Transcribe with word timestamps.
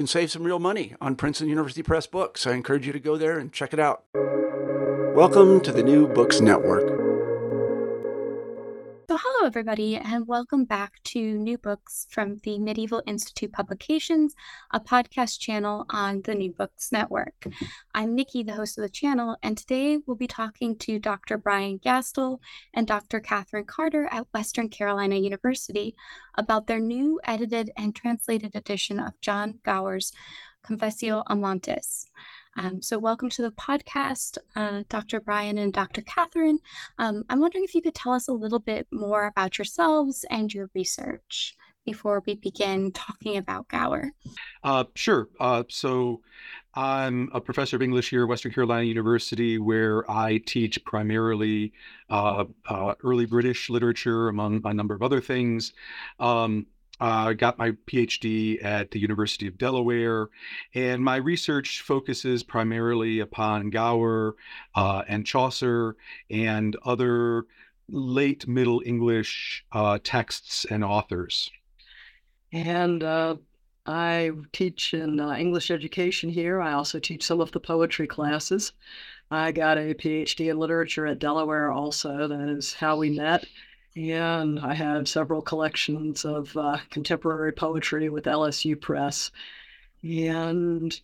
can 0.00 0.06
save 0.06 0.30
some 0.30 0.44
real 0.44 0.58
money 0.58 0.94
on 0.98 1.14
Princeton 1.14 1.50
University 1.50 1.82
Press 1.82 2.06
books. 2.06 2.46
I 2.46 2.54
encourage 2.54 2.86
you 2.86 2.92
to 2.94 2.98
go 2.98 3.18
there 3.18 3.38
and 3.38 3.52
check 3.52 3.74
it 3.74 3.78
out. 3.78 4.04
Welcome 5.14 5.60
to 5.60 5.72
the 5.72 5.82
New 5.82 6.08
Books 6.08 6.40
Network. 6.40 6.99
Everybody, 9.50 9.96
and 9.96 10.28
welcome 10.28 10.64
back 10.64 11.02
to 11.06 11.20
New 11.20 11.58
Books 11.58 12.06
from 12.08 12.36
the 12.44 12.60
Medieval 12.60 13.02
Institute 13.04 13.50
Publications, 13.50 14.36
a 14.70 14.78
podcast 14.78 15.40
channel 15.40 15.86
on 15.90 16.22
the 16.22 16.36
New 16.36 16.52
Books 16.52 16.92
Network. 16.92 17.48
I'm 17.92 18.14
Nikki, 18.14 18.44
the 18.44 18.52
host 18.52 18.78
of 18.78 18.82
the 18.82 18.88
channel, 18.88 19.36
and 19.42 19.58
today 19.58 19.98
we'll 20.06 20.16
be 20.16 20.28
talking 20.28 20.78
to 20.78 21.00
Dr. 21.00 21.36
Brian 21.36 21.78
Gastle 21.78 22.40
and 22.72 22.86
Dr. 22.86 23.18
Catherine 23.18 23.64
Carter 23.64 24.06
at 24.12 24.28
Western 24.32 24.68
Carolina 24.68 25.16
University 25.16 25.96
about 26.36 26.68
their 26.68 26.78
new 26.78 27.20
edited 27.24 27.72
and 27.76 27.92
translated 27.92 28.54
edition 28.54 29.00
of 29.00 29.20
John 29.20 29.58
Gower's 29.64 30.12
Confessio 30.64 31.24
Amantis. 31.24 32.04
Um, 32.60 32.82
so, 32.82 32.98
welcome 32.98 33.30
to 33.30 33.42
the 33.42 33.52
podcast, 33.52 34.36
uh, 34.54 34.82
Dr. 34.90 35.18
Brian 35.18 35.56
and 35.56 35.72
Dr. 35.72 36.02
Catherine. 36.02 36.58
Um, 36.98 37.24
I'm 37.30 37.40
wondering 37.40 37.64
if 37.64 37.74
you 37.74 37.80
could 37.80 37.94
tell 37.94 38.12
us 38.12 38.28
a 38.28 38.34
little 38.34 38.58
bit 38.58 38.86
more 38.92 39.24
about 39.24 39.56
yourselves 39.56 40.26
and 40.28 40.52
your 40.52 40.68
research 40.74 41.56
before 41.86 42.22
we 42.26 42.34
begin 42.34 42.92
talking 42.92 43.38
about 43.38 43.68
Gower. 43.68 44.12
Uh, 44.62 44.84
sure. 44.94 45.30
Uh, 45.40 45.62
so, 45.70 46.20
I'm 46.74 47.30
a 47.32 47.40
professor 47.40 47.76
of 47.76 47.82
English 47.82 48.10
here 48.10 48.24
at 48.24 48.28
Western 48.28 48.52
Carolina 48.52 48.84
University, 48.84 49.56
where 49.56 50.08
I 50.10 50.42
teach 50.44 50.84
primarily 50.84 51.72
uh, 52.10 52.44
uh, 52.68 52.94
early 53.02 53.24
British 53.24 53.70
literature, 53.70 54.28
among 54.28 54.60
a 54.66 54.74
number 54.74 54.94
of 54.94 55.00
other 55.00 55.22
things. 55.22 55.72
Um, 56.18 56.66
uh, 57.00 57.32
got 57.32 57.58
my 57.58 57.72
PhD 57.86 58.62
at 58.64 58.90
the 58.90 58.98
University 58.98 59.46
of 59.46 59.58
Delaware, 59.58 60.28
and 60.74 61.02
my 61.02 61.16
research 61.16 61.80
focuses 61.82 62.42
primarily 62.42 63.20
upon 63.20 63.70
Gower 63.70 64.36
uh, 64.74 65.02
and 65.08 65.26
Chaucer 65.26 65.96
and 66.30 66.76
other 66.84 67.46
late 67.88 68.46
Middle 68.46 68.82
English 68.84 69.64
uh, 69.72 69.98
texts 70.02 70.66
and 70.70 70.84
authors. 70.84 71.50
And 72.52 73.02
uh, 73.02 73.36
I 73.86 74.32
teach 74.52 74.94
in 74.94 75.20
uh, 75.20 75.32
English 75.36 75.70
education 75.70 76.30
here. 76.30 76.60
I 76.60 76.72
also 76.72 76.98
teach 76.98 77.24
some 77.24 77.40
of 77.40 77.52
the 77.52 77.60
poetry 77.60 78.06
classes. 78.06 78.72
I 79.30 79.52
got 79.52 79.78
a 79.78 79.94
PhD 79.94 80.50
in 80.50 80.58
literature 80.58 81.06
at 81.06 81.20
Delaware, 81.20 81.70
also. 81.70 82.26
That 82.28 82.48
is 82.48 82.74
how 82.74 82.96
we 82.96 83.10
met. 83.10 83.46
And 83.96 84.60
I 84.60 84.74
have 84.74 85.08
several 85.08 85.42
collections 85.42 86.24
of 86.24 86.56
uh, 86.56 86.78
contemporary 86.90 87.52
poetry 87.52 88.08
with 88.08 88.24
LSU 88.24 88.80
Press. 88.80 89.30
And 90.02 90.98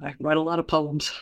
I 0.00 0.14
write 0.20 0.36
a 0.36 0.42
lot 0.42 0.58
of 0.58 0.66
poems. 0.66 1.12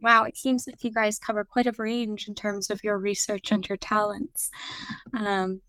Wow, 0.00 0.24
it 0.24 0.36
seems 0.36 0.66
like 0.66 0.82
you 0.84 0.92
guys 0.92 1.18
cover 1.18 1.44
quite 1.44 1.66
a 1.66 1.72
range 1.76 2.28
in 2.28 2.34
terms 2.34 2.70
of 2.70 2.84
your 2.84 2.98
research 2.98 3.50
and 3.50 3.68
your 3.68 3.78
talents. 3.78 4.50
Um, 5.12 5.60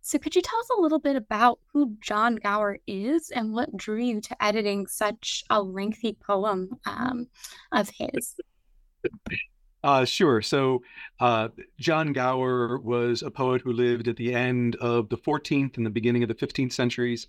so, 0.00 0.18
could 0.18 0.34
you 0.34 0.40
tell 0.40 0.58
us 0.60 0.70
a 0.70 0.80
little 0.80 0.98
bit 0.98 1.16
about 1.16 1.58
who 1.72 1.96
John 2.00 2.36
Gower 2.36 2.78
is 2.86 3.30
and 3.30 3.52
what 3.52 3.76
drew 3.76 4.00
you 4.00 4.20
to 4.22 4.44
editing 4.44 4.86
such 4.86 5.44
a 5.50 5.60
lengthy 5.60 6.14
poem 6.14 6.78
um, 6.86 7.28
of 7.72 7.90
his? 7.90 8.36
Uh, 9.86 10.04
sure. 10.04 10.42
So, 10.42 10.82
uh, 11.20 11.46
John 11.78 12.12
Gower 12.12 12.76
was 12.76 13.22
a 13.22 13.30
poet 13.30 13.62
who 13.62 13.72
lived 13.72 14.08
at 14.08 14.16
the 14.16 14.34
end 14.34 14.74
of 14.76 15.10
the 15.10 15.16
14th 15.16 15.76
and 15.76 15.86
the 15.86 15.90
beginning 15.90 16.24
of 16.24 16.28
the 16.28 16.34
15th 16.34 16.72
centuries. 16.72 17.28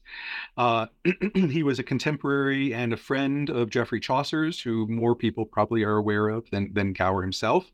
Uh, 0.57 0.87
he 1.35 1.61
was 1.61 1.77
a 1.77 1.83
contemporary 1.83 2.73
and 2.73 2.93
a 2.93 2.97
friend 2.97 3.51
of 3.51 3.69
Geoffrey 3.69 3.99
Chaucer's, 3.99 4.59
who 4.59 4.87
more 4.87 5.13
people 5.13 5.45
probably 5.45 5.83
are 5.83 5.97
aware 5.97 6.29
of 6.29 6.49
than, 6.49 6.73
than 6.73 6.93
Gower 6.93 7.21
himself. 7.21 7.71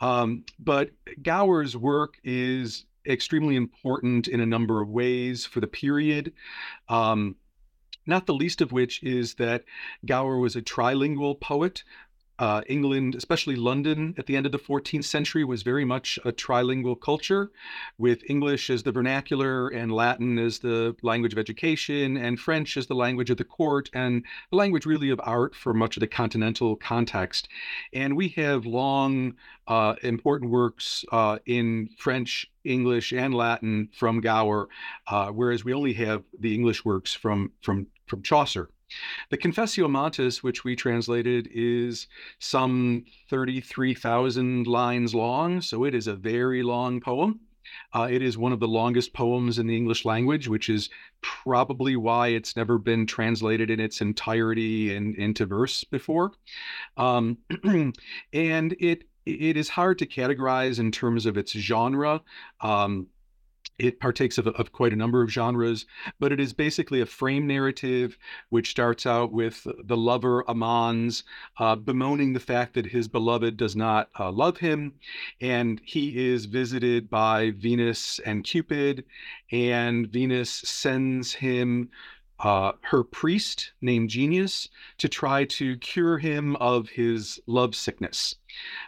Um, 0.00 0.44
but 0.60 0.90
Gower's 1.20 1.76
work 1.76 2.18
is 2.22 2.84
extremely 3.04 3.56
important 3.56 4.28
in 4.28 4.38
a 4.38 4.46
number 4.46 4.80
of 4.80 4.88
ways 4.88 5.44
for 5.44 5.58
the 5.58 5.66
period. 5.66 6.32
Um, 6.88 7.34
not 8.06 8.26
the 8.26 8.34
least 8.34 8.60
of 8.60 8.70
which 8.70 9.02
is 9.02 9.34
that 9.34 9.64
Gower 10.06 10.38
was 10.38 10.54
a 10.54 10.62
trilingual 10.62 11.40
poet 11.40 11.82
uh, 12.42 12.60
England, 12.66 13.14
especially 13.14 13.54
London 13.54 14.16
at 14.18 14.26
the 14.26 14.34
end 14.34 14.46
of 14.46 14.50
the 14.50 14.58
14th 14.58 15.04
century, 15.04 15.44
was 15.44 15.62
very 15.62 15.84
much 15.84 16.18
a 16.24 16.32
trilingual 16.32 17.00
culture, 17.00 17.52
with 17.98 18.28
English 18.28 18.68
as 18.68 18.82
the 18.82 18.90
vernacular 18.90 19.68
and 19.68 19.92
Latin 19.92 20.40
as 20.40 20.58
the 20.58 20.96
language 21.02 21.32
of 21.32 21.38
education 21.38 22.16
and 22.16 22.40
French 22.40 22.76
as 22.76 22.88
the 22.88 22.96
language 22.96 23.30
of 23.30 23.36
the 23.36 23.44
court 23.44 23.90
and 23.94 24.24
the 24.50 24.56
language 24.56 24.84
really 24.84 25.08
of 25.08 25.20
art 25.22 25.54
for 25.54 25.72
much 25.72 25.96
of 25.96 26.00
the 26.00 26.08
continental 26.08 26.74
context. 26.74 27.46
And 27.92 28.16
we 28.16 28.30
have 28.30 28.66
long 28.66 29.34
uh, 29.68 29.94
important 30.02 30.50
works 30.50 31.04
uh, 31.12 31.38
in 31.46 31.90
French, 31.96 32.50
English, 32.64 33.12
and 33.12 33.32
Latin 33.32 33.88
from 33.92 34.20
Gower, 34.20 34.68
uh, 35.06 35.28
whereas 35.28 35.64
we 35.64 35.72
only 35.72 35.92
have 35.92 36.24
the 36.36 36.56
English 36.56 36.84
works 36.84 37.14
from 37.14 37.52
from 37.62 37.86
from 38.08 38.20
Chaucer. 38.22 38.68
The 39.30 39.38
Confessio 39.38 39.86
Amantis, 39.86 40.42
which 40.42 40.64
we 40.64 40.76
translated, 40.76 41.48
is 41.52 42.06
some 42.38 43.04
33,000 43.30 44.66
lines 44.66 45.14
long, 45.14 45.60
so 45.60 45.84
it 45.84 45.94
is 45.94 46.06
a 46.06 46.14
very 46.14 46.62
long 46.62 47.00
poem. 47.00 47.40
Uh, 47.94 48.08
it 48.10 48.22
is 48.22 48.36
one 48.36 48.52
of 48.52 48.60
the 48.60 48.68
longest 48.68 49.12
poems 49.12 49.58
in 49.58 49.66
the 49.66 49.76
English 49.76 50.04
language, 50.04 50.48
which 50.48 50.68
is 50.68 50.90
probably 51.20 51.96
why 51.96 52.28
it's 52.28 52.56
never 52.56 52.78
been 52.78 53.06
translated 53.06 53.70
in 53.70 53.80
its 53.80 54.00
entirety 54.00 54.94
in, 54.94 55.14
into 55.14 55.46
verse 55.46 55.84
before. 55.84 56.32
Um, 56.96 57.38
and 58.32 58.76
it 58.80 59.04
it 59.24 59.56
is 59.56 59.68
hard 59.68 59.98
to 60.00 60.06
categorize 60.06 60.80
in 60.80 60.90
terms 60.90 61.26
of 61.26 61.36
its 61.36 61.52
genre. 61.52 62.22
Um, 62.60 63.06
it 63.78 64.00
partakes 64.00 64.38
of, 64.38 64.46
of, 64.46 64.72
quite 64.72 64.92
a 64.92 64.96
number 64.96 65.22
of 65.22 65.30
genres, 65.30 65.86
but 66.20 66.32
it 66.32 66.40
is 66.40 66.52
basically 66.52 67.00
a 67.00 67.06
frame 67.06 67.46
narrative 67.46 68.18
which 68.50 68.70
starts 68.70 69.06
out 69.06 69.32
with 69.32 69.66
the 69.84 69.96
lover 69.96 70.44
Amans 70.44 71.24
uh, 71.58 71.76
bemoaning 71.76 72.32
the 72.32 72.40
fact 72.40 72.74
that 72.74 72.86
his 72.86 73.08
beloved 73.08 73.56
does 73.56 73.74
not 73.74 74.08
uh, 74.18 74.30
love 74.30 74.58
him, 74.58 74.94
and 75.40 75.80
he 75.84 76.30
is 76.30 76.44
visited 76.46 77.10
by 77.10 77.50
Venus 77.52 78.20
and 78.20 78.44
Cupid, 78.44 79.04
and 79.50 80.08
Venus 80.08 80.50
sends 80.50 81.32
him 81.32 81.90
uh, 82.42 82.72
her 82.82 83.04
priest 83.04 83.72
named 83.80 84.10
Genius 84.10 84.68
to 84.98 85.08
try 85.08 85.44
to 85.44 85.76
cure 85.78 86.18
him 86.18 86.56
of 86.56 86.88
his 86.88 87.40
love 87.46 87.74
sickness. 87.74 88.34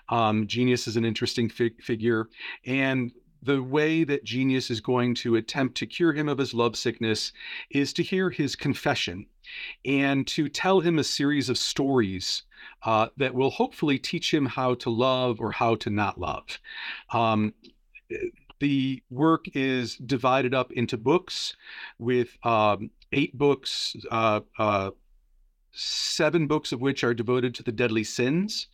Um, 0.08 0.46
Genius 0.46 0.88
is 0.88 0.96
an 0.96 1.04
interesting 1.04 1.48
fig- 1.48 1.80
figure, 1.82 2.28
and 2.66 3.12
the 3.44 3.62
way 3.62 4.04
that 4.04 4.24
Genius 4.24 4.70
is 4.70 4.80
going 4.80 5.14
to 5.16 5.36
attempt 5.36 5.76
to 5.76 5.86
cure 5.86 6.12
him 6.12 6.28
of 6.28 6.38
his 6.38 6.54
lovesickness 6.54 7.32
is 7.70 7.92
to 7.92 8.02
hear 8.02 8.30
his 8.30 8.56
confession 8.56 9.26
and 9.84 10.26
to 10.28 10.48
tell 10.48 10.80
him 10.80 10.98
a 10.98 11.04
series 11.04 11.48
of 11.50 11.58
stories 11.58 12.42
uh, 12.84 13.08
that 13.18 13.34
will 13.34 13.50
hopefully 13.50 13.98
teach 13.98 14.32
him 14.32 14.46
how 14.46 14.74
to 14.74 14.90
love 14.90 15.40
or 15.40 15.52
how 15.52 15.74
to 15.76 15.90
not 15.90 16.18
love. 16.18 16.58
Um, 17.12 17.52
the 18.60 19.02
work 19.10 19.44
is 19.54 19.96
divided 19.96 20.54
up 20.54 20.72
into 20.72 20.96
books 20.96 21.54
with 21.98 22.38
um, 22.44 22.90
eight 23.12 23.36
books, 23.36 23.94
uh, 24.10 24.40
uh, 24.58 24.90
seven 25.72 26.46
books 26.46 26.72
of 26.72 26.80
which 26.80 27.04
are 27.04 27.12
devoted 27.12 27.54
to 27.56 27.62
the 27.62 27.72
deadly 27.72 28.04
sins. 28.04 28.68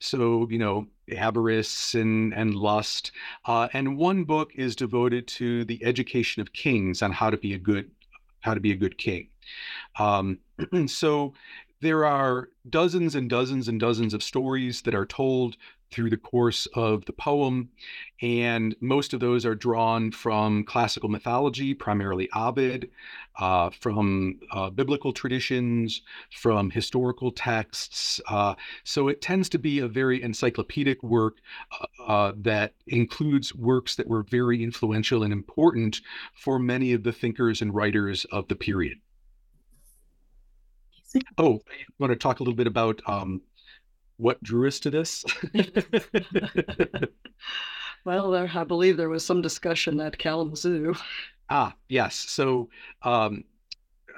So, 0.00 0.48
you 0.50 0.58
know, 0.58 0.88
avarice 1.12 1.94
and, 1.94 2.32
and 2.34 2.54
lust. 2.54 3.12
Uh, 3.44 3.68
and 3.72 3.96
one 3.96 4.24
book 4.24 4.52
is 4.54 4.76
devoted 4.76 5.26
to 5.28 5.64
the 5.64 5.84
education 5.84 6.42
of 6.42 6.52
kings 6.52 7.02
on 7.02 7.12
how 7.12 7.30
to 7.30 7.36
be 7.36 7.54
a 7.54 7.58
good 7.58 7.90
how 8.40 8.54
to 8.54 8.60
be 8.60 8.70
a 8.70 8.76
good 8.76 8.96
king. 8.96 9.28
Um, 9.98 10.38
so 10.86 11.34
there 11.80 12.04
are 12.04 12.48
dozens 12.70 13.14
and 13.14 13.28
dozens 13.28 13.68
and 13.68 13.78
dozens 13.78 14.14
of 14.14 14.22
stories 14.22 14.82
that 14.82 14.94
are 14.94 15.06
told 15.06 15.56
through 15.90 16.10
the 16.10 16.16
course 16.16 16.66
of 16.74 17.04
the 17.04 17.12
poem. 17.12 17.70
And 18.22 18.74
most 18.80 19.12
of 19.12 19.20
those 19.20 19.44
are 19.44 19.54
drawn 19.54 20.10
from 20.10 20.64
classical 20.64 21.08
mythology, 21.08 21.74
primarily 21.74 22.28
Ovid, 22.34 22.90
uh, 23.38 23.70
from 23.70 24.40
uh, 24.50 24.70
biblical 24.70 25.12
traditions, 25.12 26.02
from 26.30 26.70
historical 26.70 27.30
texts. 27.30 28.20
Uh, 28.28 28.54
so 28.84 29.08
it 29.08 29.20
tends 29.20 29.48
to 29.50 29.58
be 29.58 29.78
a 29.78 29.88
very 29.88 30.22
encyclopedic 30.22 31.02
work 31.02 31.38
uh, 31.80 32.02
uh, 32.02 32.32
that 32.36 32.74
includes 32.86 33.54
works 33.54 33.96
that 33.96 34.08
were 34.08 34.22
very 34.22 34.62
influential 34.62 35.22
and 35.22 35.32
important 35.32 36.00
for 36.34 36.58
many 36.58 36.92
of 36.92 37.02
the 37.02 37.12
thinkers 37.12 37.60
and 37.60 37.74
writers 37.74 38.24
of 38.32 38.48
the 38.48 38.56
period. 38.56 38.98
Oh, 41.38 41.54
I 41.54 41.84
want 41.98 42.12
to 42.12 42.16
talk 42.16 42.40
a 42.40 42.42
little 42.42 42.56
bit 42.56 42.66
about 42.66 43.00
um, 43.06 43.40
what 44.16 44.42
drew 44.42 44.66
us 44.66 44.80
to 44.80 44.90
this? 44.90 45.24
well, 48.04 48.30
there, 48.30 48.50
I 48.54 48.64
believe 48.64 48.96
there 48.96 49.08
was 49.08 49.24
some 49.24 49.42
discussion 49.42 50.00
at 50.00 50.18
Kalamazoo. 50.18 50.94
Ah, 51.48 51.74
yes. 51.88 52.14
So 52.14 52.68
um, 53.02 53.44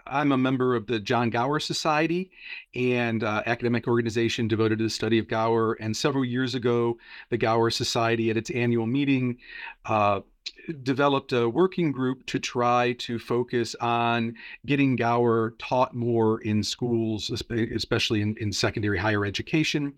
I'm 0.06 0.32
a 0.32 0.38
member 0.38 0.74
of 0.74 0.86
the 0.86 0.98
John 0.98 1.30
Gower 1.30 1.60
Society 1.60 2.30
and 2.74 3.22
uh, 3.22 3.42
academic 3.46 3.86
organization 3.86 4.48
devoted 4.48 4.78
to 4.78 4.84
the 4.84 4.90
study 4.90 5.18
of 5.18 5.28
Gower. 5.28 5.74
And 5.74 5.96
several 5.96 6.24
years 6.24 6.54
ago, 6.54 6.98
the 7.30 7.38
Gower 7.38 7.70
Society 7.70 8.30
at 8.30 8.36
its 8.36 8.50
annual 8.50 8.86
meeting 8.86 9.38
uh, 9.84 10.20
developed 10.82 11.32
a 11.32 11.48
working 11.48 11.92
group 11.92 12.26
to 12.26 12.38
try 12.38 12.92
to 12.98 13.18
focus 13.18 13.74
on 13.80 14.34
getting 14.66 14.96
Gower 14.96 15.54
taught 15.58 15.94
more 15.94 16.40
in 16.40 16.62
schools, 16.62 17.30
especially 17.30 18.22
in, 18.22 18.36
in 18.38 18.52
secondary 18.52 18.98
higher 18.98 19.24
education. 19.24 19.94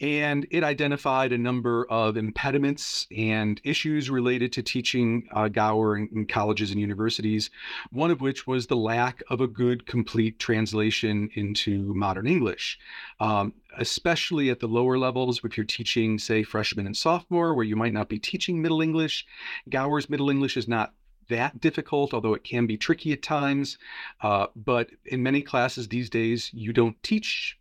And 0.00 0.46
it 0.50 0.64
identified 0.64 1.32
a 1.32 1.38
number 1.38 1.86
of 1.90 2.16
impediments 2.16 3.06
and 3.16 3.60
issues 3.64 4.10
related 4.10 4.52
to 4.52 4.62
teaching 4.62 5.28
uh, 5.32 5.48
Gower 5.48 5.96
in, 5.96 6.08
in 6.12 6.26
colleges 6.26 6.70
and 6.70 6.80
universities, 6.80 7.50
one 7.90 8.10
of 8.10 8.20
which 8.20 8.46
was 8.46 8.66
the 8.66 8.76
lack 8.76 9.22
of 9.30 9.40
a 9.40 9.46
good, 9.46 9.86
complete 9.86 10.38
translation 10.38 11.30
into 11.34 11.94
modern 11.94 12.26
English. 12.26 12.78
Um, 13.20 13.52
especially 13.76 14.50
at 14.50 14.60
the 14.60 14.68
lower 14.68 14.98
levels, 14.98 15.40
if 15.44 15.56
you're 15.56 15.66
teaching, 15.66 16.18
say, 16.18 16.42
freshman 16.42 16.86
and 16.86 16.96
sophomore, 16.96 17.54
where 17.54 17.64
you 17.64 17.76
might 17.76 17.92
not 17.92 18.08
be 18.08 18.18
teaching 18.18 18.62
Middle 18.62 18.80
English. 18.80 19.26
Gower's 19.68 20.08
Middle 20.08 20.30
English 20.30 20.56
is 20.56 20.68
not 20.68 20.94
that 21.28 21.60
difficult, 21.60 22.14
although 22.14 22.34
it 22.34 22.44
can 22.44 22.66
be 22.66 22.76
tricky 22.76 23.12
at 23.12 23.22
times. 23.22 23.78
Uh, 24.22 24.46
but 24.56 24.88
in 25.04 25.22
many 25.22 25.42
classes 25.42 25.88
these 25.88 26.08
days, 26.08 26.50
you 26.52 26.72
don't 26.72 27.00
teach 27.02 27.58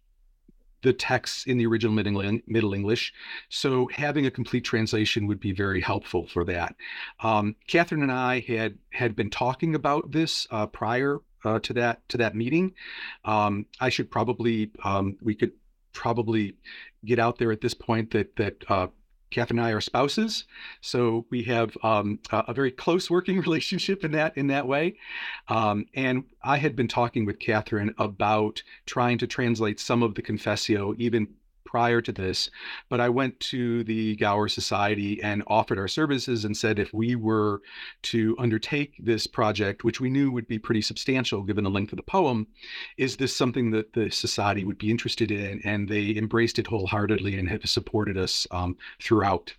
the 0.83 0.93
texts 0.93 1.45
in 1.45 1.57
the 1.57 1.65
original 1.65 1.93
Middle 1.93 2.73
English. 2.73 3.13
So 3.49 3.89
having 3.91 4.25
a 4.25 4.31
complete 4.31 4.63
translation 4.63 5.27
would 5.27 5.39
be 5.39 5.51
very 5.51 5.81
helpful 5.81 6.27
for 6.27 6.45
that. 6.45 6.75
Um, 7.21 7.55
Catherine 7.67 8.03
and 8.03 8.11
I 8.11 8.39
had 8.41 8.77
had 8.91 9.15
been 9.15 9.29
talking 9.29 9.75
about 9.75 10.11
this 10.11 10.47
uh, 10.51 10.67
prior 10.67 11.19
uh, 11.43 11.59
to 11.59 11.73
that 11.73 12.07
to 12.09 12.17
that 12.17 12.35
meeting. 12.35 12.73
Um, 13.25 13.65
I 13.79 13.89
should 13.89 14.11
probably 14.11 14.71
um, 14.83 15.17
we 15.21 15.35
could 15.35 15.51
probably 15.97 16.55
get 17.03 17.17
out 17.17 17.39
there 17.39 17.51
at 17.51 17.61
this 17.61 17.73
point 17.73 18.11
that 18.11 18.35
that 18.35 18.63
uh, 18.69 18.87
Catherine 19.31 19.59
and 19.59 19.67
I 19.67 19.71
are 19.71 19.81
spouses, 19.81 20.45
so 20.79 21.25
we 21.31 21.43
have 21.43 21.75
um, 21.83 22.19
a, 22.31 22.53
very 22.53 22.71
close 22.71 23.09
working 23.09 23.39
relationship 23.47 24.05
in 24.05 24.11
that 24.11 24.37
in 24.37 24.47
that 24.47 24.67
way. 24.67 24.95
Um, 25.49 25.85
and 25.95 26.23
I 26.43 26.57
had 26.57 26.75
been 26.75 26.87
talking 26.87 27.25
with 27.25 27.39
Catherine 27.39 27.93
about 27.97 28.61
trying 28.85 29.17
to 29.17 29.27
translate 29.27 29.79
some 29.79 30.03
of 30.03 30.15
the 30.15 30.21
Confessio, 30.21 30.95
even 30.97 31.27
prior 31.67 32.01
to 32.01 32.13
this, 32.13 32.49
but 32.89 33.01
I 33.01 33.09
went 33.09 33.39
to 33.51 33.83
the 33.83 34.15
Gower 34.15 34.47
Society 34.47 35.21
and 35.21 35.43
offered 35.47 35.77
our 35.77 35.89
services 35.89 36.45
and 36.45 36.55
said 36.55 36.79
if 36.79 36.93
we 36.93 37.15
were 37.15 37.61
to 38.03 38.35
undertake 38.39 38.93
this 38.97 39.27
project, 39.27 39.83
which 39.83 39.99
we 39.99 40.09
knew 40.09 40.31
would 40.31 40.47
be 40.47 40.57
pretty 40.57 40.81
substantial 40.81 41.43
given 41.43 41.65
the 41.65 41.69
length 41.69 41.91
of 41.91 41.97
the 41.97 42.03
poem, 42.03 42.47
is 42.97 43.17
this 43.17 43.35
something 43.35 43.71
that 43.71 43.93
the 43.93 44.09
society 44.09 44.63
would 44.63 44.77
be 44.77 44.89
interested 44.89 45.29
in? 45.29 45.61
And 45.65 45.89
they 45.89 46.15
embraced 46.15 46.57
it 46.57 46.67
wholeheartedly 46.67 47.37
and 47.37 47.49
have 47.49 47.69
supported 47.69 48.17
us 48.17 48.47
um, 48.51 48.77
throughout 49.01 49.53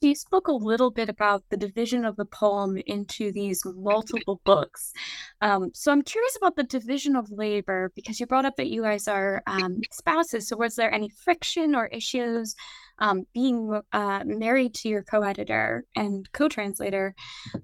you 0.00 0.14
spoke 0.14 0.48
a 0.48 0.52
little 0.52 0.90
bit 0.90 1.08
about 1.08 1.44
the 1.50 1.56
division 1.56 2.04
of 2.04 2.16
the 2.16 2.24
poem 2.24 2.78
into 2.86 3.32
these 3.32 3.62
multiple 3.64 4.40
books. 4.44 4.92
Um, 5.40 5.70
so 5.74 5.92
I'm 5.92 6.02
curious 6.02 6.36
about 6.36 6.56
the 6.56 6.64
division 6.64 7.16
of 7.16 7.30
labor 7.30 7.92
because 7.94 8.20
you 8.20 8.26
brought 8.26 8.44
up 8.44 8.56
that 8.56 8.68
you 8.68 8.82
guys 8.82 9.08
are 9.08 9.42
um, 9.46 9.80
spouses. 9.92 10.48
So 10.48 10.56
was 10.56 10.76
there 10.76 10.92
any 10.92 11.08
friction 11.08 11.74
or 11.74 11.86
issues 11.86 12.54
um, 12.98 13.24
being 13.34 13.80
uh, 13.92 14.22
married 14.24 14.74
to 14.74 14.88
your 14.88 15.02
co-editor 15.02 15.84
and 15.94 16.30
co-translator? 16.32 17.14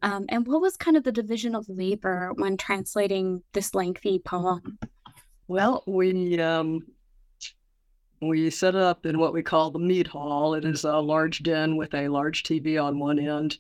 Um, 0.03 0.27
and 0.29 0.47
what 0.47 0.61
was 0.61 0.77
kind 0.77 0.97
of 0.97 1.05
the 1.05 1.13
division 1.13 1.55
of 1.55 1.69
labor 1.69 2.33
when 2.37 2.57
translating 2.57 3.43
this 3.53 3.75
lengthy 3.75 4.19
poem? 4.19 4.79
Well, 5.49 5.83
we 5.87 6.39
um, 6.41 6.81
we 8.23 8.51
set 8.51 8.77
up 8.77 9.05
in 9.05 9.19
what 9.19 9.33
we 9.33 9.43
call 9.43 9.71
the 9.71 9.79
mead 9.79 10.07
hall. 10.07 10.55
It 10.55 10.65
is 10.65 10.85
a 10.85 10.99
large 10.99 11.43
den 11.43 11.77
with 11.77 11.93
a 11.93 12.09
large 12.09 12.45
TV 12.45 12.83
on 12.83 12.99
one 12.99 13.19
end. 13.19 13.59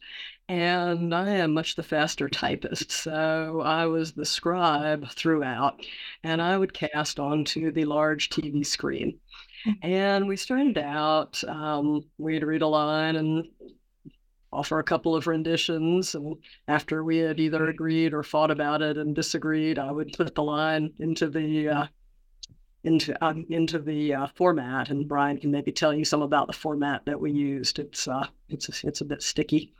And 0.49 1.14
I 1.14 1.31
am 1.31 1.54
much 1.54 1.75
the 1.75 1.83
faster 1.83 2.28
typist. 2.28 2.90
So 2.92 3.61
I 3.64 3.87
was 3.87 4.12
the 4.12 4.25
scribe 4.25 5.09
throughout, 5.11 5.81
and 6.23 6.40
I 6.40 6.57
would 6.59 6.75
cast 6.75 7.19
onto 7.19 7.73
the 7.73 7.85
large 7.85 8.28
TV 8.28 8.64
screen. 8.64 9.19
And 9.83 10.28
we 10.28 10.37
started 10.37 10.78
out, 10.78 11.42
um, 11.45 12.04
we'd 12.19 12.42
read 12.42 12.62
a 12.62 12.66
line 12.66 13.16
and 13.16 13.47
offer 14.52 14.78
a 14.78 14.85
couple 14.85 15.16
of 15.16 15.26
renditions. 15.26 16.14
And 16.14 16.37
after 16.69 17.02
we 17.02 17.19
had 17.19 17.40
either 17.40 17.69
agreed 17.69 18.12
or 18.12 18.23
fought 18.23 18.50
about 18.50 18.83
it 18.83 18.99
and 18.99 19.14
disagreed, 19.14 19.78
I 19.78 19.90
would 19.90 20.12
put 20.12 20.35
the 20.35 20.42
line 20.42 20.92
into 20.99 21.28
the 21.28 21.69
uh, 21.69 21.87
into 22.85 23.25
um, 23.25 23.47
into 23.49 23.79
the 23.79 24.15
uh, 24.15 24.27
format, 24.35 24.91
and 24.91 25.09
Brian 25.09 25.39
can 25.39 25.51
maybe 25.51 25.73
tell 25.73 25.95
you 25.95 26.05
some 26.05 26.23
about 26.23 26.47
the 26.47 26.53
format 26.53 27.05
that 27.07 27.21
we 27.21 27.31
used. 27.31 27.79
It's 27.79 28.09
uh, 28.09 28.27
it's 28.49 28.85
it's 28.85 29.01
a 29.01 29.05
bit 29.05 29.23
sticky, 29.23 29.73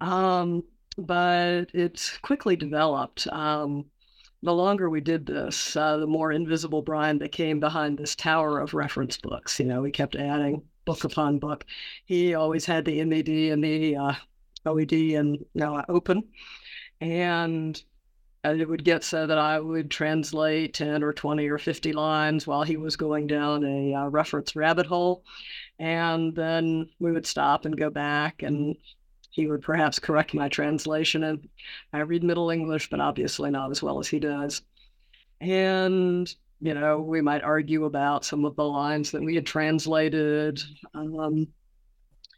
um, 0.00 0.64
but 0.98 1.66
it's 1.72 2.18
quickly 2.18 2.56
developed. 2.56 3.26
Um, 3.28 3.86
the 4.42 4.54
longer 4.54 4.88
we 4.88 5.02
did 5.02 5.26
this, 5.26 5.76
uh, 5.76 5.98
the 5.98 6.06
more 6.06 6.32
invisible 6.32 6.80
Brian 6.80 7.18
became 7.18 7.60
behind 7.60 7.98
this 7.98 8.16
tower 8.16 8.58
of 8.58 8.72
reference 8.72 9.18
books. 9.18 9.60
You 9.60 9.66
know, 9.66 9.82
we 9.82 9.90
kept 9.90 10.16
adding 10.16 10.62
book 10.86 11.04
upon 11.04 11.38
book. 11.38 11.66
He 12.06 12.34
always 12.34 12.64
had 12.64 12.84
the 12.84 13.04
MED 13.04 13.28
and 13.28 13.62
the 13.62 13.96
uh, 13.96 14.14
OED 14.66 15.18
and 15.18 15.44
now 15.54 15.84
open, 15.88 16.24
and 17.00 17.82
and 18.42 18.60
it 18.60 18.68
would 18.68 18.84
get 18.84 19.04
so 19.04 19.26
that 19.26 19.38
I 19.38 19.60
would 19.60 19.90
translate 19.90 20.74
10 20.74 21.02
or 21.02 21.12
20 21.12 21.48
or 21.48 21.58
50 21.58 21.92
lines 21.92 22.46
while 22.46 22.62
he 22.62 22.76
was 22.76 22.96
going 22.96 23.26
down 23.26 23.64
a 23.64 23.94
uh, 23.94 24.08
reference 24.08 24.56
rabbit 24.56 24.86
hole. 24.86 25.24
And 25.78 26.34
then 26.34 26.88
we 26.98 27.12
would 27.12 27.26
stop 27.26 27.64
and 27.64 27.76
go 27.76 27.90
back, 27.90 28.42
and 28.42 28.76
he 29.30 29.46
would 29.46 29.62
perhaps 29.62 29.98
correct 29.98 30.34
my 30.34 30.48
translation. 30.48 31.24
And 31.24 31.48
I 31.92 32.00
read 32.00 32.24
Middle 32.24 32.50
English, 32.50 32.88
but 32.88 33.00
obviously 33.00 33.50
not 33.50 33.70
as 33.70 33.82
well 33.82 33.98
as 33.98 34.08
he 34.08 34.18
does. 34.18 34.62
And, 35.40 36.32
you 36.60 36.74
know, 36.74 37.00
we 37.00 37.20
might 37.20 37.42
argue 37.42 37.84
about 37.84 38.24
some 38.24 38.44
of 38.44 38.56
the 38.56 38.64
lines 38.64 39.10
that 39.10 39.22
we 39.22 39.34
had 39.34 39.46
translated. 39.46 40.60
Um, 40.94 41.48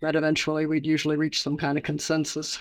but 0.00 0.16
eventually 0.16 0.66
we'd 0.66 0.87
usually 0.87 1.16
reach 1.16 1.42
some 1.42 1.56
kind 1.56 1.78
of 1.78 1.85
consensus. 1.85 2.59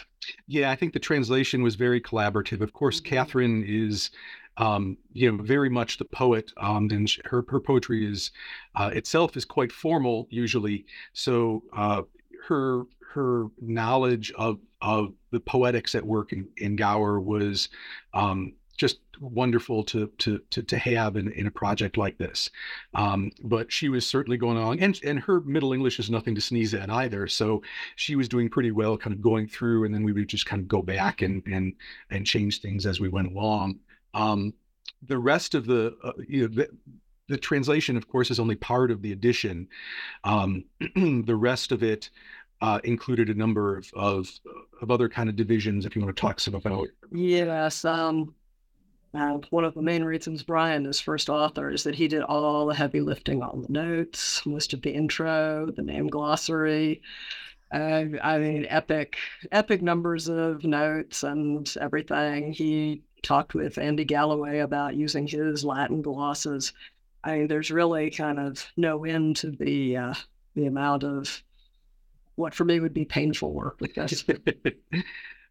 Yeah, 0.47 0.71
I 0.71 0.75
think 0.75 0.93
the 0.93 0.99
translation 0.99 1.63
was 1.63 1.75
very 1.75 2.01
collaborative. 2.01 2.61
Of 2.61 2.73
course, 2.73 3.01
Mm-hmm. 3.05 3.15
Catherine 3.15 3.63
is, 3.65 4.11
um, 4.57 4.97
you 5.13 5.31
know, 5.31 5.41
very 5.43 5.69
much 5.69 5.97
the 5.97 6.05
poet, 6.05 6.51
um, 6.57 6.89
and 6.91 7.09
sh- 7.09 7.19
her 7.25 7.43
her 7.49 7.59
poetry 7.59 8.05
is 8.09 8.31
uh, 8.75 8.91
itself 8.93 9.35
is 9.37 9.45
quite 9.45 9.71
formal 9.71 10.27
usually. 10.29 10.85
So 11.13 11.63
uh, 11.75 12.03
her 12.47 12.83
her 13.13 13.47
knowledge 13.61 14.31
of 14.37 14.59
of 14.81 15.13
the 15.31 15.39
poetics 15.39 15.95
at 15.95 16.05
work 16.05 16.33
in, 16.33 16.47
in 16.57 16.75
Gower 16.75 17.19
was 17.19 17.69
um, 18.13 18.53
just 18.81 18.97
wonderful 19.19 19.83
to 19.83 20.07
to 20.17 20.39
to, 20.49 20.63
to 20.63 20.75
have 20.75 21.15
in, 21.15 21.31
in 21.33 21.45
a 21.45 21.51
project 21.51 21.97
like 21.97 22.17
this. 22.17 22.49
Um, 22.95 23.31
but 23.43 23.71
she 23.71 23.89
was 23.89 24.07
certainly 24.07 24.37
going 24.37 24.57
along, 24.57 24.79
and 24.79 24.99
and 25.03 25.19
her 25.19 25.39
Middle 25.41 25.71
English 25.71 25.99
is 25.99 26.09
nothing 26.09 26.33
to 26.33 26.41
sneeze 26.41 26.73
at 26.73 26.89
either. 26.89 27.27
So 27.27 27.61
she 27.95 28.15
was 28.15 28.27
doing 28.27 28.49
pretty 28.49 28.71
well, 28.71 28.97
kind 28.97 29.15
of 29.15 29.21
going 29.21 29.47
through, 29.47 29.85
and 29.85 29.93
then 29.93 30.03
we 30.03 30.13
would 30.13 30.27
just 30.27 30.47
kind 30.47 30.63
of 30.63 30.67
go 30.67 30.81
back 30.81 31.21
and 31.21 31.43
and 31.45 31.75
and 32.09 32.25
change 32.25 32.59
things 32.59 32.87
as 32.87 32.99
we 32.99 33.07
went 33.07 33.31
along. 33.31 33.79
Um, 34.15 34.55
the 35.07 35.19
rest 35.19 35.53
of 35.53 35.67
the 35.67 35.95
uh, 36.03 36.13
you 36.27 36.41
know 36.41 36.55
the, 36.55 36.69
the 37.27 37.37
translation, 37.37 37.95
of 37.97 38.07
course, 38.07 38.31
is 38.31 38.39
only 38.39 38.55
part 38.55 38.89
of 38.89 39.03
the 39.03 39.11
edition. 39.11 39.67
Um, 40.23 40.65
the 40.95 41.35
rest 41.35 41.71
of 41.71 41.83
it 41.83 42.09
uh, 42.61 42.79
included 42.83 43.29
a 43.29 43.35
number 43.35 43.77
of, 43.77 43.91
of 43.93 44.27
of 44.81 44.89
other 44.89 45.07
kind 45.07 45.29
of 45.29 45.35
divisions. 45.35 45.85
If 45.85 45.95
you 45.95 46.01
want 46.01 46.15
to 46.15 46.19
talk 46.19 46.39
some 46.39 46.55
about 46.55 46.87
Yes. 47.11 47.85
Um, 47.85 48.33
and 49.13 49.45
one 49.49 49.65
of 49.65 49.73
the 49.73 49.81
main 49.81 50.03
reasons 50.03 50.43
Brian 50.43 50.85
is 50.85 50.99
first 50.99 51.29
author 51.29 51.69
is 51.69 51.83
that 51.83 51.95
he 51.95 52.07
did 52.07 52.21
all 52.23 52.65
the 52.65 52.73
heavy 52.73 53.01
lifting 53.01 53.43
on 53.43 53.63
the 53.63 53.71
notes, 53.71 54.45
most 54.45 54.73
of 54.73 54.81
the 54.81 54.91
intro, 54.91 55.69
the 55.75 55.81
name 55.81 56.07
glossary. 56.07 57.01
Uh, 57.73 58.05
I 58.21 58.37
mean, 58.37 58.65
epic, 58.69 59.17
epic 59.51 59.81
numbers 59.81 60.29
of 60.29 60.63
notes 60.63 61.23
and 61.23 61.71
everything. 61.79 62.53
He 62.53 63.03
talked 63.21 63.53
with 63.53 63.77
Andy 63.77 64.05
Galloway 64.05 64.59
about 64.59 64.95
using 64.95 65.27
his 65.27 65.65
Latin 65.65 66.01
glosses. 66.01 66.73
I 67.23 67.39
mean, 67.39 67.47
there's 67.47 67.71
really 67.71 68.11
kind 68.11 68.39
of 68.39 68.65
no 68.77 69.05
end 69.05 69.37
to 69.37 69.51
the 69.51 69.97
uh, 69.97 70.13
the 70.55 70.65
amount 70.65 71.03
of 71.03 71.43
what 72.35 72.53
for 72.53 72.65
me 72.65 72.79
would 72.79 72.93
be 72.93 73.05
painful 73.05 73.53
work. 73.53 73.79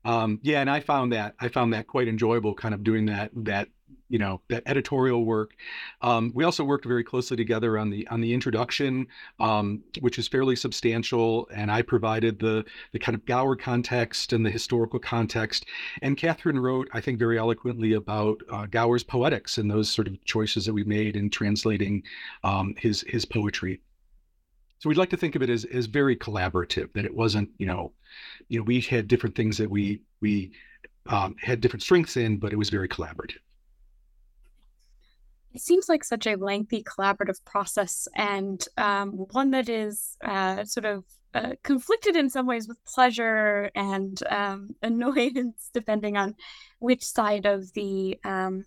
um, 0.05 0.41
yeah, 0.43 0.61
and 0.61 0.71
I 0.71 0.81
found 0.81 1.13
that 1.13 1.35
I 1.41 1.49
found 1.49 1.73
that 1.73 1.87
quite 1.87 2.09
enjoyable, 2.09 2.55
kind 2.55 2.75
of 2.75 2.83
doing 2.85 3.07
that 3.07 3.31
that 3.35 3.69
you 4.11 4.19
know 4.19 4.41
that 4.49 4.63
editorial 4.67 5.25
work. 5.25 5.55
Um, 6.03 6.33
we 6.35 6.45
also 6.45 6.65
worked 6.65 6.85
very 6.85 7.05
closely 7.05 7.37
together 7.37 7.79
on 7.79 7.91
the 7.91 8.07
on 8.09 8.21
the 8.21 8.35
introduction, 8.35 9.07
um, 9.39 9.83
which 10.01 10.19
is 10.19 10.29
fairly 10.29 10.57
substantial, 10.57 11.49
and 11.55 11.71
I 11.71 11.83
provided 11.83 12.39
the 12.39 12.65
the 12.93 12.99
kind 12.99 13.15
of 13.15 13.25
Gower 13.25 13.57
context 13.57 14.33
and 14.33 14.45
the 14.45 14.51
historical 14.51 14.99
context. 14.99 15.67
And 16.03 16.17
Catherine 16.17 16.59
wrote, 16.59 16.89
I 16.93 17.01
think, 17.01 17.19
very 17.19 17.39
eloquently 17.39 17.93
about 17.93 18.41
uh, 18.51 18.67
Gower's 18.67 19.05
poetics 19.05 19.59
and 19.59 19.71
those 19.71 19.89
sort 19.89 20.09
of 20.09 20.23
choices 20.25 20.67
that 20.67 20.75
we 20.75 20.85
made 20.85 21.17
in 21.17 21.31
translating 21.31 22.03
um, 22.43 22.75
his 22.77 23.05
his 23.07 23.25
poetry. 23.25 23.81
So 24.81 24.89
we'd 24.89 24.99
like 24.99 25.11
to 25.11 25.17
think 25.17 25.37
of 25.37 25.43
it 25.43 25.51
as 25.51 25.65
as 25.67 25.87
very 25.87 26.17
collaborative. 26.17 26.93
That 26.95 27.05
it 27.05 27.15
wasn't, 27.15 27.51
you 27.59 27.67
know, 27.67 27.93
you 28.49 28.59
know, 28.59 28.65
we 28.65 28.81
had 28.81 29.09
different 29.09 29.37
things 29.37 29.59
that 29.59 29.71
we 29.71 30.01
we 30.21 30.53
um, 31.07 31.37
had 31.39 31.61
different 31.61 31.83
strengths 31.83 32.17
in, 32.17 32.39
but 32.39 32.53
it 32.53 32.57
was 32.57 32.71
very 32.71 32.89
collaborative. 32.89 33.39
It 35.53 35.61
seems 35.61 35.89
like 35.89 36.03
such 36.03 36.27
a 36.27 36.37
lengthy 36.37 36.83
collaborative 36.83 37.45
process 37.45 38.09
and 38.15 38.65
um, 38.79 39.11
one 39.33 39.51
that 39.51 39.69
is 39.69 40.17
uh, 40.25 40.65
sort 40.65 40.87
of 40.87 41.05
uh, 41.35 41.53
conflicted 41.63 42.17
in 42.17 42.31
some 42.31 42.47
ways 42.47 42.67
with 42.67 42.83
pleasure 42.85 43.71
and 43.75 44.23
um, 44.31 44.75
annoyance, 44.83 45.69
depending 45.75 46.17
on 46.17 46.37
which 46.79 47.05
side 47.05 47.45
of 47.45 47.71
the 47.75 48.19
um, 48.25 48.65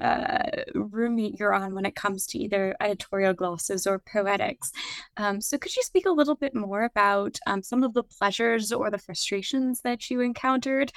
uh, 0.00 0.62
room 0.74 1.18
you're 1.18 1.54
on 1.54 1.74
when 1.74 1.86
it 1.86 1.94
comes 1.96 2.26
to 2.28 2.38
either 2.38 2.76
editorial 2.80 3.32
glosses 3.32 3.86
or 3.86 3.98
poetics. 3.98 4.72
Um, 5.16 5.40
so, 5.40 5.58
could 5.58 5.74
you 5.76 5.82
speak 5.82 6.06
a 6.06 6.10
little 6.10 6.34
bit 6.34 6.54
more 6.54 6.84
about 6.84 7.38
um, 7.46 7.62
some 7.62 7.82
of 7.82 7.94
the 7.94 8.02
pleasures 8.02 8.72
or 8.72 8.90
the 8.90 8.98
frustrations 8.98 9.80
that 9.82 10.10
you 10.10 10.20
encountered 10.20 10.92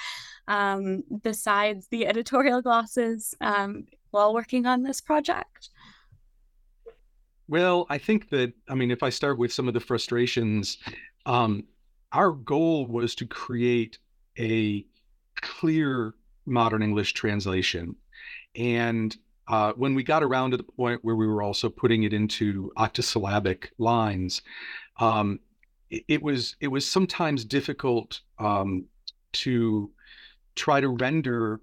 um, 0.48 1.03
besides 1.22 1.88
the 1.89 2.06
editorial 2.08 2.62
glosses 2.62 3.34
um, 3.42 3.86
while 4.12 4.34
working 4.34 4.65
on 4.65 4.84
this 4.84 5.01
project? 5.01 5.70
Well, 7.48 7.86
I 7.89 7.98
think 7.98 8.30
that, 8.30 8.53
I 8.70 8.75
mean, 8.75 8.89
if 8.89 9.03
I 9.03 9.10
start 9.10 9.38
with 9.38 9.51
some 9.51 9.68
of 9.68 9.74
the 9.74 9.80
frustrations, 9.80 10.77
um, 11.25 11.65
our 12.12 12.32
goal 12.32 12.88
was 12.88 13.15
to 13.15 13.25
create 13.25 13.98
a 14.39 14.86
clear 15.42 16.13
modern 16.46 16.82
English 16.84 17.13
translation. 17.13 17.96
And 18.56 19.16
uh, 19.48 19.74
when 19.74 19.94
we 19.94 20.04
got 20.04 20.24
around 20.24 20.52
to 20.52 20.58
the 20.58 20.64
point 20.64 21.04
where 21.04 21.16
we 21.16 21.28
were 21.28 21.42
also 21.42 21.70
putting 21.70 22.04
it 22.04 22.14
into 22.14 22.72
octosyllabic 22.78 23.72
lines, 23.78 24.42
um, 25.00 25.40
it, 25.90 26.04
it, 26.08 26.24
was 26.24 26.56
it 26.60 26.68
was 26.68 26.90
sometimes 26.90 27.44
difficult 27.44 28.22
um, 28.40 28.86
to 29.34 29.92
try 30.56 30.80
to 30.80 30.90
render 30.90 31.60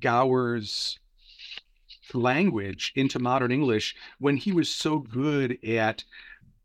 Gower's 0.00 0.98
language 2.14 2.92
into 2.96 3.18
modern 3.18 3.52
English 3.52 3.94
when 4.18 4.36
he 4.36 4.52
was 4.52 4.68
so 4.68 4.98
good 4.98 5.58
at 5.64 6.04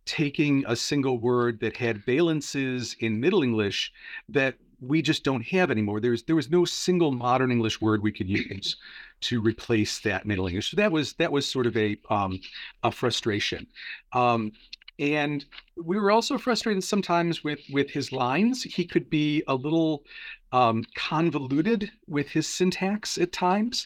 taking 0.05 0.63
a 0.67 0.75
single 0.75 1.19
word 1.19 1.59
that 1.59 1.77
had 1.77 2.03
valences 2.05 2.95
in 2.99 3.19
Middle 3.19 3.43
English 3.43 3.91
that 4.29 4.55
we 4.79 5.01
just 5.01 5.23
don't 5.23 5.45
have 5.47 5.69
anymore. 5.69 5.99
There's 5.99 6.23
there 6.23 6.35
was 6.35 6.49
no 6.49 6.65
single 6.65 7.11
modern 7.11 7.51
English 7.51 7.81
word 7.81 8.01
we 8.01 8.11
could 8.11 8.29
use 8.29 8.77
to 9.21 9.41
replace 9.41 9.99
that 10.01 10.25
Middle 10.25 10.47
English. 10.47 10.71
So 10.71 10.77
that 10.77 10.91
was 10.91 11.13
that 11.13 11.31
was 11.31 11.49
sort 11.49 11.65
of 11.65 11.75
a 11.77 11.97
um, 12.09 12.39
a 12.83 12.91
frustration. 12.91 13.67
Um, 14.13 14.51
and 14.99 15.45
we 15.75 15.99
were 15.99 16.09
also 16.09 16.37
frustrated 16.37 16.83
sometimes 16.83 17.43
with 17.43 17.59
with 17.71 17.89
his 17.89 18.11
lines. 18.11 18.63
He 18.63 18.85
could 18.85 19.09
be 19.09 19.43
a 19.47 19.53
little 19.53 20.03
um, 20.51 20.85
convoluted 20.95 21.91
with 22.07 22.29
his 22.29 22.47
syntax 22.47 23.17
at 23.17 23.31
times. 23.31 23.85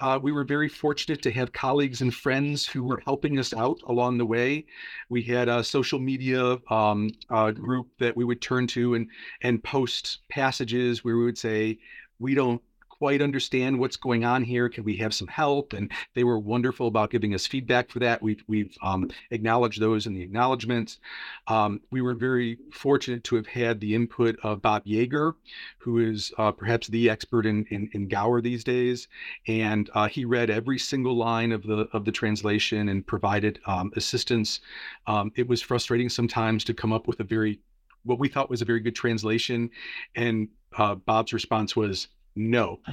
Uh, 0.00 0.18
we 0.20 0.32
were 0.32 0.44
very 0.44 0.68
fortunate 0.68 1.22
to 1.22 1.30
have 1.30 1.52
colleagues 1.52 2.00
and 2.00 2.12
friends 2.12 2.66
who 2.66 2.82
were 2.82 3.00
helping 3.04 3.38
us 3.38 3.54
out 3.54 3.78
along 3.86 4.18
the 4.18 4.26
way. 4.26 4.66
We 5.08 5.22
had 5.22 5.48
a 5.48 5.62
social 5.62 6.00
media 6.00 6.58
um, 6.68 7.10
group 7.54 7.88
that 7.98 8.16
we 8.16 8.24
would 8.24 8.42
turn 8.42 8.66
to 8.68 8.94
and 8.94 9.08
and 9.42 9.62
post 9.62 10.20
passages 10.28 11.04
where 11.04 11.16
we 11.16 11.24
would 11.24 11.38
say, 11.38 11.78
"We 12.18 12.34
don't 12.34 12.62
quite 13.00 13.22
understand 13.22 13.78
what's 13.78 13.96
going 13.96 14.26
on 14.26 14.44
here. 14.44 14.68
Can 14.68 14.84
we 14.84 14.94
have 14.98 15.14
some 15.14 15.26
help? 15.26 15.72
And 15.72 15.90
they 16.14 16.22
were 16.22 16.38
wonderful 16.38 16.86
about 16.86 17.10
giving 17.10 17.32
us 17.32 17.46
feedback 17.46 17.88
for 17.88 17.98
that. 18.00 18.20
We've, 18.20 18.44
we've 18.46 18.76
um, 18.82 19.10
acknowledged 19.30 19.80
those 19.80 20.06
in 20.06 20.12
the 20.12 20.20
acknowledgments. 20.20 20.98
Um, 21.46 21.80
we 21.90 22.02
were 22.02 22.12
very 22.12 22.58
fortunate 22.70 23.24
to 23.24 23.36
have 23.36 23.46
had 23.46 23.80
the 23.80 23.94
input 23.94 24.36
of 24.42 24.60
Bob 24.60 24.84
Yeager, 24.84 25.32
who 25.78 25.96
is 25.96 26.30
uh, 26.36 26.52
perhaps 26.52 26.88
the 26.88 27.08
expert 27.08 27.46
in, 27.46 27.64
in, 27.70 27.88
in, 27.94 28.06
Gower 28.06 28.42
these 28.42 28.64
days. 28.64 29.08
And 29.48 29.88
uh, 29.94 30.08
he 30.08 30.26
read 30.26 30.50
every 30.50 30.78
single 30.78 31.16
line 31.16 31.52
of 31.52 31.62
the, 31.62 31.88
of 31.94 32.04
the 32.04 32.12
translation 32.12 32.90
and 32.90 33.06
provided 33.06 33.60
um, 33.64 33.92
assistance. 33.96 34.60
Um, 35.06 35.32
it 35.36 35.48
was 35.48 35.62
frustrating 35.62 36.10
sometimes 36.10 36.64
to 36.64 36.74
come 36.74 36.92
up 36.92 37.08
with 37.08 37.20
a 37.20 37.24
very 37.24 37.60
what 38.04 38.18
we 38.18 38.28
thought 38.28 38.50
was 38.50 38.62
a 38.62 38.66
very 38.66 38.80
good 38.80 38.94
translation. 38.94 39.70
And 40.14 40.48
uh, 40.76 40.96
Bob's 40.96 41.32
response 41.32 41.74
was, 41.76 42.08
no. 42.36 42.80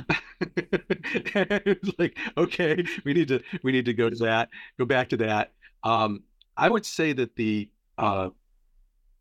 Like 1.97 2.17
okay 2.37 2.83
we 3.03 3.13
need 3.13 3.27
to 3.29 3.41
we 3.63 3.71
need 3.71 3.85
to 3.85 3.93
go 3.93 4.09
to 4.09 4.15
that 4.17 4.49
go 4.77 4.85
back 4.85 5.09
to 5.09 5.17
that. 5.17 5.53
Um 5.83 6.23
i 6.55 6.69
would 6.69 6.85
say 6.85 7.13
that 7.13 7.35
the 7.35 7.69
uh 7.97 8.29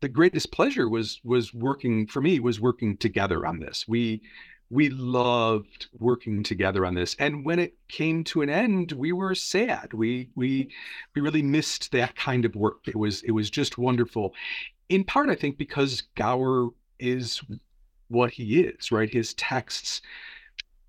the 0.01 0.09
greatest 0.09 0.53
pleasure 0.53 0.89
was 0.89 1.21
was 1.25 1.55
working 1.55 2.07
for 2.07 2.21
me 2.21 2.41
was 2.41 2.61
working 2.61 2.97
together 2.97 3.47
on 3.47 3.61
this. 3.61 3.87
We 3.89 4.23
we 4.69 4.89
loved 4.89 5.87
working 5.99 6.43
together 6.43 6.85
on 6.85 6.95
this. 6.95 7.15
And 7.19 7.45
when 7.45 7.59
it 7.59 7.75
came 7.89 8.25
to 8.25 8.43
an 8.43 8.51
end 8.51 8.93
we 8.93 9.13
were 9.13 9.35
sad. 9.35 9.93
We 9.93 10.31
we 10.35 10.71
we 11.15 11.23
really 11.23 11.43
missed 11.43 11.93
that 11.93 12.17
kind 12.17 12.45
of 12.45 12.55
work. 12.55 12.87
It 12.87 12.97
was 12.97 13.23
it 13.23 13.33
was 13.33 13.51
just 13.51 13.79
wonderful. 13.79 14.35
In 14.89 15.05
part 15.05 15.29
i 15.31 15.35
think 15.35 15.59
because 15.59 16.03
gower 16.15 16.69
is 16.99 17.43
what 18.09 18.33
he 18.33 18.61
is, 18.61 18.93
right? 18.93 19.11
His 19.11 19.35
texts 19.35 20.03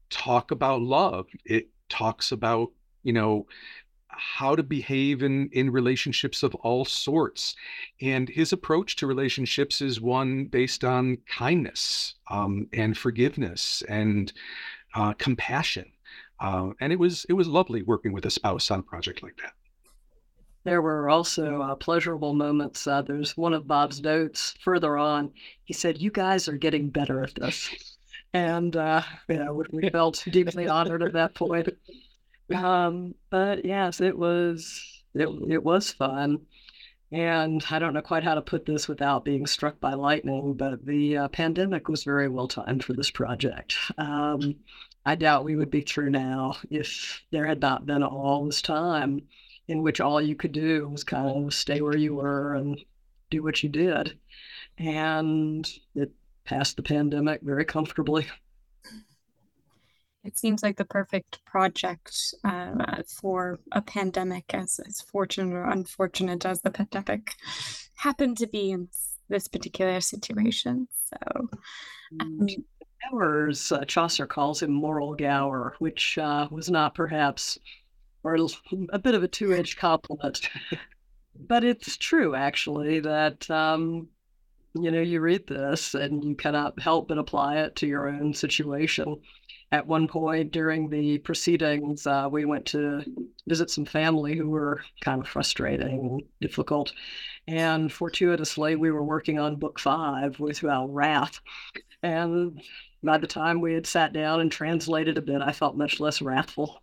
talk 0.10 0.52
about 0.52 0.82
love. 0.82 1.28
It 1.46 1.70
talks 1.90 2.32
about, 2.32 2.72
you 3.04 3.14
know, 3.14 3.48
how 4.18 4.56
to 4.56 4.64
behave 4.64 5.22
in 5.22 5.50
in 5.52 5.70
relationships 5.70 6.42
of 6.42 6.56
all 6.56 6.84
sorts 6.84 7.56
and 8.02 8.28
his 8.30 8.52
approach 8.52 8.96
to 8.96 9.06
relationships 9.06 9.82
is 9.82 10.02
one 10.02 10.46
based 10.46 10.84
on 10.84 11.18
kindness 11.30 12.16
um, 12.32 12.68
and 12.74 12.98
forgiveness 12.98 13.84
and 13.88 14.34
uh, 14.96 15.14
compassion 15.14 15.86
uh, 16.40 16.70
and 16.80 16.92
it 16.92 17.00
was 17.00 17.26
it 17.30 17.34
was 17.34 17.48
lovely 17.48 17.84
working 17.84 18.12
with 18.12 18.26
a 18.26 18.32
spouse 18.32 18.72
on 18.72 18.80
a 18.80 18.84
project 18.84 19.22
like 19.22 19.38
that 19.38 19.54
there 20.68 20.82
were 20.82 21.10
also 21.10 21.62
uh, 21.62 21.76
pleasurable 21.76 22.34
moments. 22.34 22.86
Uh, 22.86 23.02
there's 23.02 23.38
one 23.38 23.54
of 23.54 23.68
Bob's 23.68 24.02
notes 24.02 24.54
further 24.62 24.98
on. 24.98 25.32
He 25.64 25.74
said, 25.74 26.02
You 26.02 26.12
guys 26.12 26.50
are 26.50 26.58
getting 26.58 26.90
better 26.90 27.24
at 27.24 27.36
this. 27.36 27.98
and 28.34 28.76
uh, 28.76 29.02
you 29.30 29.38
know 29.38 29.64
we 29.72 29.90
felt 29.90 30.26
deeply 30.30 30.68
honored 30.68 31.04
at 31.04 31.14
that 31.14 31.36
point. 31.36 31.70
Um, 32.54 33.16
but 33.30 33.64
yes, 33.64 34.02
it 34.02 34.18
was 34.18 35.04
it 35.14 35.30
it 35.50 35.64
was 35.64 35.94
fun. 35.94 36.42
And 37.14 37.64
I 37.72 37.80
don't 37.80 37.94
know 37.94 38.02
quite 38.02 38.26
how 38.26 38.36
to 38.36 38.42
put 38.42 38.66
this 38.66 38.90
without 38.90 39.24
being 39.24 39.48
struck 39.48 39.80
by 39.80 39.94
lightning, 39.94 40.56
but 40.56 40.86
the 40.86 41.18
uh, 41.18 41.28
pandemic 41.30 41.88
was 41.88 42.04
very 42.04 42.28
well 42.28 42.50
timed 42.50 42.84
for 42.84 42.92
this 42.92 43.10
project. 43.10 43.78
Um, 43.98 44.58
I 45.06 45.16
doubt 45.16 45.46
we 45.46 45.56
would 45.56 45.72
be 45.72 45.80
through 45.80 46.10
now 46.10 46.58
if 46.70 47.24
there 47.32 47.46
had 47.46 47.62
not 47.62 47.86
been 47.86 48.04
all 48.04 48.44
this 48.44 48.62
time 48.62 49.22
in 49.68 49.84
which 49.84 50.00
all 50.02 50.22
you 50.22 50.36
could 50.36 50.52
do 50.52 50.88
was 50.90 51.04
kind 51.04 51.30
of 51.30 51.54
stay 51.54 51.82
where 51.82 51.98
you 51.98 52.16
were 52.16 52.56
and 52.56 52.80
do 53.30 53.44
what 53.44 53.62
you 53.62 53.70
did. 53.70 54.18
And 54.78 55.68
it 55.96 56.12
passed 56.46 56.78
the 56.78 56.84
pandemic 56.84 57.42
very 57.42 57.66
comfortably. 57.66 58.28
It 60.24 60.38
seems 60.38 60.62
like 60.62 60.76
the 60.76 60.86
perfect 60.86 61.44
project 61.46 62.36
uh, 62.44 63.02
for 63.08 63.60
a 63.72 63.82
pandemic, 63.82 64.54
as, 64.54 64.80
as 64.86 65.00
fortunate 65.02 65.54
or 65.54 65.70
unfortunate 65.70 66.46
as 66.46 66.62
the 66.62 66.70
pandemic 66.70 67.34
happened 67.96 68.38
to 68.40 68.48
be 68.48 68.72
in 68.72 68.90
this 69.30 69.48
particular 69.48 70.02
situation. 70.02 70.88
So, 71.06 71.50
um, 72.20 72.48
Gowers, 73.10 73.72
uh, 73.72 73.86
Chaucer 73.86 74.26
calls 74.26 74.62
him 74.62 74.72
moral 74.72 75.16
Gower, 75.16 75.76
which 75.80 76.18
uh, 76.18 76.48
was 76.52 76.70
not 76.70 76.94
perhaps, 76.94 77.58
or 78.36 78.48
a 78.90 79.00
bit 79.00 79.16
of 79.16 79.24
a 79.24 79.28
two 79.28 79.54
edged 79.54 79.78
compliment. 79.78 80.50
but 81.36 81.64
it's 81.64 81.98
true, 81.98 82.36
actually, 82.36 83.00
that 83.00 83.50
um, 83.50 84.10
you 84.82 84.92
know, 84.92 85.02
you 85.02 85.20
read 85.20 85.48
this 85.48 85.94
and 85.94 86.24
you 86.24 86.36
cannot 86.36 86.80
help 86.80 87.08
but 87.08 87.18
apply 87.18 87.58
it 87.58 87.76
to 87.78 87.88
your 87.88 88.08
own 88.08 88.34
situation. 88.34 89.18
At 89.72 89.88
one 89.88 90.08
point 90.08 90.52
during 90.52 90.90
the 90.90 91.18
proceedings, 91.20 92.08
uh, 92.08 92.30
we 92.32 92.46
went 92.46 92.66
to 92.68 93.04
visit 93.48 93.70
some 93.70 93.86
family 93.86 94.38
who 94.38 94.50
were 94.50 94.82
kind 95.02 95.22
of 95.22 95.28
frustrating, 95.28 96.22
difficult. 96.40 96.94
And 97.48 97.92
fortuitously, 97.92 98.76
we 98.76 98.92
were 98.92 99.04
working 99.04 99.40
on 99.40 99.58
book 99.58 99.80
five 99.80 100.40
with 100.40 100.64
well, 100.64 100.88
Wrath. 100.88 101.42
And 102.02 102.62
by 103.04 103.18
the 103.18 103.28
time 103.28 103.60
we 103.60 103.74
had 103.74 103.88
sat 103.88 104.14
down 104.14 104.40
and 104.40 104.52
translated 104.52 105.18
a 105.18 105.22
bit, 105.22 105.42
I 105.42 105.52
felt 105.52 105.76
much 105.76 106.00
less 106.00 106.22
wrathful. 106.22 106.82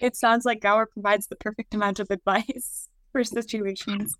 It 0.00 0.16
sounds 0.16 0.44
like 0.44 0.60
Gower 0.60 0.86
provides 0.86 1.26
the 1.28 1.36
perfect 1.36 1.74
amount 1.74 2.00
of 2.00 2.10
advice 2.10 2.88
for 3.12 3.22
situations 3.22 4.16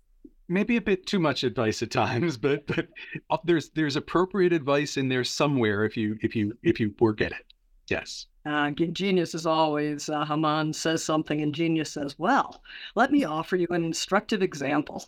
maybe 0.51 0.75
a 0.75 0.81
bit 0.81 1.05
too 1.05 1.19
much 1.19 1.43
advice 1.43 1.81
at 1.81 1.89
times, 1.89 2.37
but 2.37 2.67
but 2.67 2.87
uh, 3.29 3.37
there's 3.45 3.69
there's 3.69 3.95
appropriate 3.95 4.53
advice 4.53 4.97
in 4.97 5.09
there 5.09 5.23
somewhere 5.23 5.85
if 5.85 5.97
you 5.97 6.17
if 6.21 6.35
you 6.35 6.55
if 6.61 6.79
you 6.79 6.93
work 6.99 7.21
at 7.21 7.31
it. 7.31 7.45
Yes. 7.87 8.27
Uh, 8.45 8.71
genius 8.71 9.35
is 9.35 9.45
always 9.45 10.09
uh, 10.09 10.25
Amans 10.25 10.75
says 10.75 11.03
something, 11.03 11.41
and 11.41 11.55
genius 11.55 11.91
says, 11.91 12.17
"Well, 12.19 12.61
let 12.95 13.11
me 13.11 13.23
offer 13.23 13.55
you 13.55 13.67
an 13.69 13.85
instructive 13.85 14.41
example." 14.41 15.05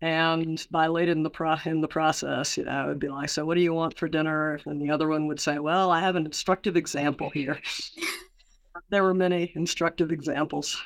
And 0.00 0.64
by 0.70 0.86
late 0.86 1.08
in 1.08 1.24
the 1.24 1.30
pro 1.30 1.56
in 1.64 1.80
the 1.80 1.88
process, 1.88 2.56
you 2.56 2.64
know, 2.64 2.84
it'd 2.84 3.00
be 3.00 3.08
like, 3.08 3.28
"So, 3.28 3.44
what 3.44 3.54
do 3.54 3.60
you 3.60 3.74
want 3.74 3.98
for 3.98 4.08
dinner?" 4.08 4.60
And 4.64 4.80
the 4.80 4.90
other 4.90 5.08
one 5.08 5.26
would 5.26 5.40
say, 5.40 5.58
"Well, 5.58 5.90
I 5.90 6.00
have 6.00 6.16
an 6.16 6.26
instructive 6.26 6.76
example 6.76 7.30
here." 7.30 7.60
There 8.90 9.02
were 9.02 9.14
many 9.14 9.52
instructive 9.54 10.12
examples. 10.12 10.80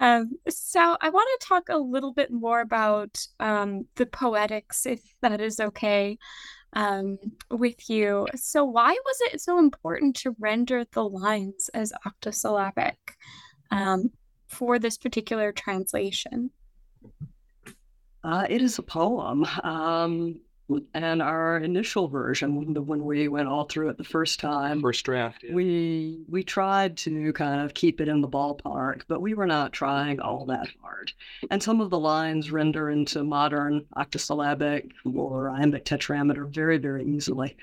Um, 0.00 0.32
so 0.48 0.96
I 1.00 1.10
want 1.10 1.28
to 1.40 1.46
talk 1.46 1.68
a 1.68 1.78
little 1.78 2.12
bit 2.12 2.32
more 2.32 2.60
about 2.60 3.24
um, 3.38 3.86
the 3.94 4.06
poetics, 4.06 4.84
if 4.84 5.00
that 5.20 5.40
is 5.40 5.60
okay 5.60 6.18
um, 6.72 7.18
with 7.50 7.88
you. 7.88 8.26
So 8.34 8.64
why 8.64 8.90
was 8.90 9.16
it 9.32 9.40
so 9.40 9.58
important 9.58 10.16
to 10.16 10.34
render 10.40 10.84
the 10.90 11.04
lines 11.04 11.70
as 11.72 11.92
octosyllabic 12.04 12.98
um, 13.70 14.10
for 14.48 14.80
this 14.80 14.98
particular 14.98 15.52
translation? 15.52 16.50
Uh, 18.24 18.46
it 18.48 18.60
is 18.60 18.78
a 18.78 18.82
poem. 18.82 19.46
And 20.94 21.22
our 21.22 21.58
initial 21.58 22.08
version, 22.08 22.74
the 22.74 22.82
when 22.82 23.04
we 23.04 23.28
went 23.28 23.48
all 23.48 23.64
through 23.64 23.90
it 23.90 23.98
the 23.98 24.04
first 24.04 24.40
time, 24.40 24.80
first 24.80 25.04
draft, 25.04 25.42
yeah. 25.42 25.54
we 25.54 26.20
we 26.28 26.42
tried 26.42 26.96
to 26.98 27.32
kind 27.32 27.60
of 27.60 27.74
keep 27.74 28.00
it 28.00 28.08
in 28.08 28.20
the 28.20 28.28
ballpark, 28.28 29.02
but 29.08 29.20
we 29.20 29.34
were 29.34 29.46
not 29.46 29.72
trying 29.72 30.20
all 30.20 30.46
that 30.46 30.68
hard. 30.82 31.12
And 31.50 31.62
some 31.62 31.80
of 31.80 31.90
the 31.90 31.98
lines 31.98 32.50
render 32.50 32.90
into 32.90 33.24
modern 33.24 33.86
octosyllabic 33.96 34.90
or 35.04 35.50
iambic 35.50 35.84
tetrameter 35.84 36.48
very, 36.48 36.78
very 36.78 37.04
easily. 37.04 37.56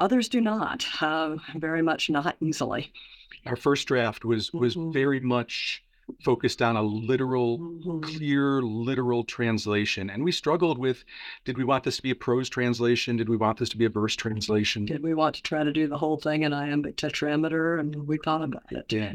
Others 0.00 0.28
do 0.28 0.40
not, 0.40 0.86
uh, 1.00 1.36
very 1.56 1.82
much 1.82 2.08
not 2.08 2.36
easily. 2.40 2.92
Our 3.46 3.56
first 3.56 3.88
draft 3.88 4.24
was 4.24 4.52
was 4.52 4.76
mm-hmm. 4.76 4.92
very 4.92 5.20
much 5.20 5.82
focused 6.24 6.62
on 6.62 6.76
a 6.76 6.82
literal, 6.82 7.58
mm-hmm. 7.58 8.00
clear, 8.00 8.62
literal 8.62 9.24
translation. 9.24 10.10
And 10.10 10.24
we 10.24 10.32
struggled 10.32 10.78
with 10.78 11.04
did 11.44 11.58
we 11.58 11.64
want 11.64 11.84
this 11.84 11.96
to 11.96 12.02
be 12.02 12.10
a 12.10 12.16
prose 12.16 12.48
translation? 12.48 13.16
Did 13.16 13.28
we 13.28 13.36
want 13.36 13.58
this 13.58 13.68
to 13.70 13.76
be 13.76 13.84
a 13.84 13.90
verse 13.90 14.16
translation? 14.16 14.84
Did 14.84 15.02
we 15.02 15.14
want 15.14 15.36
to 15.36 15.42
try 15.42 15.64
to 15.64 15.72
do 15.72 15.86
the 15.86 15.98
whole 15.98 16.16
thing 16.16 16.42
in 16.42 16.52
iambic 16.52 16.96
tetrameter? 16.96 17.78
And 17.78 18.06
we 18.06 18.18
thought 18.18 18.42
about 18.42 18.70
it. 18.70 18.92
Yeah. 18.92 19.12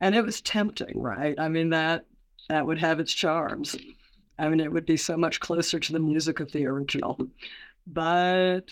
And 0.00 0.14
it 0.14 0.24
was 0.24 0.40
tempting, 0.40 1.00
right? 1.00 1.38
I 1.38 1.48
mean, 1.48 1.70
that 1.70 2.06
that 2.48 2.66
would 2.66 2.78
have 2.78 3.00
its 3.00 3.12
charms. 3.12 3.76
I 4.38 4.48
mean, 4.48 4.60
it 4.60 4.72
would 4.72 4.86
be 4.86 4.96
so 4.96 5.16
much 5.16 5.40
closer 5.40 5.78
to 5.78 5.92
the 5.92 5.98
music 6.00 6.40
of 6.40 6.50
the 6.52 6.66
original. 6.66 7.18
But 7.86 8.70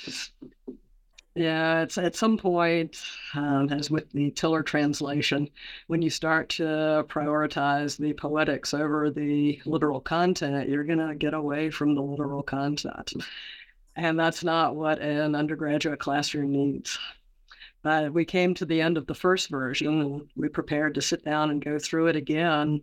yeah, 1.38 1.83
it's 1.83 1.96
at 1.98 2.16
some 2.16 2.37
point, 2.37 3.01
um, 3.35 3.70
as 3.70 3.90
with 3.90 4.11
the 4.12 4.31
Tiller 4.33 4.62
translation, 4.62 5.48
when 5.87 6.03
you 6.03 6.11
start 6.11 6.48
to 6.51 7.05
prioritize 7.09 7.96
the 7.96 8.12
poetics 8.12 8.74
over 8.74 9.11
the 9.11 9.61
literal 9.64 10.01
content, 10.01 10.68
you're 10.68 10.85
going 10.85 11.07
to 11.07 11.14
get 11.14 11.35
away 11.35 11.70
from 11.70 11.94
the 11.94 12.03
literal 12.03 12.42
content. 12.42 13.12
And 13.96 14.18
that's 14.18 14.44
not 14.44 14.77
what 14.77 15.01
an 15.01 15.35
undergraduate 15.35 16.01
classroom 16.01 16.53
needs. 16.53 16.98
But 17.83 18.12
we 18.12 18.24
came 18.24 18.55
to 18.55 18.66
the 18.66 18.81
end 18.81 18.96
of 18.96 19.07
the 19.07 19.14
first 19.14 19.48
version 19.48 20.01
and 20.01 20.29
we 20.37 20.48
prepared 20.48 20.94
to 20.94 21.03
sit 21.03 21.24
down 21.24 21.51
and 21.51 21.64
go 21.64 21.79
through 21.79 22.09
it 22.09 22.16
again 22.16 22.83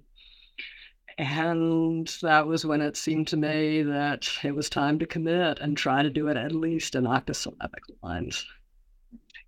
and 1.18 2.08
that 2.22 2.48
was 2.48 2.66
when 2.66 2.82
it 2.82 2.98
seemed 2.98 3.28
to 3.30 3.38
me 3.38 3.84
that 3.84 4.28
it 4.44 4.56
was 4.56 4.70
time 4.70 5.00
to 5.00 5.06
commit 5.06 5.60
and 5.60 5.78
try 5.78 6.04
to 6.04 6.10
do 6.10 6.28
it 6.28 6.38
at 6.38 6.52
least 6.52 6.96
in 6.96 7.08
octosyllabic 7.08 7.84
lines. 8.02 8.46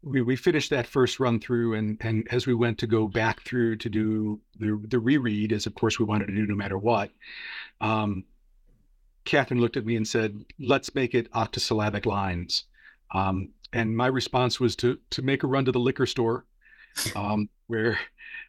We, 0.03 0.21
we 0.21 0.35
finished 0.35 0.69
that 0.69 0.87
first 0.87 1.19
run 1.19 1.39
through, 1.39 1.73
and, 1.73 1.97
and 2.01 2.27
as 2.31 2.47
we 2.47 2.53
went 2.53 2.77
to 2.79 2.87
go 2.87 3.07
back 3.07 3.41
through 3.41 3.77
to 3.77 3.89
do 3.89 4.39
the, 4.57 4.81
the 4.87 4.99
reread, 4.99 5.51
as 5.51 5.65
of 5.65 5.75
course 5.75 5.99
we 5.99 6.05
wanted 6.05 6.27
to 6.27 6.35
do 6.35 6.47
no 6.47 6.55
matter 6.55 6.77
what, 6.77 7.09
um, 7.81 8.23
Catherine 9.25 9.59
looked 9.59 9.75
at 9.75 9.85
me 9.85 9.97
and 9.97 10.07
said, 10.07 10.45
let's 10.59 10.95
make 10.95 11.13
it 11.13 11.27
octosyllabic 11.33 12.05
lines. 12.05 12.63
Um, 13.13 13.49
and 13.73 13.95
my 13.97 14.07
response 14.07 14.59
was 14.59 14.75
to 14.77 14.97
to 15.09 15.21
make 15.21 15.43
a 15.43 15.47
run 15.47 15.65
to 15.65 15.71
the 15.71 15.79
liquor 15.79 16.05
store 16.05 16.45
um, 17.15 17.49
where 17.67 17.99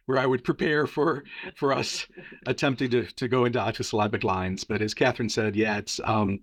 where 0.09 0.17
I 0.17 0.25
would 0.25 0.43
prepare 0.43 0.87
for 0.87 1.23
for 1.55 1.71
us 1.71 2.07
attempting 2.47 2.89
to 2.89 3.03
to 3.05 3.27
go 3.27 3.45
into 3.45 3.59
octosyllabic 3.59 4.23
lines. 4.23 4.63
But 4.63 4.81
as 4.81 4.95
Catherine 4.95 5.29
said, 5.29 5.55
yeah, 5.55 5.77
it's 5.77 5.99
um, 6.03 6.39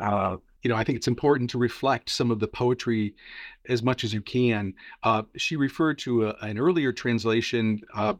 uh, 0.00 0.38
you 0.64 0.68
know 0.68 0.74
I 0.74 0.82
think 0.82 0.96
it's 0.96 1.06
important 1.06 1.48
to 1.50 1.58
reflect 1.58 2.10
some 2.10 2.32
of 2.32 2.40
the 2.40 2.48
poetry 2.48 3.14
as 3.68 3.84
much 3.84 4.02
as 4.02 4.12
you 4.12 4.20
can. 4.20 4.74
Uh, 5.04 5.22
she 5.36 5.54
referred 5.54 6.00
to 6.00 6.26
a, 6.26 6.36
an 6.40 6.58
earlier 6.58 6.92
translation. 6.92 7.80
Uh, 7.94 8.14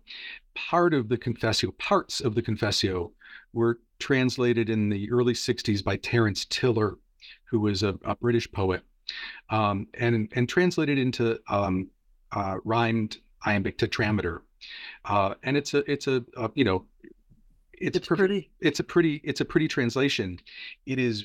part 0.55 0.95
of 0.95 1.09
the 1.09 1.19
Confessio, 1.19 1.77
parts 1.79 2.21
of 2.21 2.37
the 2.37 2.43
Confessio, 2.43 3.11
were 3.53 3.81
translated 3.99 4.71
in 4.71 4.91
the 4.91 5.11
early 5.11 5.35
'60s 5.35 5.83
by 5.83 5.97
Terence 5.97 6.45
Tiller, 6.45 6.99
who 7.47 7.59
was 7.59 7.83
a, 7.83 7.99
a 8.05 8.15
British 8.15 8.49
poet, 8.53 8.83
um, 9.51 9.89
and 9.95 10.31
and 10.37 10.49
translated 10.49 10.99
into 10.99 11.41
um, 11.49 11.89
uh, 12.31 12.59
rhymed 12.65 13.17
iambic 13.45 13.77
tetrameter. 13.77 14.43
Uh, 15.05 15.35
and 15.43 15.57
it's 15.57 15.75
a 15.75 15.91
it's 15.91 16.07
a, 16.07 16.25
a 16.37 16.51
you 16.55 16.65
know 16.65 16.85
it's, 17.73 17.97
it's 17.97 18.07
pretty 18.07 18.51
it's 18.61 18.81
a 18.81 18.85
pretty 18.85 19.21
it's 19.25 19.41
a 19.41 19.45
pretty 19.45 19.69
translation. 19.69 20.39
It 20.87 20.99
is 20.99 21.25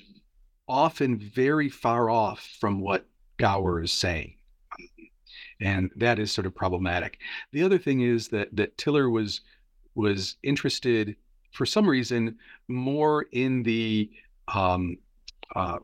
often 0.67 1.17
very 1.17 1.69
far 1.69 2.09
off 2.09 2.47
from 2.59 2.79
what 2.79 3.05
Gower 3.37 3.81
is 3.81 3.91
saying. 3.91 4.35
And 5.59 5.91
that 5.95 6.19
is 6.19 6.31
sort 6.31 6.45
of 6.45 6.55
problematic. 6.55 7.19
The 7.51 7.63
other 7.63 7.77
thing 7.77 8.01
is 8.01 8.27
that 8.29 8.55
that 8.55 8.77
Tiller 8.77 9.09
was 9.09 9.41
was 9.95 10.37
interested 10.43 11.15
for 11.51 11.65
some 11.65 11.87
reason 11.87 12.37
more 12.67 13.27
in 13.31 13.63
the 13.63 14.09
um, 14.53 14.97
uh, 15.55 15.77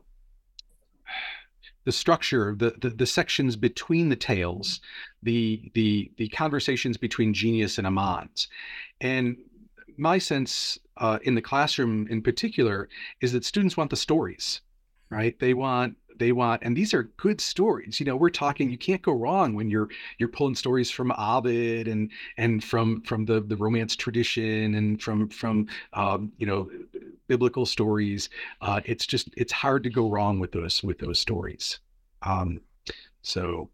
the 1.84 1.92
structure, 1.92 2.54
the, 2.56 2.74
the, 2.80 2.90
the 2.90 3.06
sections 3.06 3.56
between 3.56 4.08
the 4.08 4.16
tales, 4.16 4.80
the 5.22 5.70
the 5.74 6.10
the 6.16 6.28
conversations 6.28 6.96
between 6.96 7.32
genius 7.34 7.78
and 7.78 7.86
Amans, 7.86 8.48
and 9.00 9.36
my 9.96 10.18
sense 10.18 10.78
uh, 10.96 11.18
in 11.22 11.34
the 11.34 11.42
classroom 11.42 12.06
in 12.08 12.22
particular 12.22 12.88
is 13.20 13.32
that 13.32 13.44
students 13.44 13.76
want 13.76 13.90
the 13.90 13.96
stories. 13.96 14.60
Right? 15.10 15.38
They 15.38 15.54
want 15.54 15.96
they 16.18 16.32
want 16.32 16.62
and 16.62 16.76
these 16.76 16.94
are 16.94 17.04
good 17.16 17.40
stories. 17.40 17.98
You 17.98 18.06
know 18.06 18.16
we're 18.16 18.30
talking 18.30 18.70
you 18.70 18.78
can't 18.78 19.02
go 19.02 19.12
wrong 19.12 19.54
when 19.54 19.70
you're 19.70 19.88
you're 20.18 20.28
pulling 20.28 20.54
stories 20.54 20.90
from 20.90 21.12
ovid 21.12 21.88
and 21.88 22.10
and 22.36 22.62
from 22.62 23.02
from 23.02 23.24
the 23.24 23.40
the 23.40 23.56
romance 23.56 23.96
tradition 23.96 24.74
and 24.74 25.02
from 25.02 25.28
from 25.28 25.66
um, 25.94 26.32
you 26.38 26.46
know 26.46 26.70
biblical 27.26 27.66
stories. 27.66 28.28
Uh, 28.60 28.80
it's 28.84 29.06
just 29.06 29.30
it's 29.36 29.52
hard 29.52 29.82
to 29.84 29.90
go 29.90 30.08
wrong 30.08 30.38
with 30.38 30.52
those 30.52 30.82
with 30.82 30.98
those 30.98 31.18
stories. 31.18 31.78
Um, 32.22 32.60
so 33.22 33.70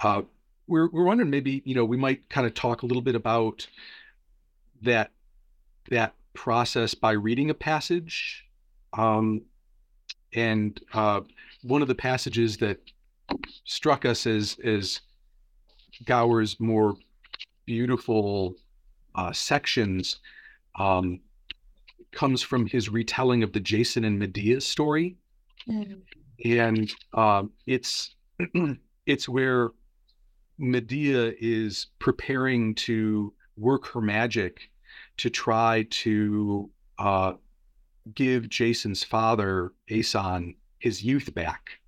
uh, 0.00 0.22
we're 0.66 0.88
we're 0.90 1.04
wondering 1.04 1.30
maybe 1.30 1.62
you 1.64 1.74
know 1.74 1.84
we 1.84 1.96
might 1.96 2.28
kind 2.28 2.46
of 2.46 2.54
talk 2.54 2.82
a 2.82 2.86
little 2.86 3.02
bit 3.02 3.14
about 3.14 3.66
that 4.82 5.10
that 5.90 6.14
process 6.34 6.94
by 6.94 7.12
reading 7.12 7.50
a 7.50 7.54
passage. 7.54 8.44
Um, 8.92 9.42
and 10.36 10.78
uh, 10.92 11.22
one 11.62 11.82
of 11.82 11.88
the 11.88 11.94
passages 11.94 12.58
that 12.58 12.78
struck 13.64 14.04
us 14.04 14.26
as 14.26 14.56
as 14.62 15.00
Gower's 16.04 16.60
more 16.60 16.94
beautiful 17.64 18.54
uh, 19.14 19.32
sections 19.32 20.20
um, 20.78 21.20
comes 22.12 22.42
from 22.42 22.66
his 22.66 22.88
retelling 22.88 23.42
of 23.42 23.52
the 23.52 23.60
Jason 23.60 24.04
and 24.04 24.18
Medea 24.18 24.60
story, 24.60 25.16
mm. 25.68 26.00
and 26.44 26.94
um, 27.14 27.50
it's 27.66 28.14
it's 29.06 29.28
where 29.28 29.70
Medea 30.58 31.32
is 31.40 31.86
preparing 31.98 32.74
to 32.74 33.32
work 33.56 33.86
her 33.86 34.02
magic 34.02 34.70
to 35.16 35.30
try 35.30 35.86
to 35.88 36.70
uh, 36.98 37.32
give 38.14 38.48
Jason's 38.48 39.04
father, 39.04 39.72
Aeson, 39.88 40.54
his 40.78 41.02
youth 41.02 41.34
back. 41.34 41.80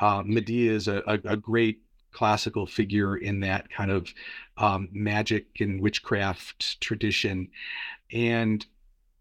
Uh, 0.00 0.22
Medea 0.24 0.72
is 0.72 0.88
a, 0.88 1.02
a, 1.06 1.32
a, 1.32 1.36
great 1.36 1.82
classical 2.12 2.66
figure 2.66 3.16
in 3.16 3.40
that 3.40 3.70
kind 3.70 3.90
of 3.90 4.12
um, 4.56 4.88
magic 4.92 5.46
and 5.60 5.80
witchcraft 5.80 6.80
tradition, 6.80 7.48
and 8.12 8.64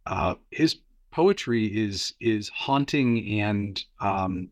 uh, 0.05 0.35
his 0.51 0.77
poetry 1.11 1.65
is 1.65 2.13
is 2.21 2.49
haunting 2.49 3.41
and 3.41 3.83
um, 3.99 4.49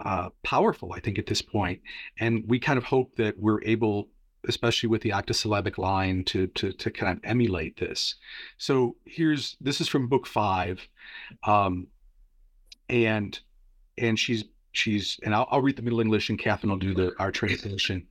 uh, 0.00 0.28
powerful. 0.44 0.92
I 0.92 1.00
think 1.00 1.18
at 1.18 1.26
this 1.26 1.42
point, 1.42 1.80
and 2.18 2.44
we 2.46 2.60
kind 2.60 2.78
of 2.78 2.84
hope 2.84 3.16
that 3.16 3.38
we're 3.38 3.62
able 3.64 4.08
especially 4.48 4.88
with 4.88 5.02
the 5.02 5.12
octosyllabic 5.12 5.78
line 5.78 6.24
to 6.24 6.46
to 6.48 6.72
to 6.72 6.90
kind 6.90 7.16
of 7.16 7.24
emulate 7.24 7.76
this. 7.76 8.14
So 8.58 8.96
here's 9.04 9.56
this 9.60 9.80
is 9.80 9.88
from 9.88 10.08
book 10.08 10.26
five, 10.26 10.86
um, 11.44 11.88
and 12.88 13.38
and 13.98 14.18
she's 14.18 14.44
she's 14.72 15.18
and 15.22 15.34
I'll, 15.34 15.48
I'll 15.50 15.62
read 15.62 15.76
the 15.76 15.82
Middle 15.82 16.00
English 16.00 16.28
and 16.28 16.38
Catherine 16.38 16.70
will 16.70 16.78
do 16.78 16.94
the 16.94 17.14
our 17.18 17.32
translation 17.32 18.06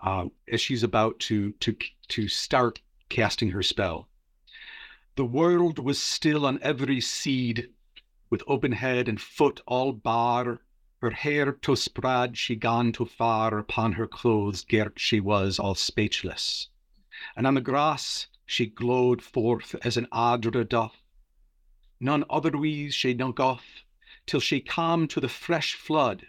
um, 0.00 0.30
as 0.50 0.60
she's 0.60 0.82
about 0.82 1.18
to 1.20 1.52
to 1.52 1.76
to 2.08 2.28
start 2.28 2.80
casting 3.08 3.50
her 3.50 3.62
spell. 3.62 4.08
The 5.16 5.24
world 5.24 5.78
was 5.80 6.00
still 6.00 6.46
on 6.46 6.60
every 6.62 7.00
seed, 7.00 7.70
with 8.30 8.42
open 8.46 8.72
head 8.72 9.08
and 9.08 9.20
foot 9.20 9.60
all 9.66 9.92
bar 9.92 10.60
her 11.00 11.10
hair 11.10 11.52
to 11.52 11.76
spread 11.76 12.36
she 12.36 12.56
gone 12.56 12.90
too 12.90 13.06
far 13.06 13.56
upon 13.58 13.92
her 13.92 14.06
clothes 14.08 14.64
girt 14.64 14.98
she 14.98 15.20
was 15.20 15.58
all 15.58 15.74
speechless. 15.74 16.68
And 17.36 17.46
on 17.46 17.54
the 17.54 17.60
grass 17.60 18.26
she 18.44 18.66
glowed 18.66 19.22
forth 19.22 19.74
as 19.84 19.96
an 19.96 20.08
adder 20.12 20.64
doth. 20.64 21.02
None 22.00 22.24
otherwise 22.28 22.94
she 22.94 23.14
nug 23.14 23.38
off, 23.38 23.84
till 24.26 24.40
she 24.40 24.60
come 24.60 25.06
to 25.08 25.20
the 25.20 25.28
fresh 25.28 25.74
flood, 25.74 26.26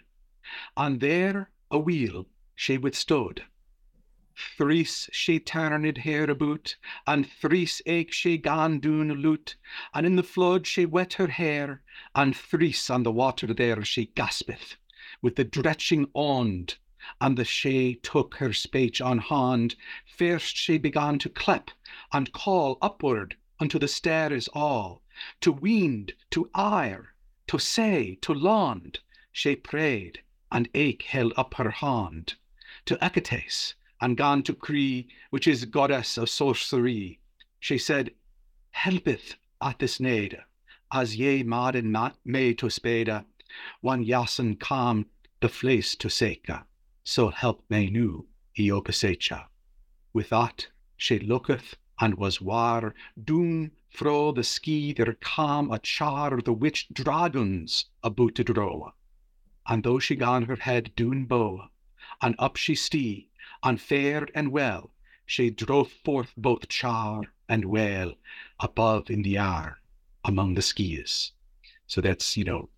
and 0.76 1.00
there 1.00 1.50
a 1.70 1.78
wheel 1.78 2.26
she 2.54 2.78
withstood. 2.78 3.44
Thrice 4.56 5.10
she 5.12 5.38
turned 5.38 5.98
her 5.98 6.24
about, 6.24 6.74
and 7.06 7.30
thrice 7.30 7.82
eke 7.84 8.10
she 8.10 8.38
gan 8.38 8.78
doon 8.78 9.12
loot, 9.20 9.56
and 9.92 10.06
in 10.06 10.16
the 10.16 10.22
flood 10.22 10.66
she 10.66 10.86
wet 10.86 11.12
her 11.12 11.26
hair, 11.26 11.82
and 12.14 12.34
thrice 12.34 12.88
on 12.88 13.02
the 13.02 13.12
water 13.12 13.52
there 13.52 13.84
she 13.84 14.06
gaspeth, 14.06 14.76
with 15.20 15.36
the 15.36 15.44
dretching 15.44 16.08
ond, 16.14 16.78
and 17.20 17.36
the 17.36 17.44
she 17.44 17.96
took 17.96 18.36
her 18.36 18.54
speech 18.54 19.02
on 19.02 19.18
hand, 19.18 19.76
first 20.06 20.56
she 20.56 20.78
began 20.78 21.18
to 21.18 21.28
clep, 21.28 21.70
and 22.10 22.32
call 22.32 22.78
upward 22.80 23.36
unto 23.58 23.78
the 23.78 23.86
stairs 23.88 24.48
all, 24.54 25.02
to 25.42 25.52
wind, 25.52 26.14
to 26.30 26.48
ire, 26.54 27.12
to 27.46 27.58
say, 27.58 28.14
to 28.22 28.32
land, 28.32 29.00
she 29.30 29.54
prayed, 29.54 30.22
and 30.50 30.70
eke 30.74 31.02
held 31.02 31.34
up 31.36 31.52
her 31.56 31.70
hand, 31.72 32.36
to 32.86 32.96
Ecates, 33.04 33.74
and 34.00 34.16
gone 34.16 34.42
to 34.42 34.54
Cree, 34.54 35.08
which 35.30 35.46
is 35.46 35.64
goddess 35.64 36.16
of 36.16 36.30
sorcery. 36.30 37.20
She 37.58 37.78
said, 37.78 38.12
Helpeth 38.70 39.34
at 39.60 39.78
this 39.78 40.00
need, 40.00 40.38
as 40.92 41.16
ye 41.16 41.42
ma- 41.42 42.12
may 42.24 42.54
to 42.54 42.70
speda, 42.70 43.26
one 43.80 44.04
yassen 44.04 44.58
calm 44.58 45.06
the 45.40 45.48
fleece 45.48 45.94
to 45.96 46.08
seka, 46.08 46.64
so 47.02 47.28
help 47.28 47.64
me 47.68 47.90
nu, 47.90 48.26
Iopasecha. 48.58 49.46
With 50.12 50.30
that 50.30 50.68
she 50.96 51.18
looketh, 51.18 51.76
and 51.98 52.14
was 52.14 52.40
war, 52.40 52.94
doon 53.22 53.72
fro 53.90 54.32
the 54.32 54.44
ski 54.44 54.92
there 54.92 55.16
calm 55.20 55.70
a 55.70 55.78
char 55.78 56.40
the 56.40 56.52
witch 56.52 56.88
dragons 56.92 57.86
about 58.02 58.34
to 58.36 58.44
draw. 58.44 58.92
And 59.66 59.82
though 59.82 59.98
she 59.98 60.16
gan 60.16 60.44
her 60.44 60.56
head 60.56 60.92
doon 60.96 61.26
bow, 61.26 61.68
and 62.22 62.34
up 62.38 62.56
she 62.56 62.74
stee, 62.74 63.29
and 63.62 63.80
fair 63.80 64.26
and 64.34 64.52
well, 64.52 64.90
she 65.26 65.50
drove 65.50 65.90
forth 66.04 66.32
both 66.36 66.68
char 66.68 67.22
and 67.48 67.64
well 67.64 68.14
above 68.60 69.10
in 69.10 69.22
the 69.22 69.38
air 69.38 69.78
among 70.24 70.54
the 70.54 70.62
skies. 70.62 71.32
So 71.86 72.00
that's, 72.00 72.36
you 72.36 72.44
know, 72.44 72.68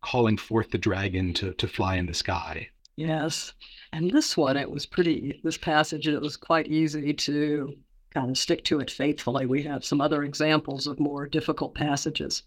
calling 0.00 0.36
forth 0.36 0.70
the 0.70 0.78
dragon 0.78 1.34
to, 1.34 1.52
to 1.54 1.68
fly 1.68 1.96
in 1.96 2.06
the 2.06 2.14
sky. 2.14 2.68
Yes. 2.96 3.52
And 3.92 4.10
this 4.10 4.36
one, 4.36 4.56
it 4.56 4.70
was 4.70 4.86
pretty, 4.86 5.40
this 5.42 5.56
passage, 5.56 6.06
it 6.06 6.20
was 6.20 6.36
quite 6.36 6.68
easy 6.68 7.12
to 7.12 7.76
kind 8.12 8.30
of 8.30 8.38
stick 8.38 8.64
to 8.64 8.80
it 8.80 8.90
faithfully. 8.90 9.46
We 9.46 9.62
have 9.64 9.84
some 9.84 10.00
other 10.00 10.24
examples 10.24 10.86
of 10.86 11.00
more 11.00 11.26
difficult 11.26 11.74
passages. 11.74 12.42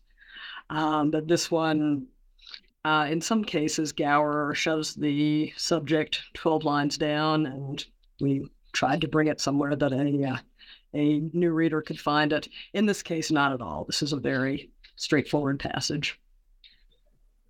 Um, 0.69 1.11
but 1.11 1.27
this 1.27 1.51
one, 1.51 2.07
uh, 2.85 3.07
in 3.09 3.21
some 3.21 3.45
cases, 3.45 3.93
Gower 3.93 4.53
shoves 4.53 4.93
the 4.93 5.53
subject 5.55 6.21
12 6.33 6.65
lines 6.65 6.97
down, 6.97 7.45
and 7.45 7.85
we 8.19 8.45
tried 8.73 9.01
to 9.01 9.07
bring 9.07 9.27
it 9.27 9.39
somewhere 9.39 9.75
that 9.75 9.93
a, 9.93 10.23
uh, 10.23 10.37
a 10.93 11.19
new 11.33 11.51
reader 11.51 11.81
could 11.81 11.99
find 11.99 12.33
it. 12.33 12.49
In 12.73 12.85
this 12.85 13.01
case, 13.01 13.31
not 13.31 13.53
at 13.53 13.61
all. 13.61 13.85
This 13.85 14.01
is 14.01 14.11
a 14.11 14.17
very 14.17 14.69
straightforward 14.97 15.59
passage. 15.59 16.19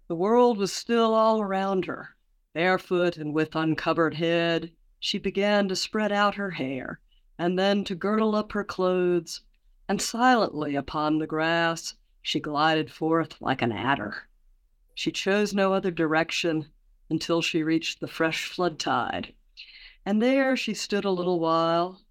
The 0.07 0.15
world 0.15 0.57
was 0.57 0.71
still 0.71 1.15
all 1.15 1.41
around 1.41 1.85
her. 1.85 2.15
Barefoot 2.53 3.17
and 3.17 3.33
with 3.33 3.55
uncovered 3.55 4.13
head, 4.13 4.71
she 4.99 5.17
began 5.17 5.67
to 5.67 5.75
spread 5.75 6.11
out 6.11 6.35
her 6.35 6.51
hair, 6.51 6.99
and 7.39 7.57
then 7.57 7.83
to 7.85 7.95
girdle 7.95 8.35
up 8.35 8.51
her 8.51 8.63
clothes, 8.63 9.41
and 9.89 9.99
silently 9.99 10.75
upon 10.75 11.17
the 11.17 11.25
grass 11.25 11.95
she 12.21 12.39
glided 12.39 12.91
forth 12.91 13.41
like 13.41 13.63
an 13.63 13.71
adder. 13.71 14.27
She 14.95 15.11
chose 15.11 15.53
no 15.53 15.73
other 15.73 15.91
direction 15.91 16.69
until 17.09 17.41
she 17.41 17.63
reached 17.63 17.99
the 17.99 18.07
fresh 18.07 18.45
flood 18.45 18.77
tide. 18.77 19.33
And 20.05 20.21
there 20.21 20.55
she 20.55 20.73
stood 20.73 21.03
a 21.03 21.11
little 21.11 21.39
while. 21.39 22.01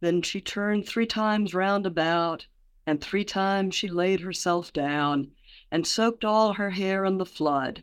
Then 0.00 0.22
she 0.22 0.40
turned 0.40 0.86
three 0.86 1.06
times 1.06 1.54
round 1.54 1.86
about, 1.86 2.46
and 2.86 3.00
three 3.00 3.24
times 3.24 3.74
she 3.74 3.88
laid 3.88 4.20
herself 4.20 4.72
down, 4.72 5.32
and 5.70 5.86
soaked 5.86 6.24
all 6.24 6.52
her 6.52 6.70
hair 6.70 7.04
in 7.04 7.18
the 7.18 7.26
flood. 7.26 7.82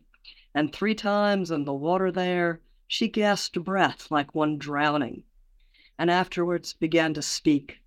And 0.56 0.72
three 0.72 0.96
times 0.96 1.52
in 1.52 1.66
the 1.66 1.74
water 1.74 2.12
there 2.12 2.62
she 2.88 3.08
gasped 3.08 3.62
breath 3.64 4.10
like 4.10 4.34
one 4.34 4.58
drowning, 4.58 5.24
and 5.98 6.10
afterwards 6.12 6.74
began 6.74 7.14
to 7.16 7.22
speak. 7.22 7.82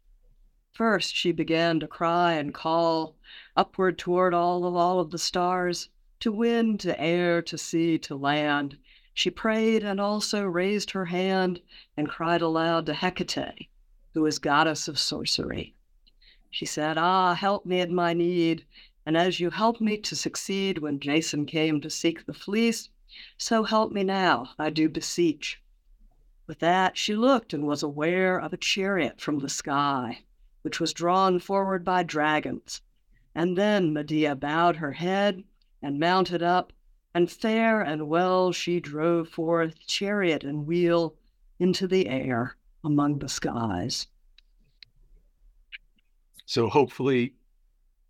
First 0.72 1.14
she 1.14 1.33
began 1.33 1.81
to 1.81 1.88
cry 1.88 2.33
and 2.35 2.53
call 2.53 3.16
upward 3.57 3.99
toward 3.99 4.35
all 4.35 4.66
of 4.66 4.75
all 4.75 5.01
of 5.01 5.12
the 5.12 5.18
stars, 5.18 5.88
to 6.20 6.33
wind, 6.33 6.81
to 6.81 7.00
air, 7.00 7.42
to 7.42 7.59
sea, 7.59 7.98
to 7.98 8.16
land. 8.16 8.79
She 9.12 9.31
prayed 9.31 9.83
and 9.83 10.00
also 10.00 10.44
raised 10.44 10.90
her 10.92 11.07
hand 11.07 11.61
and 11.96 12.09
cried 12.09 12.42
aloud 12.42 12.87
to 12.87 12.94
Hecate, 12.94 13.68
who 14.14 14.24
is 14.26 14.38
goddess 14.38 14.88
of 14.88 14.98
sorcery. 14.98 15.74
She 16.50 16.64
said, 16.64 16.96
Ah, 16.96 17.35
help 17.35 17.66
me 17.66 17.81
in 17.81 17.94
my 17.94 18.12
need, 18.12 18.64
and 19.05 19.16
as 19.16 19.40
you 19.40 19.50
helped 19.50 19.81
me 19.81 19.98
to 19.98 20.16
succeed 20.16 20.79
when 20.79 21.00
Jason 21.00 21.46
came 21.46 21.81
to 21.81 21.90
seek 21.90 22.24
the 22.24 22.35
fleece, 22.35 22.88
so 23.38 23.62
help 23.62 23.92
me 23.92 24.02
now, 24.02 24.50
I 24.59 24.70
do 24.70 24.88
beseech. 24.88 25.61
With 26.46 26.61
that, 26.61 26.96
she 26.96 27.14
looked 27.14 27.52
and 27.52 27.66
was 27.66 27.83
aware 27.83 28.38
of 28.38 28.52
a 28.52 28.57
chariot 28.57 29.20
from 29.20 29.40
the 29.40 29.48
sky, 29.48 30.24
which 30.62 30.81
was 30.81 30.92
drawn 30.92 31.38
forward 31.38 31.85
by 31.85 32.02
dragons. 32.02 32.83
And 33.35 33.57
then 33.57 33.92
Medea 33.92 34.35
bowed 34.35 34.76
her 34.76 34.92
head 34.92 35.44
and 35.87 36.01
mounted 36.01 36.42
up 36.42 36.72
and 37.14 37.31
fair 37.31 37.81
and 37.81 38.09
well 38.09 38.51
she 38.51 38.81
drove 38.81 39.29
forth, 39.29 39.79
chariot 39.87 40.42
and 40.42 40.66
wheel, 40.66 41.14
into 41.61 41.87
the 41.87 42.09
air 42.09 42.57
among 42.85 43.20
the 43.20 43.29
skies. 43.29 44.09
So 46.44 46.68
hopefully, 46.68 47.35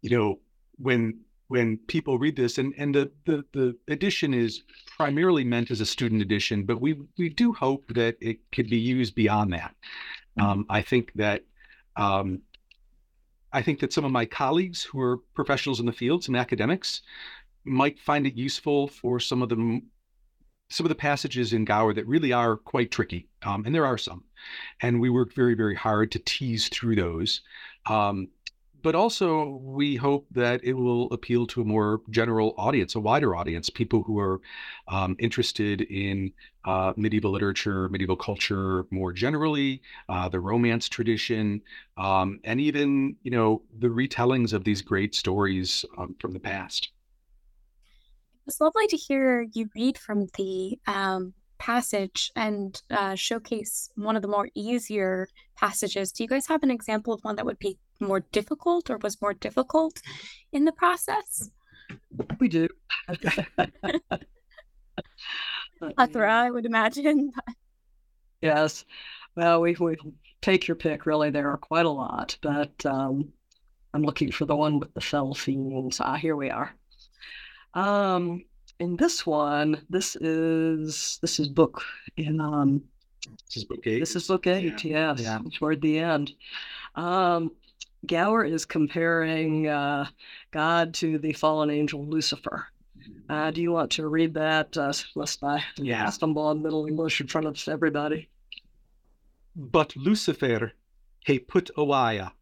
you 0.00 0.10
know, 0.10 0.38
when 0.78 1.20
when 1.48 1.76
people 1.86 2.18
read 2.18 2.34
this, 2.34 2.56
and 2.56 2.72
and 2.78 2.94
the 2.94 3.10
the, 3.26 3.44
the 3.52 3.76
edition 3.88 4.32
is 4.32 4.62
primarily 4.96 5.44
meant 5.44 5.70
as 5.70 5.80
a 5.82 5.86
student 5.86 6.22
edition, 6.22 6.64
but 6.64 6.80
we 6.80 6.96
we 7.18 7.28
do 7.28 7.52
hope 7.52 7.84
that 7.88 8.16
it 8.20 8.38
could 8.52 8.70
be 8.70 8.78
used 8.78 9.14
beyond 9.14 9.52
that. 9.52 9.74
Um, 10.40 10.64
I 10.70 10.80
think 10.80 11.12
that 11.14 11.44
um, 11.96 12.40
I 13.52 13.62
think 13.62 13.80
that 13.80 13.92
some 13.92 14.04
of 14.04 14.12
my 14.12 14.26
colleagues 14.26 14.82
who 14.82 15.00
are 15.00 15.18
professionals 15.34 15.80
in 15.80 15.86
the 15.86 15.92
field, 15.92 16.22
some 16.22 16.36
academics, 16.36 17.00
might 17.66 17.98
find 17.98 18.26
it 18.26 18.34
useful 18.34 18.88
for 18.88 19.20
some 19.20 19.42
of 19.42 19.48
the 19.48 19.80
some 20.68 20.84
of 20.84 20.88
the 20.88 20.96
passages 20.96 21.52
in 21.52 21.64
Gower 21.64 21.94
that 21.94 22.06
really 22.08 22.32
are 22.32 22.56
quite 22.56 22.90
tricky, 22.90 23.28
um, 23.42 23.64
and 23.64 23.74
there 23.74 23.86
are 23.86 23.98
some, 23.98 24.24
and 24.82 25.00
we 25.00 25.10
work 25.10 25.32
very 25.32 25.54
very 25.54 25.74
hard 25.74 26.10
to 26.12 26.18
tease 26.18 26.68
through 26.68 26.96
those. 26.96 27.42
Um, 27.86 28.28
but 28.86 28.94
also 28.94 29.60
we 29.64 29.96
hope 29.96 30.28
that 30.30 30.62
it 30.62 30.74
will 30.74 31.12
appeal 31.12 31.44
to 31.44 31.60
a 31.60 31.64
more 31.64 32.02
general 32.08 32.54
audience, 32.56 32.94
a 32.94 33.00
wider 33.00 33.34
audience, 33.34 33.68
people 33.68 34.04
who 34.04 34.16
are 34.16 34.40
um, 34.86 35.16
interested 35.18 35.80
in 35.80 36.32
uh, 36.64 36.92
medieval 36.96 37.32
literature, 37.32 37.88
medieval 37.88 38.14
culture 38.14 38.86
more 38.90 39.12
generally, 39.12 39.82
uh, 40.08 40.28
the 40.28 40.38
romance 40.38 40.88
tradition, 40.88 41.60
um, 41.96 42.38
and 42.44 42.60
even 42.60 43.16
you 43.24 43.30
know 43.32 43.60
the 43.76 43.88
retellings 43.88 44.52
of 44.52 44.62
these 44.62 44.82
great 44.82 45.16
stories 45.16 45.84
um, 45.98 46.14
from 46.20 46.32
the 46.32 46.38
past. 46.38 46.90
It's 48.46 48.60
lovely 48.60 48.86
to 48.88 48.96
hear 48.96 49.46
you 49.54 49.68
read 49.74 49.98
from 49.98 50.28
the 50.36 50.78
um, 50.86 51.34
passage 51.58 52.30
and 52.36 52.80
uh, 52.90 53.16
showcase 53.16 53.90
one 53.96 54.14
of 54.14 54.22
the 54.22 54.28
more 54.28 54.48
easier 54.54 55.28
passages. 55.56 56.12
Do 56.12 56.22
you 56.22 56.28
guys 56.28 56.46
have 56.46 56.62
an 56.62 56.70
example 56.70 57.12
of 57.12 57.22
one 57.22 57.34
that 57.36 57.46
would 57.46 57.58
be 57.58 57.76
more 57.98 58.20
difficult 58.20 58.88
or 58.88 58.98
was 58.98 59.20
more 59.20 59.34
difficult 59.34 60.00
in 60.52 60.64
the 60.64 60.72
process? 60.72 61.50
We 62.38 62.48
do. 62.48 62.68
Plethora, 65.96 66.32
I 66.32 66.50
would 66.50 66.66
imagine. 66.66 67.32
yes. 68.40 68.84
Well, 69.34 69.60
we, 69.60 69.74
we 69.78 69.96
take 70.40 70.68
your 70.68 70.76
pick, 70.76 71.04
really. 71.04 71.30
There 71.30 71.50
are 71.50 71.58
quite 71.58 71.86
a 71.86 71.90
lot, 71.90 72.38
but 72.42 72.86
um, 72.86 73.32
I'm 73.92 74.02
looking 74.02 74.30
for 74.30 74.44
the 74.44 74.56
one 74.56 74.78
with 74.78 74.94
the 74.94 75.00
fell 75.00 75.34
fiends. 75.34 76.00
Ah, 76.00 76.14
here 76.14 76.36
we 76.36 76.48
are. 76.50 76.74
Um, 77.76 78.44
in 78.80 78.96
this 78.96 79.26
one, 79.26 79.82
this 79.88 80.16
is 80.16 81.18
this 81.22 81.38
is 81.38 81.48
book 81.48 81.82
in 82.16 82.40
um 82.40 82.82
this 83.46 83.58
is 83.58 83.64
book 83.64 83.86
eight. 83.86 84.00
This 84.00 84.16
is 84.16 84.26
book 84.26 84.46
eight, 84.46 84.82
yeah. 84.84 85.14
yes. 85.16 85.20
Yeah. 85.20 85.38
Toward 85.58 85.80
the 85.82 85.98
end. 85.98 86.32
Um 86.94 87.52
Gower 88.06 88.44
is 88.44 88.64
comparing 88.64 89.66
uh, 89.66 90.06
God 90.52 90.94
to 90.94 91.18
the 91.18 91.32
fallen 91.32 91.70
angel 91.70 92.06
Lucifer. 92.06 92.68
Uh, 93.28 93.50
do 93.50 93.60
you 93.60 93.72
want 93.72 93.90
to 93.92 94.06
read 94.06 94.34
that, 94.34 94.76
uh, 94.76 94.92
lest 95.16 95.42
I 95.42 95.64
yeah. 95.76 96.08
stumble 96.10 96.42
on 96.42 96.62
Middle 96.62 96.86
English 96.86 97.20
in 97.20 97.26
front 97.26 97.46
of 97.46 97.68
everybody? 97.68 98.28
But 99.56 99.96
Lucifer 99.96 100.72
he 101.26 101.40
put 101.40 101.70
awaya, 101.76 102.32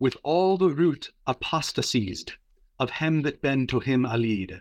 with 0.00 0.16
all 0.24 0.56
the 0.58 0.70
root 0.70 1.12
apostasized, 1.28 2.32
of 2.80 2.90
him 2.90 3.22
that 3.22 3.40
ben 3.40 3.68
to 3.68 3.78
him 3.78 4.04
allied, 4.04 4.60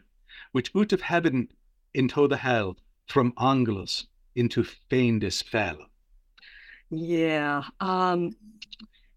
which 0.54 0.72
out 0.76 0.94
of 0.94 1.02
heaven 1.02 1.50
into 1.94 2.28
the 2.28 2.38
hell, 2.38 2.78
from 3.08 3.34
angles 3.38 4.08
into 4.36 4.64
fiendis 4.90 5.44
fell. 5.44 5.78
Yeah. 6.90 7.64
Um, 7.80 8.36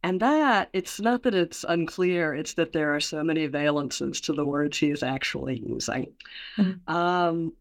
and 0.03 0.21
that, 0.21 0.71
it's 0.73 1.01
not 1.01 1.23
that 1.23 1.35
it's 1.35 1.65
unclear, 1.69 2.35
it's 2.35 2.55
that 2.55 2.73
there 2.73 2.95
are 2.95 3.01
so 3.01 3.23
many 3.23 3.49
valences 3.49 4.21
to 4.23 4.33
the 4.33 4.45
words 4.45 4.79
he 4.79 4.91
is 4.91 5.03
actually 5.03 5.63
using. 5.67 6.13
Mm-hmm. 6.59 6.95
Um, 6.95 7.53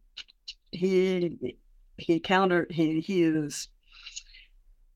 he 0.72 1.58
he 1.98 2.20
counter 2.20 2.68
he 2.70 3.00
he 3.00 3.24
is 3.24 3.70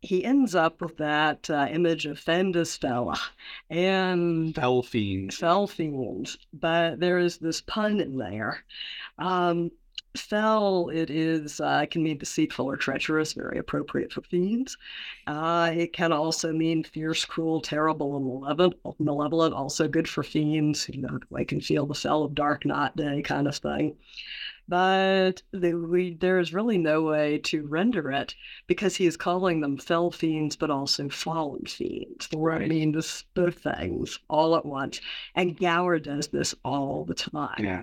he 0.02 0.24
ends 0.24 0.56
up 0.56 0.82
with 0.82 0.98
that 0.98 1.50
uh, 1.50 1.68
image 1.70 2.06
of 2.06 2.20
Fendistella 2.20 3.18
and 3.70 4.56
Fell 4.56 4.82
Fiend. 4.82 5.34
Fell 5.34 5.68
Fiend. 5.68 6.38
But 6.54 7.00
there 7.00 7.20
is 7.20 7.38
this 7.38 7.62
pun 7.62 8.00
in 8.00 8.18
there. 8.18 8.64
Um, 9.18 9.72
Fell, 10.18 10.90
it 10.90 11.12
is 11.12 11.62
uh, 11.62 11.86
can 11.86 12.02
mean 12.02 12.18
deceitful 12.18 12.66
or 12.66 12.78
treacherous, 12.78 13.34
very 13.34 13.60
appropriate 13.60 14.12
for 14.12 14.22
fiends. 14.22 14.76
Uh, 15.28 15.72
it 15.76 15.94
can 15.94 16.12
also 16.12 16.52
mean 16.52 16.84
fierce, 16.84 17.26
cruel, 17.26 17.62
terrible, 17.62 18.18
and 18.18 18.26
malevolent. 18.26 18.76
Malevolent, 19.00 19.54
also 19.54 19.88
good 19.88 20.10
for 20.10 20.24
fiends. 20.24 20.90
You 20.90 21.04
know, 21.04 21.20
I 21.36 21.44
can 21.44 21.62
feel 21.62 21.86
the 21.86 21.94
fell 21.94 22.24
of 22.24 22.34
dark 22.34 22.66
night 22.66 22.96
day 22.96 23.22
kind 23.22 23.48
of 23.48 23.56
thing. 23.56 23.98
But 24.70 25.42
the, 25.52 25.74
we, 25.74 26.14
there 26.14 26.38
is 26.38 26.54
really 26.54 26.78
no 26.78 27.02
way 27.02 27.40
to 27.46 27.66
render 27.66 28.12
it 28.12 28.36
because 28.68 28.96
he 28.96 29.08
is 29.08 29.18
calling 29.18 29.62
them 29.62 29.78
fell 29.78 30.12
fiends, 30.12 30.56
but 30.56 30.70
also 30.70 31.10
fallen 31.10 31.66
fiends. 31.66 32.28
The 32.28 32.38
word 32.38 32.60
right. 32.60 32.70
means 32.70 33.26
both 33.34 33.64
things 33.64 34.20
all 34.30 34.56
at 34.56 34.68
once. 34.68 35.02
And 35.34 35.58
Gower 35.58 35.98
does 35.98 36.28
this 36.28 36.54
all 36.64 37.04
the 37.04 37.16
time. 37.16 37.66
Yeah. 37.66 37.82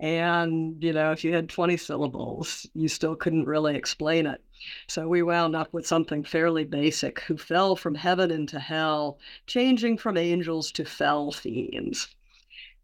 And, 0.00 0.82
you 0.82 0.92
know, 0.92 1.12
if 1.12 1.22
you 1.22 1.32
had 1.32 1.48
20 1.48 1.76
syllables, 1.76 2.66
you 2.74 2.88
still 2.88 3.14
couldn't 3.14 3.46
really 3.46 3.76
explain 3.76 4.26
it. 4.26 4.42
So 4.88 5.06
we 5.06 5.22
wound 5.22 5.54
up 5.54 5.72
with 5.72 5.86
something 5.86 6.24
fairly 6.24 6.64
basic 6.64 7.20
who 7.20 7.36
fell 7.36 7.76
from 7.76 7.94
heaven 7.94 8.32
into 8.32 8.58
hell, 8.58 9.20
changing 9.46 9.98
from 9.98 10.16
angels 10.16 10.72
to 10.72 10.84
fell 10.84 11.30
fiends. 11.30 12.15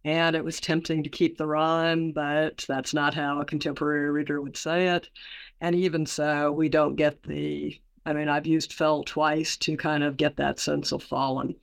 And 0.04 0.34
it 0.34 0.44
was 0.44 0.60
tempting 0.60 1.04
to 1.04 1.08
keep 1.08 1.38
the 1.38 1.46
rhyme, 1.46 2.12
but 2.12 2.64
that's 2.66 2.92
not 2.92 3.14
how 3.14 3.40
a 3.40 3.44
contemporary 3.44 4.10
reader 4.10 4.40
would 4.40 4.56
say 4.56 4.88
it. 4.88 5.08
And 5.60 5.76
even 5.76 6.06
so, 6.06 6.50
we 6.50 6.68
don't 6.68 6.96
get 6.96 7.22
the 7.22 7.80
I 8.04 8.12
mean, 8.12 8.28
I've 8.28 8.46
used 8.46 8.72
fell 8.72 9.04
twice 9.04 9.56
to 9.58 9.76
kind 9.76 10.02
of 10.02 10.16
get 10.16 10.36
that 10.36 10.58
sense 10.58 10.92
of 10.92 11.02
fallen, 11.02 11.54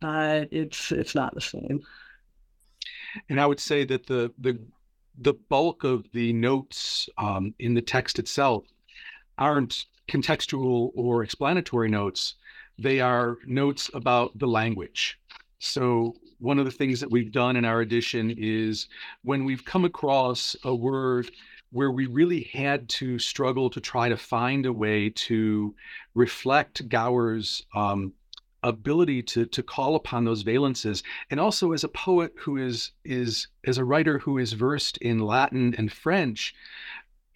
but 0.00 0.48
it's 0.52 0.92
it's 0.92 1.14
not 1.14 1.34
the 1.34 1.40
same. 1.40 1.82
And 3.30 3.40
I 3.40 3.46
would 3.46 3.60
say 3.60 3.84
that 3.84 4.06
the 4.06 4.32
the 4.38 4.58
the 5.18 5.32
bulk 5.32 5.84
of 5.84 6.04
the 6.12 6.32
notes 6.34 7.08
um, 7.16 7.54
in 7.58 7.72
the 7.72 7.82
text 7.82 8.18
itself 8.18 8.64
aren't 9.38 9.86
contextual 10.08 10.90
or 10.94 11.22
explanatory 11.22 11.88
notes. 11.88 12.34
They 12.78 13.00
are 13.00 13.38
notes 13.46 13.90
about 13.94 14.38
the 14.38 14.46
language. 14.46 15.18
So, 15.58 16.14
one 16.38 16.58
of 16.58 16.64
the 16.64 16.70
things 16.70 17.00
that 17.00 17.10
we've 17.10 17.32
done 17.32 17.56
in 17.56 17.64
our 17.64 17.80
edition 17.80 18.34
is 18.36 18.88
when 19.22 19.44
we've 19.44 19.64
come 19.64 19.84
across 19.84 20.56
a 20.64 20.74
word 20.74 21.30
where 21.72 21.90
we 21.90 22.06
really 22.06 22.42
had 22.52 22.88
to 22.88 23.18
struggle 23.18 23.68
to 23.70 23.80
try 23.80 24.08
to 24.08 24.16
find 24.16 24.66
a 24.66 24.72
way 24.72 25.10
to 25.10 25.74
reflect 26.14 26.88
Gower's 26.88 27.64
um, 27.74 28.12
ability 28.62 29.22
to 29.22 29.46
to 29.46 29.62
call 29.62 29.94
upon 29.94 30.24
those 30.24 30.42
valences. 30.42 31.02
And 31.30 31.38
also 31.38 31.72
as 31.72 31.84
a 31.84 31.88
poet 31.88 32.32
who 32.36 32.56
is 32.56 32.92
is 33.04 33.48
as 33.66 33.78
a 33.78 33.84
writer 33.84 34.18
who 34.18 34.38
is 34.38 34.52
versed 34.52 34.96
in 34.98 35.18
latin 35.20 35.74
and 35.76 35.92
french 35.92 36.54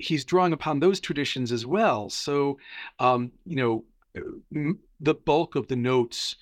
he's 0.01 0.25
drawing 0.25 0.53
upon 0.53 0.81
those 0.81 0.99
traditions 0.99 1.53
as 1.53 1.67
well. 1.67 2.09
So 2.09 2.59
um, 2.99 3.33
you 3.45 3.57
know 3.57 3.85
the 5.01 5.15
bulk 5.15 5.55
of 5.55 5.69
the 5.69 5.77
notes 5.77 6.37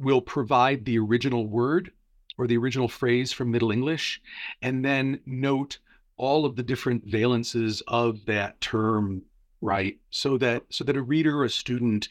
will 0.00 0.20
provide 0.20 0.84
the 0.84 0.98
original 0.98 1.46
word 1.46 1.92
or 2.38 2.46
the 2.46 2.56
original 2.56 2.88
phrase 2.88 3.32
from 3.32 3.50
middle 3.50 3.70
english 3.70 4.20
and 4.62 4.84
then 4.84 5.20
note 5.26 5.78
all 6.16 6.44
of 6.44 6.56
the 6.56 6.62
different 6.62 7.06
valences 7.06 7.82
of 7.86 8.24
that 8.26 8.60
term 8.60 9.22
right? 9.60 9.98
So 10.10 10.38
that 10.38 10.64
so 10.70 10.84
that 10.84 10.96
a 10.96 11.02
reader 11.02 11.38
or 11.38 11.44
a 11.44 11.50
student 11.50 12.08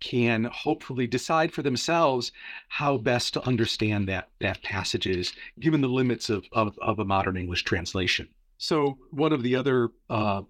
can 0.00 0.44
hopefully 0.44 1.06
decide 1.06 1.52
for 1.52 1.62
themselves 1.62 2.32
how 2.68 2.96
best 2.96 3.34
to 3.34 3.46
understand 3.46 4.08
that 4.08 4.28
that 4.40 4.62
passage 4.62 5.06
is 5.06 5.32
given 5.58 5.80
the 5.80 5.88
limits 5.88 6.30
of 6.30 6.46
of, 6.52 6.78
of 6.80 6.98
a 6.98 7.04
modern 7.04 7.36
english 7.36 7.64
translation. 7.64 8.28
So 8.58 8.98
one 9.10 9.32
of 9.32 9.42
the 9.42 9.56
other 9.56 9.90
uh, 10.08 10.42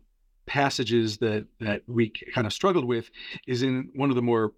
passages 0.46 1.18
that 1.18 1.46
that 1.60 1.82
we 1.86 2.12
kind 2.34 2.46
of 2.46 2.52
struggled 2.52 2.84
with 2.84 3.10
is 3.46 3.62
in 3.62 3.90
one 3.94 4.10
of 4.10 4.16
the 4.16 4.22
more 4.22 4.52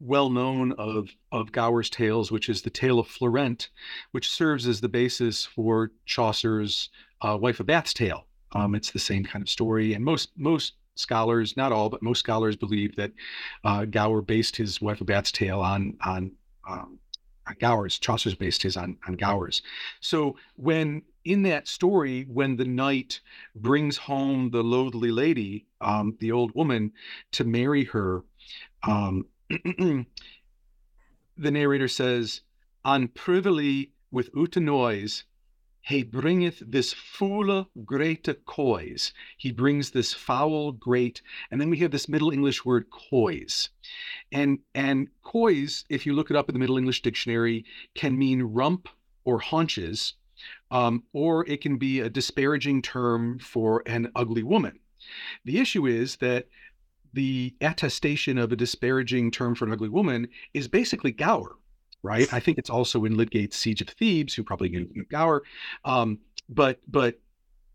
well 0.00 0.30
known 0.30 0.72
of 0.72 1.10
of 1.30 1.52
Gower's 1.52 1.90
tales, 1.90 2.32
which 2.32 2.48
is 2.48 2.62
the 2.62 2.70
tale 2.70 2.98
of 2.98 3.06
Florent, 3.06 3.68
which 4.12 4.30
serves 4.30 4.66
as 4.66 4.80
the 4.80 4.88
basis 4.88 5.44
for 5.44 5.92
Chaucer's 6.06 6.88
uh, 7.22 7.36
Wife 7.40 7.60
of 7.60 7.66
Bath's 7.66 7.94
tale. 7.94 8.26
Um, 8.52 8.74
it's 8.74 8.90
the 8.90 8.98
same 8.98 9.24
kind 9.24 9.42
of 9.42 9.48
story, 9.48 9.94
and 9.94 10.04
most 10.04 10.30
most 10.36 10.74
scholars, 10.96 11.56
not 11.56 11.72
all, 11.72 11.88
but 11.88 12.02
most 12.02 12.18
scholars 12.18 12.56
believe 12.56 12.96
that 12.96 13.12
uh, 13.64 13.84
Gower 13.84 14.22
based 14.22 14.56
his 14.56 14.80
Wife 14.80 15.00
of 15.00 15.06
Bath's 15.06 15.32
tale 15.32 15.60
on 15.60 15.96
on, 16.04 16.32
um, 16.68 16.98
on 17.46 17.56
Gower's. 17.60 17.98
Chaucer's 17.98 18.34
based 18.34 18.62
his 18.62 18.76
on 18.76 18.96
on 19.06 19.14
Gower's. 19.14 19.62
So 20.00 20.36
when 20.56 21.02
in 21.24 21.42
that 21.42 21.68
story, 21.68 22.26
when 22.28 22.56
the 22.56 22.64
knight 22.64 23.20
brings 23.54 23.98
home 23.98 24.50
the 24.50 24.62
loathly 24.62 25.10
lady, 25.10 25.66
um, 25.80 26.16
the 26.18 26.32
old 26.32 26.54
woman, 26.54 26.92
to 27.32 27.44
marry 27.44 27.84
her, 27.84 28.24
um, 28.82 29.26
the 29.50 30.06
narrator 31.50 31.88
says, 31.88 32.42
"On 32.84 33.08
privily 33.08 33.92
with 34.10 34.30
uta 34.34 34.60
noise, 34.60 35.24
he 35.82 36.02
bringeth 36.02 36.62
this 36.64 36.92
foule 36.92 37.68
great 37.84 38.28
coys. 38.44 39.12
He 39.36 39.50
brings 39.50 39.90
this 39.90 40.12
foul 40.12 40.72
great, 40.72 41.22
and 41.50 41.60
then 41.60 41.70
we 41.70 41.78
have 41.78 41.90
this 41.90 42.08
Middle 42.08 42.30
English 42.30 42.64
word 42.64 42.90
coys. 42.90 43.70
And 44.30 44.60
and 44.74 45.08
coys, 45.22 45.84
if 45.88 46.06
you 46.06 46.12
look 46.12 46.30
it 46.30 46.36
up 46.36 46.48
in 46.48 46.52
the 46.52 46.58
Middle 46.58 46.78
English 46.78 47.02
dictionary, 47.02 47.64
can 47.94 48.18
mean 48.18 48.42
rump 48.42 48.88
or 49.24 49.40
haunches, 49.40 50.14
um, 50.70 51.04
or 51.12 51.48
it 51.48 51.60
can 51.60 51.76
be 51.78 52.00
a 52.00 52.10
disparaging 52.10 52.82
term 52.82 53.38
for 53.38 53.82
an 53.86 54.12
ugly 54.14 54.42
woman. 54.42 54.78
The 55.44 55.58
issue 55.58 55.86
is 55.86 56.16
that 56.16 56.46
the 57.12 57.54
attestation 57.60 58.38
of 58.38 58.52
a 58.52 58.56
disparaging 58.56 59.30
term 59.30 59.54
for 59.54 59.64
an 59.64 59.72
ugly 59.72 59.88
woman 59.88 60.28
is 60.54 60.68
basically 60.68 61.12
Gower, 61.12 61.56
right? 62.02 62.32
I 62.32 62.40
think 62.40 62.58
it's 62.58 62.70
also 62.70 63.04
in 63.04 63.16
Lydgate's 63.16 63.56
Siege 63.56 63.80
of 63.80 63.88
Thebes, 63.88 64.34
who 64.34 64.44
probably 64.44 64.68
knew 64.68 65.04
Gower. 65.10 65.42
Um, 65.84 66.18
but 66.48 66.80
but 66.88 67.20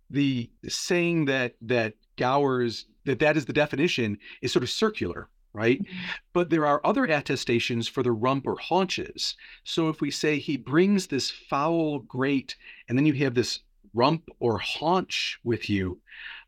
the 0.09 0.49
saying 0.67 1.25
that 1.25 1.55
that 1.61 1.93
Gower's 2.17 2.85
that 3.05 3.19
that 3.19 3.37
is 3.37 3.45
the 3.45 3.53
definition 3.53 4.17
is 4.41 4.51
sort 4.51 4.63
of 4.63 4.69
circular, 4.69 5.29
right? 5.53 5.81
Mm-hmm. 5.81 5.97
But 6.33 6.49
there 6.49 6.65
are 6.65 6.81
other 6.83 7.05
attestations 7.05 7.87
for 7.87 8.03
the 8.03 8.11
rump 8.11 8.47
or 8.47 8.57
haunches. 8.57 9.35
So 9.63 9.89
if 9.89 10.01
we 10.01 10.11
say 10.11 10.37
he 10.37 10.57
brings 10.57 11.07
this 11.07 11.31
foul 11.31 11.99
great, 11.99 12.55
and 12.87 12.97
then 12.97 13.05
you 13.05 13.13
have 13.13 13.35
this 13.35 13.59
rump 13.93 14.27
or 14.39 14.57
haunch 14.57 15.39
with 15.43 15.69
you, 15.69 15.99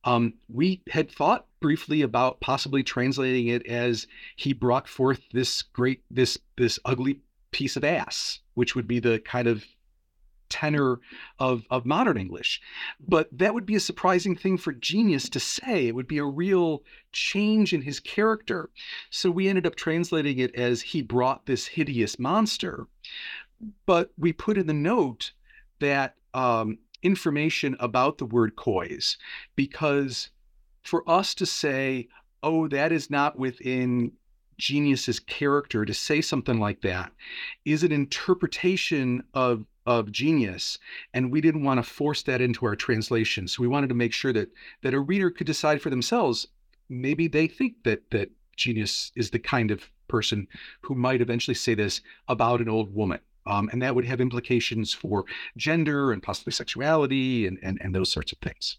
um, 0.07 0.35
we 0.47 0.81
had 0.89 1.11
thought 1.11 1.47
briefly 1.59 2.01
about 2.01 2.39
possibly 2.39 2.81
translating 2.81 3.47
it 3.47 3.67
as 3.67 4.07
he 4.37 4.53
brought 4.53 4.87
forth 4.87 5.19
this 5.33 5.61
great, 5.61 6.01
this 6.09 6.37
this 6.55 6.79
ugly 6.85 7.19
piece 7.51 7.75
of 7.75 7.83
ass, 7.83 8.39
which 8.53 8.73
would 8.73 8.87
be 8.87 8.99
the 8.99 9.19
kind 9.19 9.49
of 9.49 9.65
tenor 10.47 11.01
of, 11.39 11.65
of 11.69 11.85
modern 11.85 12.17
English. 12.17 12.61
But 13.05 13.27
that 13.37 13.53
would 13.53 13.65
be 13.65 13.75
a 13.75 13.81
surprising 13.81 14.33
thing 14.37 14.57
for 14.57 14.71
Genius 14.71 15.27
to 15.27 15.41
say. 15.41 15.87
It 15.87 15.95
would 15.95 16.07
be 16.07 16.19
a 16.19 16.25
real 16.25 16.83
change 17.11 17.73
in 17.73 17.81
his 17.81 17.99
character. 17.99 18.69
So 19.09 19.29
we 19.29 19.49
ended 19.49 19.67
up 19.67 19.75
translating 19.75 20.39
it 20.39 20.55
as 20.55 20.81
he 20.81 21.01
brought 21.01 21.47
this 21.47 21.67
hideous 21.67 22.17
monster. 22.17 22.87
But 23.85 24.11
we 24.17 24.31
put 24.31 24.57
in 24.57 24.67
the 24.67 24.73
note 24.73 25.33
that 25.79 26.15
um, 26.33 26.77
information 27.03 27.75
about 27.79 28.17
the 28.17 28.25
word 28.25 28.55
coys, 28.55 29.17
because 29.55 30.29
for 30.83 31.07
us 31.09 31.35
to 31.35 31.45
say, 31.45 32.07
oh, 32.43 32.67
that 32.67 32.91
is 32.91 33.09
not 33.09 33.37
within 33.37 34.11
genius's 34.57 35.19
character 35.19 35.85
to 35.85 35.93
say 35.93 36.19
something 36.19 36.59
like 36.59 36.81
that 36.81 37.11
is 37.65 37.83
an 37.83 37.91
interpretation 37.91 39.23
of 39.33 39.65
of 39.85 40.11
genius 40.11 40.77
and 41.13 41.31
we 41.31 41.39
didn't 41.39 41.63
want 41.63 41.77
to 41.77 41.83
force 41.83 42.23
that 42.23 42.41
into 42.41 42.65
our 42.65 42.75
translation. 42.75 43.47
So 43.47 43.61
we 43.61 43.69
wanted 43.69 43.87
to 43.87 43.95
make 43.95 44.11
sure 44.11 44.33
that 44.33 44.49
that 44.81 44.93
a 44.93 44.99
reader 44.99 45.29
could 45.29 45.47
decide 45.47 45.81
for 45.81 45.89
themselves 45.89 46.47
maybe 46.89 47.27
they 47.27 47.47
think 47.47 47.83
that 47.83 48.09
that 48.11 48.31
genius 48.55 49.11
is 49.15 49.29
the 49.29 49.39
kind 49.39 49.71
of 49.71 49.89
person 50.07 50.47
who 50.81 50.95
might 50.95 51.21
eventually 51.21 51.55
say 51.55 51.73
this 51.73 52.01
about 52.27 52.61
an 52.61 52.69
old 52.69 52.93
woman 52.93 53.19
um, 53.47 53.69
and 53.71 53.81
that 53.81 53.95
would 53.95 54.05
have 54.05 54.21
implications 54.21 54.93
for 54.93 55.25
gender 55.55 56.11
and 56.11 56.21
possibly 56.21 56.51
sexuality 56.51 57.47
and, 57.47 57.57
and, 57.63 57.77
and 57.81 57.95
those 57.95 58.11
sorts 58.11 58.31
of 58.31 58.37
things 58.39 58.77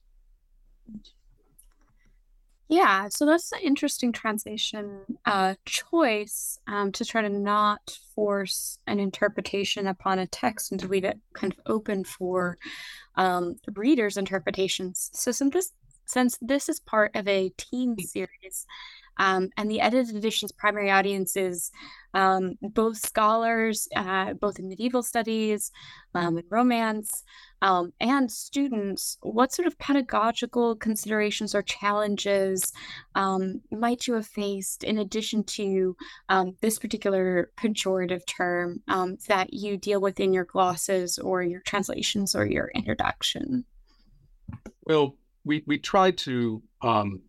yeah, 2.71 3.09
so 3.09 3.25
that's 3.25 3.51
an 3.53 3.61
interesting 3.65 4.13
translation 4.13 5.01
uh, 5.25 5.55
choice 5.65 6.59
um, 6.67 6.93
to 6.93 7.05
try 7.05 7.23
to 7.23 7.31
not 7.31 7.99
force 8.15 8.79
an 8.87 9.01
interpretation 9.01 9.87
upon 9.87 10.19
a 10.19 10.27
text 10.27 10.71
and 10.71 10.79
to 10.81 10.87
leave 10.87 11.05
it 11.05 11.19
kind 11.33 11.55
of 11.55 11.61
open 11.65 12.05
for 12.05 12.59
um, 13.17 13.57
readers' 13.75 14.19
interpretations. 14.19 15.09
So, 15.15 15.33
since 15.33 15.55
this, 15.55 15.73
since 16.09 16.39
this 16.41 16.69
is 16.69 16.81
part 16.81 17.15
of 17.15 17.29
a 17.29 17.51
TEAMS 17.57 18.11
series, 18.11 18.67
um, 19.19 19.51
and 19.57 19.71
the 19.71 19.81
edited 19.81 20.17
edition's 20.17 20.53
primary 20.53 20.91
audience 20.91 21.37
is 21.37 21.71
um, 22.15 22.55
both 22.63 22.97
scholars, 22.97 23.89
uh, 23.95 24.33
both 24.35 24.59
in 24.59 24.69
medieval 24.69 25.03
studies, 25.03 25.71
um, 26.15 26.39
in 26.39 26.45
romance, 26.49 27.25
um, 27.61 27.93
and 28.01 28.31
students. 28.31 29.19
What 29.21 29.53
sort 29.53 29.67
of 29.67 29.79
pedagogical 29.79 30.77
considerations 30.77 31.55
or 31.55 31.63
challenges 31.63 32.73
um, 33.15 33.61
might 33.71 34.07
you 34.07 34.15
have 34.15 34.27
faced 34.27 34.85
in 34.85 34.99
addition 34.99 35.45
to 35.45 35.97
um, 36.29 36.57
this 36.61 36.79
particular 36.79 37.51
pejorative 37.59 38.25
term 38.25 38.81
that 39.27 39.53
you 39.53 39.77
deal 39.77 40.01
with 40.01 40.21
in 40.21 40.33
your 40.33 40.45
glosses 40.45 41.19
or 41.19 41.43
your 41.43 41.61
translations 41.61 42.35
or 42.35 42.47
your 42.47 42.71
introduction? 42.75 43.65
Well, 44.85 45.18
we 45.45 45.63
we 45.67 45.79
tried 45.79 46.19
to 46.19 46.63
um, 46.83 47.23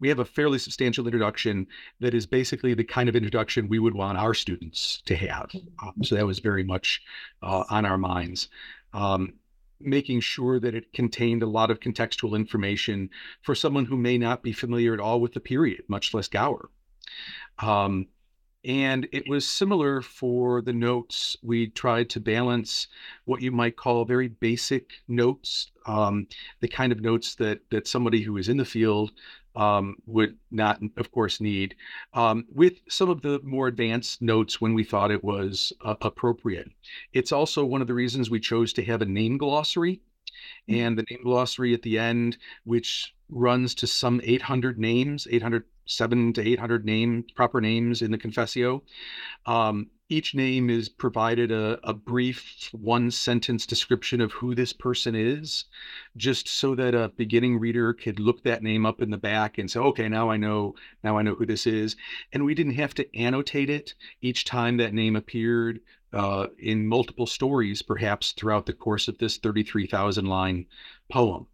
we 0.00 0.08
have 0.08 0.18
a 0.18 0.24
fairly 0.24 0.58
substantial 0.58 1.06
introduction 1.06 1.66
that 2.00 2.14
is 2.14 2.26
basically 2.26 2.74
the 2.74 2.84
kind 2.84 3.08
of 3.08 3.16
introduction 3.16 3.68
we 3.68 3.78
would 3.78 3.94
want 3.94 4.18
our 4.18 4.34
students 4.34 5.02
to 5.04 5.14
have. 5.14 5.50
Um, 5.82 6.02
so 6.02 6.14
that 6.14 6.26
was 6.26 6.38
very 6.38 6.64
much 6.64 7.02
uh, 7.42 7.64
on 7.68 7.84
our 7.84 7.98
minds. 7.98 8.48
Um, 8.94 9.34
making 9.78 10.20
sure 10.20 10.60
that 10.60 10.74
it 10.74 10.92
contained 10.92 11.42
a 11.42 11.46
lot 11.46 11.70
of 11.70 11.80
contextual 11.80 12.36
information 12.36 13.08
for 13.42 13.54
someone 13.54 13.84
who 13.84 13.96
may 13.96 14.18
not 14.18 14.42
be 14.42 14.52
familiar 14.52 14.92
at 14.92 15.00
all 15.00 15.20
with 15.20 15.32
the 15.32 15.40
period, 15.40 15.82
much 15.88 16.12
less 16.12 16.28
Gower. 16.28 16.70
Um, 17.58 18.06
and 18.64 19.08
it 19.12 19.28
was 19.28 19.48
similar 19.48 20.02
for 20.02 20.60
the 20.60 20.72
notes. 20.72 21.36
We 21.42 21.68
tried 21.68 22.10
to 22.10 22.20
balance 22.20 22.88
what 23.24 23.40
you 23.40 23.52
might 23.52 23.76
call 23.76 24.04
very 24.04 24.28
basic 24.28 24.90
notes, 25.08 25.70
um, 25.86 26.26
the 26.60 26.68
kind 26.68 26.92
of 26.92 27.00
notes 27.00 27.34
that 27.36 27.60
that 27.70 27.88
somebody 27.88 28.22
who 28.22 28.36
is 28.36 28.48
in 28.48 28.58
the 28.58 28.64
field 28.64 29.12
um, 29.56 29.96
would 30.06 30.36
not, 30.50 30.80
of 30.96 31.10
course, 31.10 31.40
need, 31.40 31.74
um, 32.14 32.46
with 32.52 32.80
some 32.88 33.08
of 33.10 33.22
the 33.22 33.40
more 33.42 33.66
advanced 33.66 34.22
notes 34.22 34.60
when 34.60 34.74
we 34.74 34.84
thought 34.84 35.10
it 35.10 35.24
was 35.24 35.72
uh, 35.84 35.96
appropriate. 36.02 36.70
It's 37.12 37.32
also 37.32 37.64
one 37.64 37.80
of 37.80 37.88
the 37.88 37.94
reasons 37.94 38.30
we 38.30 38.40
chose 38.40 38.72
to 38.74 38.84
have 38.84 39.02
a 39.02 39.06
name 39.06 39.38
glossary 39.38 40.00
mm. 40.68 40.78
and 40.78 40.96
the 40.96 41.04
name 41.10 41.22
glossary 41.24 41.74
at 41.74 41.82
the 41.82 41.98
end, 41.98 42.38
which 42.64 43.14
runs 43.28 43.74
to 43.76 43.86
some 43.86 44.20
800 44.24 44.78
names, 44.78 45.26
807 45.90 46.32
to 46.34 46.48
800 46.52 46.84
name 46.84 47.24
proper 47.34 47.60
names 47.60 48.00
in 48.00 48.12
the 48.12 48.18
Confessio. 48.18 48.82
Um, 49.46 49.88
each 50.08 50.34
name 50.34 50.70
is 50.70 50.88
provided 50.88 51.50
a, 51.50 51.78
a 51.82 51.94
brief 51.94 52.68
one 52.72 53.10
sentence 53.10 53.66
description 53.66 54.20
of 54.20 54.32
who 54.32 54.54
this 54.54 54.72
person 54.72 55.14
is, 55.14 55.64
just 56.16 56.48
so 56.48 56.74
that 56.76 56.94
a 56.94 57.12
beginning 57.16 57.58
reader 57.58 57.92
could 57.92 58.20
look 58.20 58.42
that 58.42 58.62
name 58.62 58.86
up 58.86 59.02
in 59.02 59.10
the 59.10 59.16
back 59.16 59.58
and 59.58 59.70
say, 59.70 59.80
okay, 59.80 60.08
now 60.08 60.30
I 60.30 60.36
know, 60.36 60.74
now 61.02 61.18
I 61.18 61.22
know 61.22 61.34
who 61.34 61.46
this 61.46 61.66
is. 61.66 61.96
And 62.32 62.44
we 62.44 62.54
didn't 62.54 62.74
have 62.74 62.94
to 62.94 63.16
annotate 63.16 63.70
it 63.70 63.94
each 64.20 64.44
time 64.44 64.76
that 64.76 64.94
name 64.94 65.16
appeared 65.16 65.80
uh, 66.12 66.48
in 66.58 66.86
multiple 66.86 67.26
stories, 67.26 67.82
perhaps 67.82 68.32
throughout 68.32 68.66
the 68.66 68.72
course 68.72 69.06
of 69.06 69.18
this 69.18 69.38
33,000 69.38 70.26
line 70.26 70.66
poem. 71.10 71.46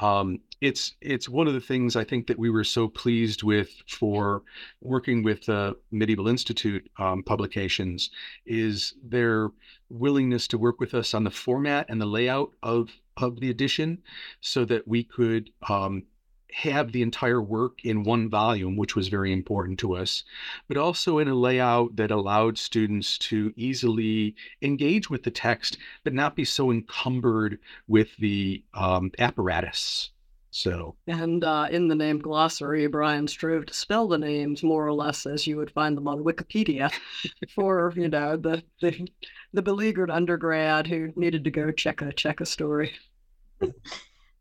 Um, 0.00 0.40
it's 0.60 0.94
it's 1.00 1.28
one 1.28 1.46
of 1.46 1.54
the 1.54 1.60
things 1.60 1.96
I 1.96 2.04
think 2.04 2.26
that 2.26 2.38
we 2.38 2.50
were 2.50 2.64
so 2.64 2.88
pleased 2.88 3.42
with 3.42 3.70
for 3.86 4.42
working 4.80 5.22
with 5.22 5.46
the 5.46 5.76
Medieval 5.90 6.28
Institute 6.28 6.90
um, 6.98 7.22
publications 7.22 8.10
is 8.44 8.94
their 9.02 9.50
willingness 9.88 10.48
to 10.48 10.58
work 10.58 10.80
with 10.80 10.94
us 10.94 11.14
on 11.14 11.24
the 11.24 11.30
format 11.30 11.86
and 11.88 12.00
the 12.00 12.06
layout 12.06 12.50
of 12.62 12.90
of 13.16 13.40
the 13.40 13.50
edition, 13.50 13.98
so 14.40 14.64
that 14.64 14.86
we 14.86 15.04
could 15.04 15.50
um, 15.68 16.04
have 16.52 16.92
the 16.92 17.02
entire 17.02 17.40
work 17.40 17.84
in 17.84 18.04
one 18.04 18.28
volume, 18.28 18.76
which 18.76 18.96
was 18.96 19.08
very 19.08 19.32
important 19.32 19.78
to 19.80 19.94
us, 19.94 20.24
but 20.66 20.76
also 20.76 21.18
in 21.18 21.28
a 21.28 21.34
layout 21.34 21.96
that 21.96 22.10
allowed 22.10 22.58
students 22.58 23.18
to 23.18 23.52
easily 23.56 24.34
engage 24.62 25.10
with 25.10 25.22
the 25.22 25.30
text, 25.30 25.78
but 26.04 26.14
not 26.14 26.36
be 26.36 26.44
so 26.44 26.70
encumbered 26.70 27.58
with 27.86 28.16
the 28.16 28.62
um, 28.74 29.10
apparatus. 29.18 30.10
So, 30.50 30.96
and 31.06 31.44
uh, 31.44 31.68
in 31.70 31.88
the 31.88 31.94
name 31.94 32.18
glossary, 32.18 32.86
Brian 32.86 33.28
strove 33.28 33.66
to 33.66 33.74
spell 33.74 34.08
the 34.08 34.16
names 34.16 34.62
more 34.62 34.86
or 34.86 34.94
less 34.94 35.26
as 35.26 35.46
you 35.46 35.58
would 35.58 35.70
find 35.70 35.96
them 35.96 36.08
on 36.08 36.24
Wikipedia 36.24 36.90
for 37.54 37.92
you 37.94 38.08
know 38.08 38.36
the 38.36 38.62
the, 38.80 39.08
the 39.52 39.62
beleaguered 39.62 40.10
undergrad 40.10 40.86
who 40.86 41.12
needed 41.16 41.44
to 41.44 41.50
go 41.50 41.70
check 41.70 42.00
a 42.00 42.12
check 42.12 42.40
a 42.40 42.46
story 42.46 42.92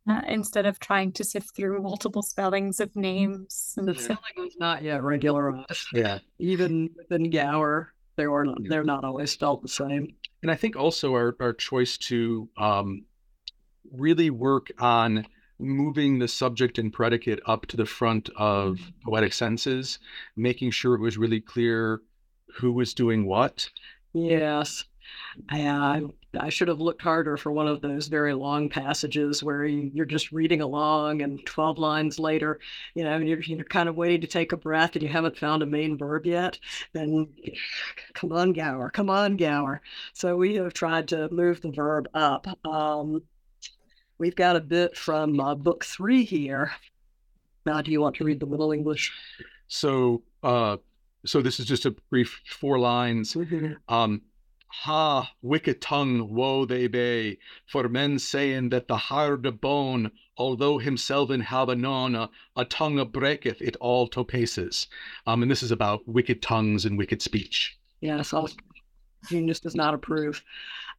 uh, 0.10 0.22
instead 0.28 0.66
of 0.66 0.80
trying 0.80 1.12
to 1.14 1.24
sift 1.24 1.56
through 1.56 1.82
multiple 1.82 2.22
spellings 2.22 2.80
of 2.80 2.96
names. 2.96 3.74
The 3.76 3.96
spelling 3.96 4.20
was 4.38 4.56
not 4.60 4.84
yet 4.84 5.04
regularized. 5.04 5.88
Yeah. 5.94 6.20
Even 6.40 6.90
within 6.96 7.30
Gower, 7.30 7.94
they 8.16 8.28
were 8.28 8.46
not, 8.46 8.58
they're 8.68 8.84
not 8.84 9.04
always 9.04 9.32
spelled 9.32 9.64
the 9.64 9.70
same. 9.70 10.16
And 10.42 10.52
I 10.52 10.56
think 10.56 10.76
also 10.76 11.14
our, 11.14 11.36
our 11.40 11.54
choice 11.54 11.98
to 11.98 12.50
um, 12.58 13.06
really 13.92 14.30
work 14.30 14.72
on 14.80 15.26
moving 15.60 16.20
the 16.20 16.28
subject 16.28 16.78
and 16.78 16.94
predicate 16.94 17.40
up 17.48 17.66
to 17.66 17.78
the 17.78 17.86
front 17.86 18.30
of 18.38 18.80
poetic 19.04 19.34
sentences, 19.34 20.00
making 20.36 20.72
sure 20.72 20.96
it 20.96 21.02
was 21.02 21.18
really 21.18 21.42
clear 21.42 22.02
who 22.56 22.72
was 22.72 22.94
doing 22.94 23.26
what. 23.26 23.70
Yes. 24.14 24.86
I, 25.50 26.04
I 26.40 26.50
should 26.50 26.68
have 26.68 26.80
looked 26.80 27.02
harder 27.02 27.38
for 27.38 27.52
one 27.52 27.68
of 27.68 27.82
those 27.82 28.08
very 28.08 28.34
long 28.34 28.70
passages 28.70 29.44
where 29.44 29.66
you, 29.66 30.02
are 30.02 30.06
just 30.06 30.32
reading 30.32 30.62
along 30.62 31.22
and 31.22 31.46
12 31.46 31.78
lines 31.78 32.20
later, 32.20 32.60
you 32.96 33.04
know, 33.04 33.18
you're, 33.18 33.42
you're 33.42 33.64
kind 33.66 33.90
of 33.90 33.96
waiting 33.96 34.22
to 34.22 34.28
take 34.28 34.52
a 34.52 34.58
breath 34.58 34.96
and 34.96 35.04
you 35.04 35.10
haven't 35.10 35.38
found 35.38 35.64
a 35.64 35.66
main 35.66 35.98
verb 35.98 36.26
yet. 36.26 36.60
Then 36.94 37.28
come 38.14 38.32
on, 38.32 38.54
Gower, 38.54 38.90
come 38.90 39.10
on, 39.10 39.38
Gower. 39.38 39.82
So 40.14 40.36
we 40.36 40.56
have 40.56 40.74
tried 40.74 41.08
to 41.10 41.30
move 41.32 41.62
the 41.62 41.72
verb 41.72 42.08
up. 42.14 42.48
Um, 42.66 43.24
we've 44.18 44.36
got 44.36 44.56
a 44.56 44.62
bit 44.62 44.98
from 44.98 45.40
uh, 45.40 45.56
book 45.56 45.86
three 45.86 46.24
here. 46.24 46.72
Now, 47.66 47.82
do 47.82 47.92
you 47.92 48.00
want 48.00 48.16
to 48.16 48.24
read 48.24 48.40
the 48.40 48.46
Middle 48.46 48.72
English? 48.72 49.12
So, 49.68 50.24
uh, 50.42 50.78
so 51.26 51.42
this 51.42 51.60
is 51.60 51.66
just 51.66 51.86
a 51.86 51.92
brief 52.10 52.40
four 52.48 52.80
lines. 52.80 53.36
Um, 53.90 54.22
Ha, 54.70 55.32
wicked 55.42 55.82
tongue, 55.82 56.34
woe 56.34 56.66
they 56.66 56.88
be, 56.88 57.40
for 57.66 57.88
men 57.88 58.20
saying 58.20 58.70
that 58.70 58.88
the 58.88 58.98
hard 58.98 59.62
bone, 59.62 60.12
although 60.38 60.78
himself 60.78 61.32
in 61.32 61.42
have 61.42 61.70
none, 61.70 62.16
a, 62.56 62.66
tongue 62.66 63.04
breaketh 63.10 63.62
it 63.62 63.76
all 63.78 64.08
to 64.10 64.24
pieces. 64.24 64.88
Um, 65.26 65.42
and 65.42 65.50
this 65.50 65.64
is 65.64 65.72
about 65.72 66.08
wicked 66.08 66.42
tongues 66.42 66.86
and 66.86 66.98
wicked 66.98 67.22
speech. 67.22 67.78
Yes, 68.02 68.34
genius 69.28 69.60
does 69.60 69.76
not 69.76 69.94
approve. 69.94 70.44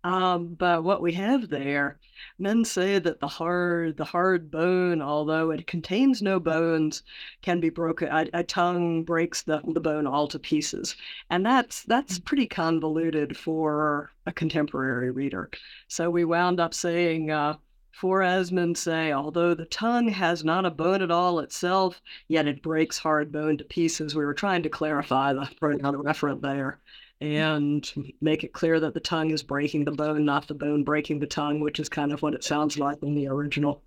Um, 0.05 0.55
but 0.55 0.85
what 0.85 1.03
we 1.03 1.13
have 1.15 1.49
there, 1.49 1.99
men 2.39 2.65
say 2.65 3.01
that 3.01 3.19
the 3.19 3.27
hard, 3.27 3.97
the 3.97 4.05
hard 4.05 4.51
bone, 4.51 5.03
although 5.03 5.51
it 5.51 5.67
contains 5.67 6.23
no 6.23 6.39
bones, 6.39 7.03
can 7.43 7.59
be 7.59 7.69
broken. 7.69 8.09
A, 8.09 8.29
a 8.33 8.45
tongue 8.45 9.03
breaks 9.03 9.43
the, 9.43 9.61
the 9.67 9.81
bone 9.81 10.07
all 10.07 10.29
to 10.29 10.39
pieces, 10.39 10.95
and 11.31 11.45
that's 11.45 11.83
that's 11.83 12.19
mm. 12.19 12.25
pretty 12.25 12.47
convoluted 12.47 13.37
for 13.37 14.13
a 14.27 14.33
contemporary 14.33 15.11
reader. 15.11 15.51
So 15.89 16.11
we 16.11 16.25
wound 16.25 16.61
up 16.61 16.75
saying. 16.75 17.31
Uh, 17.31 17.57
for 17.91 18.23
as 18.23 18.53
men 18.53 18.77
say, 18.77 19.11
although 19.11 19.55
the 19.55 19.65
tongue 19.65 20.07
has 20.07 20.45
not 20.45 20.65
a 20.65 20.71
bone 20.71 21.03
at 21.03 21.11
all 21.11 21.41
itself, 21.41 22.01
yet 22.29 22.47
it 22.47 22.63
breaks 22.63 22.97
hard 22.97 23.33
bone 23.33 23.59
to 23.59 23.65
pieces. 23.65 24.15
We 24.15 24.25
were 24.25 24.35
trying 24.35 24.63
to 24.63 24.69
clarify 24.69 25.33
the 25.33 25.51
pronoun 25.59 25.97
referent 25.97 26.41
there 26.41 26.79
and 27.21 28.15
make 28.21 28.45
it 28.45 28.53
clear 28.53 28.79
that 28.81 28.95
the 28.95 29.01
tongue 29.01 29.31
is 29.31 29.43
breaking 29.43 29.85
the 29.85 29.91
bone, 29.91 30.25
not 30.25 30.47
the 30.47 30.55
bone 30.55 30.85
breaking 30.85 31.19
the 31.19 31.27
tongue, 31.27 31.61
which 31.61 31.81
is 31.81 31.89
kind 31.89 32.13
of 32.13 32.23
what 32.23 32.35
it 32.35 32.45
sounds 32.45 32.79
like 32.79 33.03
in 33.03 33.15
the 33.15 33.29
original. 33.29 33.83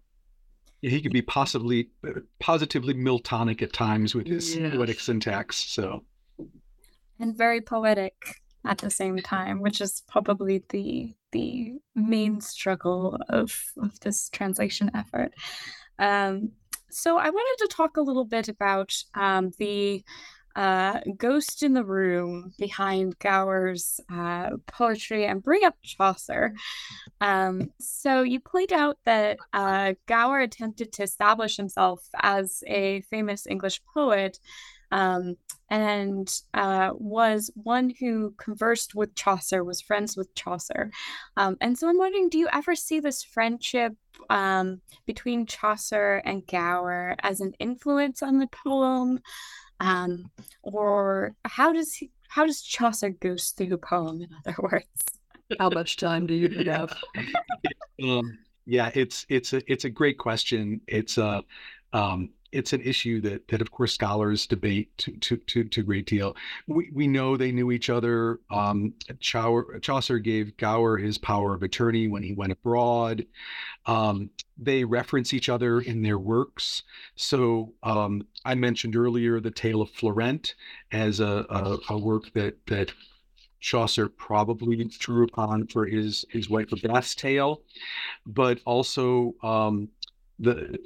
Yeah, 0.82 0.90
he 0.90 1.02
could 1.02 1.14
be 1.14 1.22
possibly 1.22 1.90
positively 2.40 2.94
Miltonic 2.94 3.62
at 3.62 3.72
times 3.72 4.16
with 4.16 4.28
his 4.28 4.56
yes. 4.56 4.74
poetic 4.74 5.00
syntax. 5.00 5.58
So, 5.58 6.04
and 7.20 7.38
very 7.38 7.62
poetic 7.62 8.42
at 8.66 8.80
the 8.80 8.90
same 8.90 9.18
time, 9.20 9.62
which 9.62 9.80
is 9.80 10.04
probably 10.08 10.64
the 10.70 11.14
the 11.32 11.76
main 11.96 12.42
struggle 12.42 13.20
of 13.30 13.56
of 13.78 14.00
this 14.02 14.30
translation 14.30 14.92
effort. 14.94 15.34
Um, 16.00 16.52
so, 16.90 17.18
I 17.18 17.30
wanted 17.30 17.64
to 17.64 17.76
talk 17.76 17.96
a 17.96 18.02
little 18.02 18.26
bit 18.26 18.50
about 18.50 18.92
um, 19.14 19.52
the 19.60 20.04
uh, 20.56 21.00
ghost 21.18 21.64
in 21.64 21.74
the 21.74 21.84
room 21.84 22.54
behind 22.58 23.18
Gower's 23.20 24.00
uh, 24.12 24.52
poetry 24.68 25.26
and 25.26 25.44
bring 25.44 25.64
up 25.64 25.76
Chaucer. 25.84 26.54
Um, 27.20 27.72
so 27.80 28.24
you 28.24 28.40
point 28.40 28.72
out 28.72 28.98
that 29.06 29.38
uh, 29.54 29.94
Gower 30.08 30.40
attempted 30.40 30.92
to 30.94 31.04
establish 31.04 31.58
himself 31.58 32.08
as 32.22 32.64
a 32.68 33.02
famous 33.02 33.48
English 33.48 33.82
poet 33.94 34.40
um, 34.92 35.38
and 35.70 36.42
uh, 36.54 36.92
was 36.94 37.50
one 37.56 37.94
who 38.00 38.34
conversed 38.38 38.94
with 38.94 39.16
Chaucer, 39.16 39.64
was 39.64 39.82
friends 39.82 40.18
with 40.18 40.34
Chaucer. 40.36 40.92
Um, 41.38 41.56
and 41.62 41.78
so 41.78 41.88
I'm 41.88 41.98
wondering, 41.98 42.28
do 42.28 42.38
you 42.38 42.50
ever 42.52 42.76
see 42.76 43.00
this 43.00 43.24
friendship 43.24 43.94
um, 44.30 44.82
between 45.06 45.46
Chaucer 45.46 46.22
and 46.26 46.46
Gower 46.46 47.16
as 47.22 47.40
an 47.40 47.54
influence 47.60 48.22
on 48.22 48.38
the 48.40 48.48
poem? 48.48 49.22
Um, 49.82 50.30
or 50.62 51.36
how 51.44 51.74
does 51.74 51.96
he, 51.96 52.12
how 52.30 52.46
does 52.46 52.62
Chaucer 52.62 53.10
goes 53.10 53.50
through 53.50 53.74
a 53.74 53.78
poem? 53.80 54.22
In 54.22 54.30
other 54.46 54.56
words, 54.72 54.86
how 55.60 55.70
much 55.72 55.98
time 55.98 56.28
do 56.28 56.36
you 56.36 56.50
have? 56.72 56.96
um, 58.04 58.38
yeah, 58.66 58.92
it's 58.94 59.26
it's 59.28 59.54
a 59.54 59.72
it's 59.72 59.86
a 59.86 59.90
great 59.90 60.20
question. 60.20 60.82
It's 60.88 61.18
a 61.18 61.44
um, 61.94 62.30
it's 62.52 62.74
an 62.74 62.82
issue 62.82 63.22
that 63.22 63.48
that 63.48 63.62
of 63.62 63.72
course 63.72 63.94
scholars 63.94 64.46
debate 64.46 64.96
to 64.98 65.12
to 65.18 65.38
to, 65.38 65.64
to 65.64 65.82
a 65.82 65.84
great 65.84 66.06
deal. 66.06 66.36
We 66.68 66.90
we 66.94 67.08
know 67.08 67.38
they 67.38 67.52
knew 67.52 67.72
each 67.72 67.90
other. 67.90 68.40
Um, 68.50 68.94
Chaucer, 69.20 70.20
gave 70.20 70.58
Gower 70.58 70.98
his 70.98 71.18
power 71.18 71.54
of 71.54 71.64
attorney 71.64 72.08
when 72.08 72.24
he 72.24 72.34
went 72.34 72.52
abroad. 72.52 73.26
Um, 73.86 74.30
they 74.58 74.84
reference 74.84 75.34
each 75.34 75.50
other 75.50 75.82
in 75.82 76.02
their 76.02 76.20
works. 76.20 76.84
So 77.16 77.74
um, 77.84 78.28
I 78.46 78.56
mentioned 78.56 78.96
earlier 78.96 79.40
the 79.40 79.52
Tale 79.52 79.82
of 79.82 79.90
Florent 79.90 80.56
as 80.92 81.20
a, 81.20 81.46
a, 81.50 81.78
a 81.90 81.98
work 81.98 82.32
that 82.34 82.58
that 82.68 82.92
Chaucer 83.60 84.10
probably 84.10 84.84
drew 84.86 85.24
upon 85.24 85.68
for 85.68 85.86
his 85.86 86.26
his 86.30 86.50
wife 86.50 86.72
of 86.72 86.82
Bath's 86.82 87.16
tale, 87.16 87.62
but 88.26 88.60
also 88.66 89.36
um, 89.44 89.90
the 90.40 90.78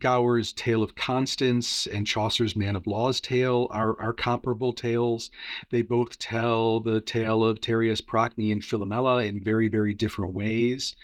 Gower's 0.00 0.52
Tale 0.52 0.82
of 0.82 0.94
Constance 0.94 1.86
and 1.86 2.06
Chaucer's 2.06 2.56
Man 2.56 2.76
of 2.76 2.86
Law's 2.86 3.20
Tale 3.20 3.68
are, 3.70 4.00
are 4.00 4.12
comparable 4.12 4.72
tales. 4.72 5.30
They 5.70 5.82
both 5.82 6.18
tell 6.18 6.80
the 6.80 7.00
tale 7.00 7.44
of 7.44 7.60
Tereus 7.60 8.00
Procne 8.00 8.52
and 8.52 8.62
Philomela 8.62 9.26
in 9.26 9.42
very, 9.42 9.68
very 9.68 9.94
different 9.94 10.34
ways. 10.34 10.96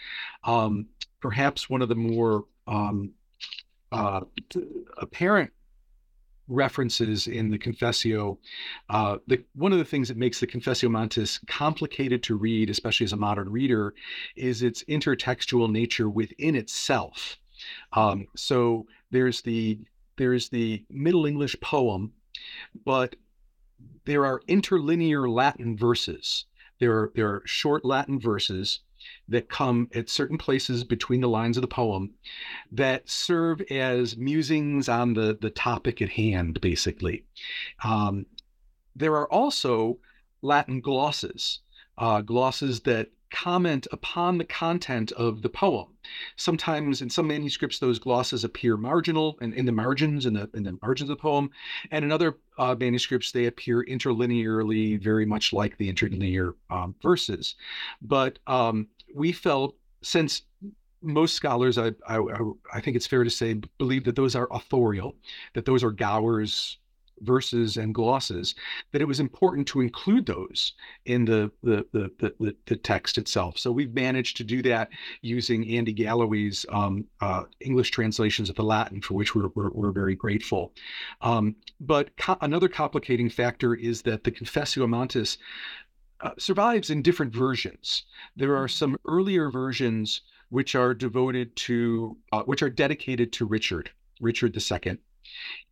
Um, 0.45 0.87
perhaps 1.21 1.71
one 1.71 1.83
of 1.83 1.89
the 1.89 1.95
more 1.95 2.45
um, 2.67 3.13
uh, 3.93 4.21
apparent 4.99 5.51
references 6.49 7.27
in 7.27 7.51
the 7.51 7.59
Confessio. 7.59 8.39
Uh, 8.91 9.19
the, 9.27 9.43
one 9.55 9.73
of 9.73 9.79
the 9.79 9.85
things 9.85 10.09
that 10.09 10.17
makes 10.17 10.41
the 10.41 10.47
Confessio 10.47 10.89
Amantis 10.89 11.45
complicated 11.47 12.23
to 12.25 12.37
read, 12.37 12.71
especially 12.71 13.05
as 13.05 13.13
a 13.13 13.17
modern 13.17 13.51
reader, 13.51 13.95
is 14.37 14.63
its 14.63 14.85
intertextual 14.85 15.71
nature 15.71 16.09
within 16.09 16.55
itself. 16.55 17.39
Um, 17.93 18.27
so 18.37 18.87
there's 19.11 19.43
the 19.43 19.79
there's 20.17 20.49
the 20.49 20.85
Middle 20.91 21.27
English 21.27 21.57
poem, 21.61 22.13
but 22.85 23.17
there 24.05 24.25
are 24.27 24.43
interlinear 24.47 25.29
Latin 25.29 25.77
verses. 25.77 26.47
There 26.79 26.93
are 26.93 27.13
there 27.15 27.29
are 27.29 27.43
short 27.47 27.85
Latin 27.85 28.19
verses 28.21 28.81
that 29.29 29.49
come 29.49 29.89
at 29.95 30.09
certain 30.09 30.39
places 30.39 30.83
between 30.83 31.21
the 31.21 31.29
lines 31.29 31.57
of 31.57 31.61
the 31.61 31.69
poem 31.69 32.11
that 32.73 33.09
serve 33.09 33.61
as 33.71 34.17
musings 34.17 34.89
on 34.89 35.15
the 35.15 35.37
the 35.41 35.51
topic 35.51 36.03
at 36.03 36.11
hand, 36.11 36.61
basically. 36.61 37.25
Um, 37.83 38.27
there 38.97 39.15
are 39.15 39.31
also 39.31 39.99
Latin 40.43 40.81
glosses, 40.81 41.61
uh, 41.99 42.21
glosses 42.21 42.81
that 42.81 43.11
comment 43.35 43.89
upon 43.91 44.39
the 44.39 44.45
content 44.45 45.11
of 45.13 45.43
the 45.43 45.49
poem. 45.49 45.89
Sometimes 46.37 47.03
in 47.03 47.11
some 47.11 47.27
manuscripts, 47.27 47.81
those 47.81 47.99
glosses 47.99 48.45
appear 48.45 48.77
marginal 48.77 49.37
and 49.41 49.53
in 49.55 49.67
the 49.67 49.73
margins, 49.73 50.25
in 50.25 50.35
the, 50.35 50.49
in 50.55 50.63
the 50.63 50.79
margins 50.83 51.11
of 51.11 51.17
the 51.17 51.21
poem. 51.21 51.51
And 51.91 52.05
in 52.05 52.13
other 52.13 52.39
uh, 52.59 52.77
manuscripts, 52.79 53.33
they 53.33 53.47
appear 53.47 53.83
interlinearly, 53.83 55.03
very 55.03 55.27
much 55.27 55.53
like 55.53 55.77
the 55.77 55.89
interlinear 55.89 56.55
um, 56.71 56.95
verses. 57.03 57.57
But 58.01 58.39
um, 58.47 58.87
we 59.13 59.33
felt 59.33 59.75
since 60.03 60.43
most 61.03 61.35
scholars, 61.35 61.77
I, 61.77 61.93
I, 62.07 62.19
I, 62.73 62.81
think 62.81 62.97
it's 62.97 63.07
fair 63.07 63.25
to 63.25 63.31
say, 63.31 63.55
believe 63.79 64.05
that 64.05 64.17
those 64.17 64.37
are 64.37 64.49
authorial, 64.53 65.17
that 65.55 65.65
those 65.65 65.83
are 65.83 65.91
Gower's 65.91 66.79
verses 67.21 67.77
and 67.77 67.95
glosses, 67.95 68.55
that 68.93 69.03
it 69.03 69.09
was 69.09 69.21
important 69.21 69.67
to 69.69 69.81
include 69.81 70.27
those 70.27 70.73
in 71.07 71.25
the 71.25 71.51
the 71.63 71.87
the 71.93 72.35
the, 72.39 72.57
the 72.67 72.77
text 72.77 73.19
itself. 73.19 73.59
So 73.59 73.71
we've 73.73 73.95
managed 73.95 74.37
to 74.39 74.45
do 74.45 74.63
that 74.63 74.91
using 75.23 75.69
Andy 75.69 75.93
Galloway's 75.93 76.67
um, 76.69 77.07
uh, 77.21 77.45
English 77.61 77.91
translations 77.91 78.51
of 78.51 78.57
the 78.57 78.65
Latin, 78.65 79.01
for 79.01 79.15
which 79.15 79.35
we're 79.35 79.49
we're, 79.55 79.71
we're 79.71 79.93
very 79.93 80.15
grateful. 80.15 80.73
Um, 81.21 81.57
but 81.81 82.17
co- 82.17 82.39
another 82.41 82.69
complicating 82.69 83.31
factor 83.31 83.75
is 83.75 84.03
that 84.03 84.25
the 84.25 84.31
Confessio 84.31 84.85
Amantis 84.85 85.39
uh, 86.21 86.31
survives 86.39 86.91
in 86.91 87.03
different 87.03 87.35
versions. 87.35 88.05
There 88.37 88.57
are 88.57 88.69
some 88.69 88.97
earlier 89.07 89.51
versions 89.51 90.23
which 90.49 90.75
are 90.75 90.95
devoted 90.95 91.55
to, 91.57 92.17
uh, 92.33 92.43
which 92.43 92.63
are 92.63 92.71
dedicated 92.71 93.33
to 93.35 93.45
Richard, 93.47 93.91
Richard 94.21 94.57
II. 94.57 94.99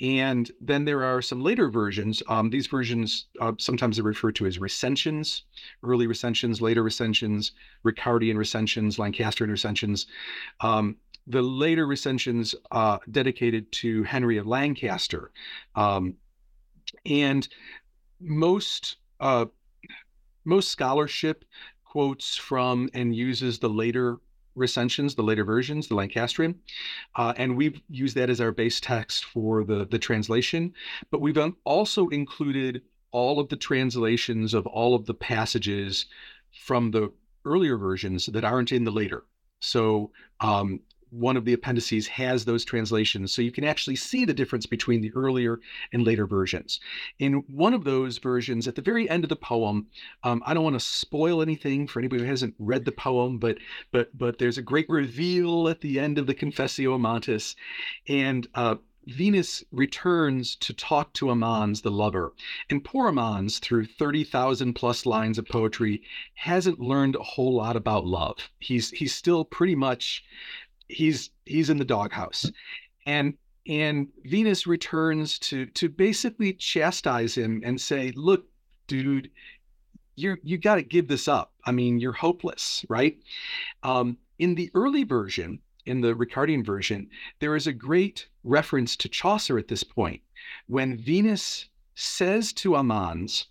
And 0.00 0.50
then 0.60 0.84
there 0.84 1.04
are 1.04 1.22
some 1.22 1.42
later 1.42 1.70
versions. 1.70 2.22
Um, 2.28 2.50
these 2.50 2.66
versions 2.66 3.26
uh, 3.40 3.52
sometimes 3.58 3.98
are 3.98 4.02
referred 4.02 4.36
to 4.36 4.46
as 4.46 4.58
recensions, 4.58 5.44
early 5.82 6.06
recensions, 6.06 6.60
later 6.60 6.82
recensions, 6.82 7.52
Ricardian 7.84 8.36
recensions, 8.36 8.98
Lancastrian 8.98 9.50
recensions. 9.50 10.06
Um, 10.60 10.96
the 11.26 11.42
later 11.42 11.86
recensions 11.86 12.54
uh, 12.70 12.98
dedicated 13.10 13.70
to 13.72 14.02
Henry 14.02 14.38
of 14.38 14.46
Lancaster. 14.46 15.30
Um, 15.74 16.16
and 17.06 17.48
most 18.20 18.96
uh, 19.20 19.46
most 20.44 20.70
scholarship 20.70 21.44
quotes 21.84 22.36
from 22.36 22.88
and 22.94 23.14
uses 23.14 23.58
the 23.58 23.68
later 23.68 24.18
recensions, 24.54 25.14
the 25.14 25.22
later 25.22 25.44
versions, 25.44 25.88
the 25.88 25.94
Lancastrian, 25.94 26.54
uh, 27.16 27.32
and 27.36 27.56
we've 27.56 27.80
used 27.88 28.16
that 28.16 28.30
as 28.30 28.40
our 28.40 28.52
base 28.52 28.80
text 28.80 29.24
for 29.24 29.64
the 29.64 29.86
the 29.86 29.98
translation. 29.98 30.72
But 31.10 31.20
we've 31.20 31.38
also 31.64 32.08
included 32.08 32.82
all 33.12 33.38
of 33.38 33.48
the 33.48 33.56
translations 33.56 34.54
of 34.54 34.66
all 34.66 34.94
of 34.94 35.06
the 35.06 35.14
passages 35.14 36.06
from 36.52 36.90
the 36.90 37.12
earlier 37.44 37.76
versions 37.76 38.26
that 38.26 38.44
aren't 38.44 38.72
in 38.72 38.84
the 38.84 38.90
later. 38.90 39.24
So 39.60 40.10
um, 40.40 40.80
one 41.12 41.36
of 41.36 41.44
the 41.44 41.52
appendices 41.52 42.08
has 42.08 42.44
those 42.44 42.64
translations. 42.64 43.32
So 43.32 43.42
you 43.42 43.52
can 43.52 43.64
actually 43.64 43.96
see 43.96 44.24
the 44.24 44.34
difference 44.34 44.66
between 44.66 45.02
the 45.02 45.12
earlier 45.14 45.60
and 45.92 46.04
later 46.04 46.26
versions. 46.26 46.80
In 47.18 47.44
one 47.48 47.74
of 47.74 47.84
those 47.84 48.18
versions, 48.18 48.66
at 48.66 48.74
the 48.74 48.82
very 48.82 49.08
end 49.08 49.24
of 49.24 49.28
the 49.28 49.36
poem, 49.36 49.88
um, 50.24 50.42
I 50.46 50.54
don't 50.54 50.64
want 50.64 50.78
to 50.78 50.80
spoil 50.80 51.42
anything 51.42 51.86
for 51.86 51.98
anybody 51.98 52.22
who 52.22 52.28
hasn't 52.28 52.54
read 52.58 52.84
the 52.84 52.92
poem, 52.92 53.38
but 53.38 53.58
but 53.90 54.16
but 54.16 54.38
there's 54.38 54.58
a 54.58 54.62
great 54.62 54.88
reveal 54.88 55.68
at 55.68 55.82
the 55.82 56.00
end 56.00 56.18
of 56.18 56.26
the 56.26 56.34
Confessio 56.34 56.96
Amantis, 56.96 57.54
and 58.08 58.48
uh, 58.54 58.76
Venus 59.08 59.64
returns 59.72 60.54
to 60.54 60.72
talk 60.72 61.12
to 61.14 61.26
Amans, 61.26 61.82
the 61.82 61.90
lover. 61.90 62.32
And 62.70 62.84
poor 62.84 63.10
Amans, 63.10 63.58
through 63.58 63.86
30,000 63.86 64.74
plus 64.74 65.04
lines 65.04 65.38
of 65.38 65.48
poetry, 65.48 66.02
hasn't 66.34 66.78
learned 66.78 67.16
a 67.16 67.22
whole 67.22 67.54
lot 67.56 67.74
about 67.74 68.06
love. 68.06 68.52
He's 68.60 68.90
he's 68.90 69.12
still 69.12 69.44
pretty 69.44 69.74
much 69.74 70.24
he's 70.92 71.30
he's 71.44 71.70
in 71.70 71.78
the 71.78 71.84
doghouse, 71.84 72.50
and 73.06 73.34
and 73.66 74.08
Venus 74.24 74.66
returns 74.66 75.38
to 75.40 75.66
to 75.66 75.88
basically 75.88 76.52
chastise 76.54 77.34
him 77.34 77.62
and 77.64 77.80
say, 77.80 78.12
"Look, 78.14 78.46
dude, 78.86 79.30
you 80.16 80.36
you 80.42 80.58
got 80.58 80.76
to 80.76 80.82
give 80.82 81.08
this 81.08 81.28
up. 81.28 81.52
I 81.64 81.72
mean, 81.72 82.00
you're 82.00 82.12
hopeless, 82.12 82.84
right?" 82.88 83.18
Um, 83.82 84.18
in 84.38 84.54
the 84.54 84.70
early 84.74 85.04
version, 85.04 85.60
in 85.86 86.00
the 86.00 86.14
Ricardian 86.14 86.64
version, 86.64 87.08
there 87.40 87.56
is 87.56 87.66
a 87.66 87.72
great 87.72 88.28
reference 88.44 88.96
to 88.96 89.08
Chaucer 89.08 89.58
at 89.58 89.68
this 89.68 89.82
point 89.82 90.20
when 90.66 90.96
Venus 90.96 91.68
says 91.94 92.52
to 92.54 92.70
Amans, 92.70 93.46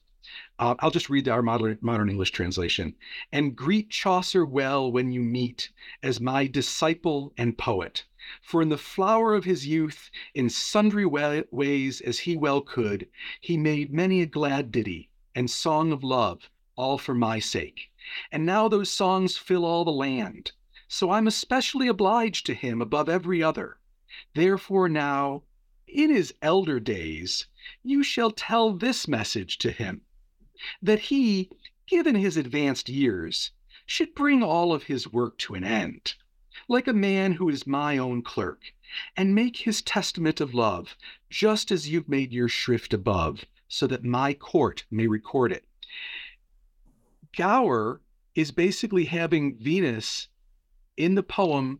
uh, 0.62 0.76
I'll 0.78 0.91
just 0.91 1.09
read 1.09 1.28
our 1.28 1.41
modern, 1.41 1.80
modern 1.82 2.07
English 2.07 2.30
translation. 2.30 2.93
And 3.32 3.55
greet 3.55 3.89
Chaucer 3.89 4.45
well 4.45 4.91
when 4.91 5.12
you 5.12 5.20
meet, 5.20 5.72
as 6.03 6.22
my 6.22 6.45
disciple 6.45 7.34
and 7.36 7.57
poet. 7.57 8.05
For 8.43 8.62
in 8.62 8.70
the 8.70 8.78
flower 8.78 9.34
of 9.34 9.43
his 9.43 9.66
youth, 9.66 10.12
in 10.36 10.51
sundry 10.51 11.03
ways 11.03 11.99
as 12.01 12.20
he 12.20 12.38
well 12.38 12.62
could, 12.62 13.09
he 13.39 13.57
made 13.57 13.91
many 13.91 14.22
a 14.22 14.28
glad 14.28 14.72
ditty 14.72 15.09
and 15.34 15.49
song 15.49 15.91
of 15.91 16.03
love, 16.03 16.51
all 16.76 16.99
for 16.99 17.16
my 17.16 17.39
sake. 17.39 17.91
And 18.32 18.45
now 18.45 18.68
those 18.68 18.91
songs 18.91 19.38
fill 19.38 19.66
all 19.66 19.84
the 19.84 19.91
land. 19.91 20.51
So 20.88 21.09
I'm 21.09 21.26
especially 21.26 21.88
obliged 21.88 22.45
to 22.45 22.53
him 22.53 22.84
above 22.84 23.09
every 23.09 23.41
other. 23.41 23.80
Therefore 24.36 24.88
now, 24.88 25.41
in 25.88 26.14
his 26.14 26.36
elder 26.39 26.80
days, 26.80 27.47
you 27.82 28.03
shall 28.03 28.30
tell 28.30 28.74
this 28.74 29.07
message 29.07 29.57
to 29.57 29.72
him 29.72 30.01
that 30.82 30.99
he, 30.99 31.49
given 31.88 32.16
his 32.16 32.38
advanced 32.38 32.89
years, 32.89 33.51
should 33.86 34.16
bring 34.16 34.41
all 34.43 34.74
of 34.74 34.84
his 34.84 35.12
work 35.12 35.38
to 35.38 35.55
an 35.55 35.64
end, 35.64 36.16
like 36.68 36.88
a 36.88 36.93
man 36.93 37.34
who 37.34 37.49
is 37.49 37.68
my 37.68 37.97
own 37.97 38.22
clerk, 38.22 38.74
and 39.16 39.36
make 39.36 39.57
his 39.57 39.82
testament 39.82 40.39
of 40.39 40.53
love, 40.53 40.95
just 41.30 41.72
as 41.72 41.89
you've 41.89 42.09
made 42.09 42.32
your 42.32 42.47
shrift 42.47 42.93
above, 42.93 43.45
so 43.68 43.88
that 43.88 44.03
my 44.03 44.34
court 44.34 44.86
may 44.91 45.07
record 45.07 45.51
it. 45.51 45.66
Gower 47.36 48.01
is 48.36 48.51
basically 48.51 49.05
having 49.05 49.55
Venus 49.55 50.28
in 50.97 51.16
the 51.16 51.24
poem 51.24 51.80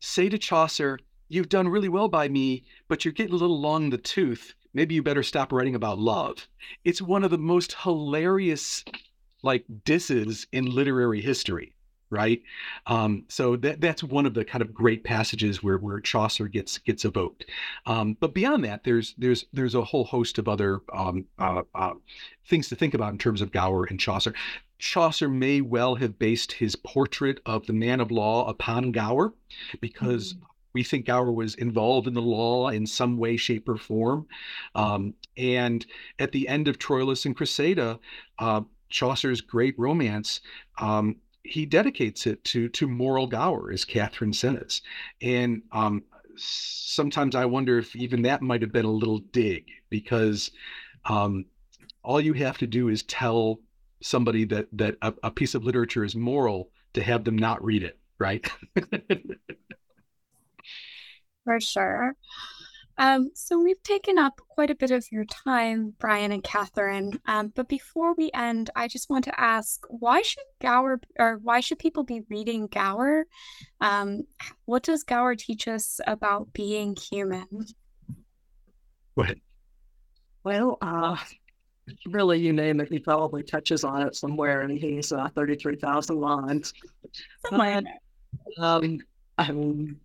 say 0.00 0.28
to 0.28 0.38
Chaucer, 0.38 0.98
You've 1.28 1.48
done 1.48 1.68
really 1.68 1.88
well 1.88 2.08
by 2.08 2.28
me, 2.28 2.64
but 2.86 3.04
you're 3.04 3.12
getting 3.12 3.34
a 3.34 3.38
little 3.38 3.60
long 3.60 3.90
the 3.90 3.98
tooth 3.98 4.54
maybe 4.76 4.94
you 4.94 5.02
better 5.02 5.22
stop 5.22 5.52
writing 5.52 5.74
about 5.74 5.98
love. 5.98 6.46
It's 6.84 7.00
one 7.00 7.24
of 7.24 7.30
the 7.30 7.38
most 7.38 7.74
hilarious 7.82 8.84
like 9.42 9.64
disses 9.84 10.46
in 10.52 10.66
literary 10.66 11.22
history, 11.22 11.74
right? 12.10 12.42
Um, 12.86 13.24
so 13.28 13.56
that 13.56 13.80
that's 13.80 14.04
one 14.04 14.26
of 14.26 14.34
the 14.34 14.44
kind 14.44 14.60
of 14.60 14.74
great 14.74 15.02
passages 15.02 15.62
where 15.62 15.78
where 15.78 15.98
Chaucer 16.00 16.46
gets 16.46 16.76
gets 16.78 17.06
evoked. 17.06 17.46
Um, 17.86 18.18
but 18.20 18.34
beyond 18.34 18.64
that, 18.64 18.84
there's 18.84 19.14
there's 19.16 19.46
there's 19.52 19.74
a 19.74 19.82
whole 19.82 20.04
host 20.04 20.38
of 20.38 20.46
other 20.46 20.82
um, 20.92 21.24
uh, 21.38 21.62
uh, 21.74 21.94
things 22.46 22.68
to 22.68 22.76
think 22.76 22.92
about 22.92 23.12
in 23.12 23.18
terms 23.18 23.40
of 23.40 23.52
Gower 23.52 23.84
and 23.84 23.98
Chaucer. 23.98 24.34
Chaucer 24.78 25.30
may 25.30 25.62
well 25.62 25.94
have 25.94 26.18
based 26.18 26.52
his 26.52 26.76
portrait 26.76 27.40
of 27.46 27.66
the 27.66 27.72
man 27.72 27.98
of 27.98 28.10
law 28.10 28.46
upon 28.46 28.92
Gower 28.92 29.32
because 29.80 30.34
mm-hmm 30.34 30.44
we 30.76 30.82
think 30.82 31.06
Gower 31.06 31.32
was 31.32 31.54
involved 31.54 32.06
in 32.06 32.12
the 32.12 32.20
law 32.20 32.68
in 32.68 32.86
some 32.86 33.16
way, 33.16 33.38
shape, 33.38 33.66
or 33.66 33.78
form. 33.78 34.26
Um, 34.74 35.14
and 35.38 35.86
at 36.18 36.32
the 36.32 36.46
end 36.48 36.68
of 36.68 36.78
Troilus 36.78 37.24
and 37.24 37.34
Criseyde, 37.34 37.98
uh, 38.38 38.60
Chaucer's 38.90 39.40
great 39.40 39.74
romance, 39.78 40.42
um, 40.76 41.16
he 41.44 41.64
dedicates 41.64 42.26
it 42.26 42.44
to 42.44 42.68
to 42.68 42.86
moral 42.86 43.26
Gower, 43.26 43.72
as 43.72 43.86
Catherine 43.86 44.34
says. 44.34 44.82
And 45.22 45.62
um, 45.72 46.04
sometimes 46.36 47.34
I 47.34 47.46
wonder 47.46 47.78
if 47.78 47.96
even 47.96 48.20
that 48.22 48.42
might 48.42 48.60
have 48.60 48.72
been 48.72 48.84
a 48.84 48.90
little 48.90 49.20
dig, 49.32 49.64
because 49.88 50.50
um, 51.06 51.46
all 52.02 52.20
you 52.20 52.34
have 52.34 52.58
to 52.58 52.66
do 52.66 52.88
is 52.88 53.02
tell 53.04 53.60
somebody 54.02 54.44
that 54.44 54.68
that 54.72 54.96
a, 55.00 55.14
a 55.22 55.30
piece 55.30 55.54
of 55.54 55.64
literature 55.64 56.04
is 56.04 56.14
moral 56.14 56.68
to 56.92 57.02
have 57.02 57.24
them 57.24 57.38
not 57.38 57.64
read 57.64 57.82
it, 57.82 57.98
right? 58.18 58.46
for 61.46 61.60
sure. 61.60 62.16
Um, 62.98 63.30
so 63.34 63.58
we've 63.62 63.82
taken 63.82 64.18
up 64.18 64.40
quite 64.48 64.70
a 64.70 64.74
bit 64.74 64.90
of 64.90 65.04
your 65.12 65.26
time, 65.26 65.94
Brian 65.98 66.32
and 66.32 66.42
Catherine. 66.42 67.20
Um, 67.26 67.52
but 67.54 67.68
before 67.68 68.14
we 68.14 68.30
end, 68.32 68.70
I 68.74 68.88
just 68.88 69.10
want 69.10 69.24
to 69.26 69.40
ask, 69.40 69.84
why 69.88 70.22
should 70.22 70.44
Gower 70.60 71.00
or 71.18 71.38
why 71.42 71.60
should 71.60 71.78
people 71.78 72.04
be 72.04 72.22
reading 72.30 72.68
Gower? 72.68 73.26
Um, 73.80 74.22
what 74.64 74.82
does 74.82 75.04
Gower 75.04 75.36
teach 75.36 75.68
us 75.68 76.00
about 76.06 76.52
being 76.54 76.96
human? 76.96 77.66
What? 79.14 79.36
Well, 80.42 80.78
uh, 80.80 81.16
really, 82.06 82.40
you 82.40 82.54
name 82.54 82.80
it, 82.80 82.88
he 82.90 82.98
probably 82.98 83.42
touches 83.42 83.84
on 83.84 84.02
it 84.02 84.16
somewhere 84.16 84.62
and 84.62 84.78
he's 84.78 85.12
uh, 85.12 85.28
33,000 85.34 86.16
lines. 86.18 86.72
Somewhere. 87.50 87.82
um, 88.58 89.00
I'm 89.38 90.00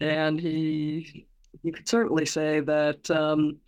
and 0.00 0.40
he 0.40 1.26
you 1.62 1.72
could 1.72 1.88
certainly 1.88 2.26
say 2.26 2.60
that 2.60 3.10
um, 3.10 3.58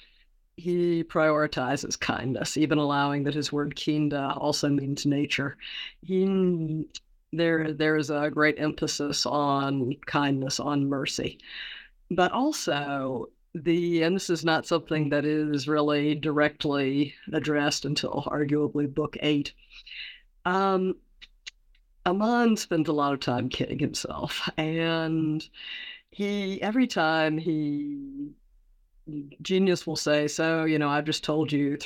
he 0.57 1.03
prioritizes 1.05 1.99
kindness, 1.99 2.57
even 2.57 2.79
allowing 2.79 3.25
that 3.25 3.35
his 3.35 3.53
word 3.53 3.75
kinda 3.75 4.35
also 4.37 4.69
means 4.69 5.07
nature. 5.07 5.57
He 6.03 6.87
there 7.33 7.73
there 7.73 7.97
is 7.97 8.11
a 8.11 8.31
great 8.31 8.59
emphasis 8.59 9.27
on 9.27 9.95
kindness, 10.07 10.61
on 10.61 10.89
mercy, 10.89 11.39
but 12.11 12.33
also 12.33 13.29
the 13.55 14.03
and 14.03 14.15
this 14.15 14.31
is 14.31 14.45
not 14.45 14.67
something 14.67 15.09
that 15.11 15.25
is 15.25 15.69
really 15.69 16.15
directly 16.15 17.15
addressed 17.33 17.85
until 17.85 18.25
arguably 18.27 18.93
book 18.93 19.17
eight. 19.21 19.53
Um, 20.45 20.97
Amans 22.07 22.59
spends 22.61 22.89
a 22.89 22.93
lot 22.93 23.13
of 23.13 23.21
time 23.21 23.49
kidding 23.49 23.79
himself, 23.79 24.49
and 24.57 25.47
he 26.11 26.61
every 26.63 26.87
time 26.87 27.39
he 27.39 28.31
genius 29.43 29.87
will 29.87 29.97
say, 29.97 30.29
"So 30.29 30.65
you 30.65 30.79
know, 30.79 30.89
I've 30.89 31.05
just 31.05 31.25
told 31.25 31.53
you." 31.53 31.79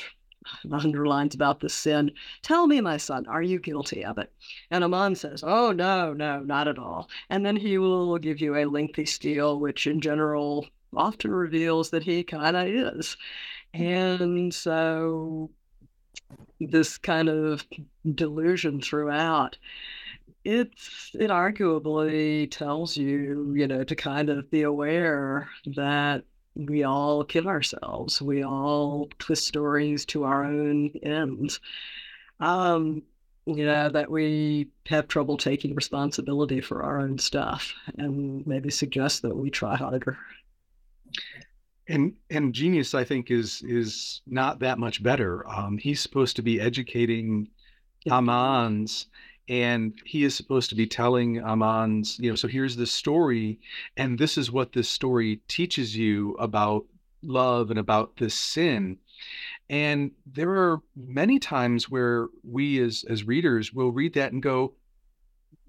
A 0.71 0.77
hundred 0.79 1.07
lines 1.07 1.33
about 1.33 1.59
this 1.59 1.73
sin. 1.73 2.11
Tell 2.43 2.67
me, 2.67 2.79
my 2.79 2.97
son, 2.97 3.25
are 3.25 3.41
you 3.41 3.57
guilty 3.59 4.05
of 4.05 4.19
it? 4.19 4.31
And 4.69 4.83
Amans 4.83 5.17
says, 5.17 5.43
Oh, 5.43 5.71
no, 5.71 6.13
no, 6.13 6.41
not 6.41 6.67
at 6.67 6.77
all. 6.77 7.09
And 7.31 7.43
then 7.43 7.55
he 7.55 7.79
will 7.79 8.19
give 8.19 8.39
you 8.39 8.55
a 8.55 8.65
lengthy 8.65 9.07
spiel, 9.07 9.59
which 9.59 9.87
in 9.87 10.01
general 10.01 10.67
often 10.95 11.31
reveals 11.31 11.89
that 11.89 12.03
he 12.03 12.23
kind 12.23 12.55
of 12.55 12.67
is. 12.67 13.17
And 13.73 14.53
so 14.53 15.49
this 16.59 16.97
kind 16.97 17.27
of 17.27 17.65
delusion 18.13 18.81
throughout 18.81 19.57
it's 20.45 21.11
it 21.15 21.31
arguably 21.31 22.49
tells 22.49 22.95
you, 22.95 23.53
you 23.55 23.67
know, 23.67 23.83
to 23.83 23.95
kind 23.95 24.29
of 24.29 24.49
be 24.51 24.61
aware 24.61 25.49
that 25.75 26.23
we 26.55 26.83
all 26.83 27.23
kill 27.23 27.47
ourselves. 27.47 28.21
We 28.21 28.43
all 28.43 29.09
twist 29.19 29.47
stories 29.47 30.05
to 30.05 30.23
our 30.23 30.45
own 30.45 30.91
ends. 31.03 31.59
Um, 32.39 33.01
you 33.47 33.65
know, 33.65 33.89
that 33.89 34.09
we 34.09 34.69
have 34.87 35.07
trouble 35.07 35.37
taking 35.37 35.75
responsibility 35.75 36.61
for 36.61 36.83
our 36.83 36.99
own 36.99 37.17
stuff 37.17 37.73
and 37.97 38.45
maybe 38.47 38.71
suggest 38.71 39.21
that 39.23 39.35
we 39.35 39.49
try 39.49 39.75
harder. 39.75 40.17
And 41.87 42.13
and 42.29 42.53
genius, 42.53 42.93
I 42.93 43.03
think, 43.03 43.31
is 43.31 43.63
is 43.63 44.21
not 44.27 44.59
that 44.59 44.77
much 44.77 45.01
better. 45.01 45.47
Um, 45.47 45.77
he's 45.77 46.01
supposed 46.01 46.35
to 46.35 46.41
be 46.41 46.59
educating 46.61 47.49
Amans 48.07 49.05
and 49.47 49.93
he 50.05 50.23
is 50.23 50.35
supposed 50.35 50.69
to 50.69 50.75
be 50.75 50.87
telling 50.87 51.35
Amans, 51.35 52.17
you 52.19 52.29
know, 52.29 52.35
so 52.35 52.47
here's 52.47 52.75
the 52.75 52.87
story, 52.87 53.59
and 53.97 54.17
this 54.17 54.37
is 54.37 54.51
what 54.51 54.73
this 54.73 54.89
story 54.89 55.41
teaches 55.47 55.95
you 55.95 56.33
about 56.39 56.85
love 57.21 57.69
and 57.69 57.79
about 57.79 58.17
this 58.17 58.33
sin. 58.33 58.97
And 59.69 60.11
there 60.25 60.51
are 60.51 60.81
many 60.95 61.39
times 61.39 61.89
where 61.89 62.27
we 62.43 62.79
as 62.79 63.03
as 63.09 63.23
readers 63.23 63.73
will 63.73 63.91
read 63.91 64.13
that 64.13 64.31
and 64.31 64.41
go, 64.41 64.73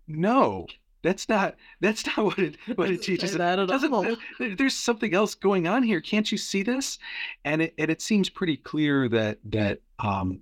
no, 0.06 0.66
that's 1.02 1.28
not 1.28 1.56
that's 1.80 2.06
not 2.06 2.18
what 2.24 2.38
it 2.38 2.56
what 2.74 2.90
it 2.90 3.02
teaches. 3.02 3.32
that 3.34 3.58
at 3.58 3.70
all. 3.70 4.16
There's 4.38 4.74
something 4.76 5.14
else 5.14 5.34
going 5.34 5.66
on 5.66 5.82
here. 5.82 6.00
Can't 6.00 6.30
you 6.30 6.38
see 6.38 6.62
this? 6.62 6.98
And 7.44 7.62
it 7.62 7.74
and 7.78 7.90
it 7.90 8.02
seems 8.02 8.28
pretty 8.28 8.56
clear 8.56 9.08
that 9.08 9.38
that 9.44 9.80
um, 9.98 10.40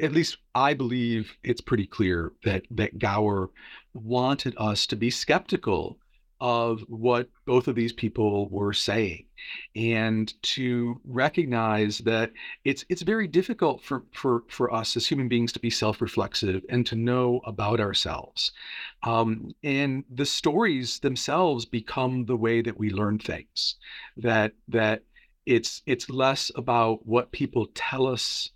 at 0.00 0.12
least 0.12 0.38
I 0.54 0.74
believe 0.74 1.36
it's 1.42 1.60
pretty 1.60 1.86
clear 1.86 2.32
that 2.44 2.64
that 2.70 2.98
Gower 2.98 3.50
wanted 3.94 4.54
us 4.56 4.86
to 4.86 4.96
be 4.96 5.10
skeptical 5.10 5.98
of 6.40 6.80
what 6.88 7.28
both 7.44 7.68
of 7.68 7.74
these 7.74 7.92
people 7.92 8.48
were 8.48 8.72
saying 8.72 9.26
and 9.76 10.32
to 10.42 10.98
recognize 11.04 11.98
that 11.98 12.32
it's 12.64 12.84
it's 12.88 13.02
very 13.02 13.26
difficult 13.26 13.82
for 13.82 14.04
for 14.12 14.44
for 14.48 14.72
us 14.72 14.96
as 14.96 15.06
human 15.06 15.28
beings 15.28 15.52
to 15.52 15.60
be 15.60 15.68
self-reflexive 15.68 16.62
and 16.70 16.86
to 16.86 16.96
know 16.96 17.40
about 17.44 17.78
ourselves 17.78 18.52
um, 19.02 19.54
and 19.62 20.02
the 20.10 20.24
stories 20.24 20.98
themselves 21.00 21.66
become 21.66 22.24
the 22.24 22.36
way 22.36 22.62
that 22.62 22.78
we 22.78 22.90
learn 22.90 23.18
things 23.18 23.76
that 24.16 24.52
that 24.66 25.02
it's 25.44 25.82
it's 25.86 26.08
less 26.08 26.50
about 26.56 27.04
what 27.06 27.32
people 27.32 27.66
tell 27.74 28.06
us 28.06 28.50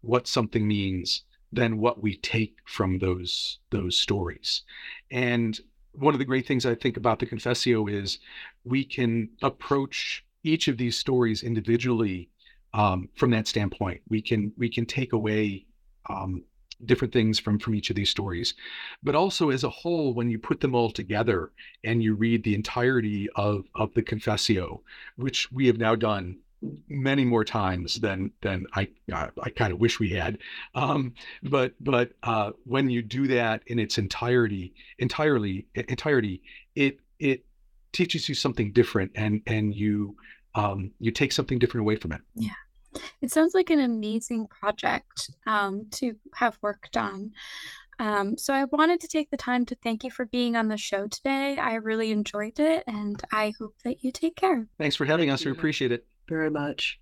what 0.00 0.26
something 0.26 0.66
means 0.66 1.24
than 1.52 1.78
what 1.78 2.02
we 2.02 2.16
take 2.16 2.56
from 2.64 2.98
those 2.98 3.58
those 3.70 3.96
stories. 3.96 4.62
And 5.10 5.58
one 5.92 6.14
of 6.14 6.18
the 6.18 6.24
great 6.24 6.46
things 6.46 6.66
I 6.66 6.74
think 6.74 6.96
about 6.96 7.18
the 7.18 7.26
Confessio 7.26 7.90
is 7.90 8.18
we 8.64 8.84
can 8.84 9.30
approach 9.42 10.24
each 10.44 10.68
of 10.68 10.76
these 10.76 10.96
stories 10.96 11.42
individually 11.42 12.30
um, 12.74 13.08
from 13.16 13.30
that 13.30 13.48
standpoint. 13.48 14.02
We 14.08 14.22
can 14.22 14.52
we 14.56 14.68
can 14.68 14.86
take 14.86 15.12
away 15.12 15.66
um, 16.08 16.44
different 16.84 17.12
things 17.12 17.38
from 17.38 17.58
from 17.58 17.74
each 17.74 17.90
of 17.90 17.96
these 17.96 18.10
stories, 18.10 18.54
but 19.02 19.14
also 19.14 19.50
as 19.50 19.64
a 19.64 19.70
whole, 19.70 20.14
when 20.14 20.30
you 20.30 20.38
put 20.38 20.60
them 20.60 20.74
all 20.74 20.90
together 20.90 21.50
and 21.82 22.02
you 22.02 22.14
read 22.14 22.44
the 22.44 22.54
entirety 22.54 23.28
of 23.36 23.64
of 23.74 23.94
the 23.94 24.02
Confessio, 24.02 24.82
which 25.16 25.50
we 25.50 25.66
have 25.66 25.78
now 25.78 25.94
done 25.94 26.38
many 26.88 27.24
more 27.24 27.44
times 27.44 27.96
than 27.96 28.32
than 28.42 28.66
I 28.74 28.88
uh, 29.12 29.28
I 29.42 29.50
kind 29.50 29.72
of 29.72 29.78
wish 29.78 30.00
we 30.00 30.10
had. 30.10 30.38
Um, 30.74 31.14
but 31.42 31.72
but 31.80 32.12
uh, 32.22 32.52
when 32.64 32.90
you 32.90 33.02
do 33.02 33.26
that 33.28 33.62
in 33.66 33.78
its 33.78 33.98
entirety, 33.98 34.74
entirely 34.98 35.66
entirety, 35.74 36.42
it 36.74 37.00
it 37.18 37.44
teaches 37.92 38.28
you 38.28 38.34
something 38.34 38.72
different, 38.72 39.12
and 39.14 39.42
and 39.46 39.74
you 39.74 40.16
um, 40.54 40.90
you 40.98 41.10
take 41.10 41.32
something 41.32 41.58
different 41.58 41.82
away 41.82 41.96
from 41.96 42.12
it. 42.12 42.20
Yeah. 42.34 42.50
It 43.20 43.30
sounds 43.30 43.54
like 43.54 43.70
an 43.70 43.80
amazing 43.80 44.46
project 44.48 45.30
um, 45.46 45.86
to 45.92 46.14
have 46.34 46.58
worked 46.62 46.96
on. 46.96 47.32
Um, 48.00 48.38
so 48.38 48.54
I 48.54 48.64
wanted 48.64 49.00
to 49.00 49.08
take 49.08 49.30
the 49.30 49.36
time 49.36 49.66
to 49.66 49.76
thank 49.82 50.04
you 50.04 50.10
for 50.10 50.24
being 50.24 50.56
on 50.56 50.68
the 50.68 50.78
show 50.78 51.06
today. 51.06 51.58
I 51.58 51.74
really 51.74 52.10
enjoyed 52.10 52.58
it, 52.58 52.84
and 52.86 53.22
I 53.30 53.52
hope 53.58 53.74
that 53.84 54.02
you 54.02 54.10
take 54.10 54.36
care. 54.36 54.66
Thanks 54.78 54.96
for 54.96 55.04
having 55.04 55.28
Thank 55.28 55.40
us. 55.40 55.44
We 55.44 55.50
appreciate 55.50 55.92
it 55.92 56.06
very 56.28 56.50
much. 56.50 57.00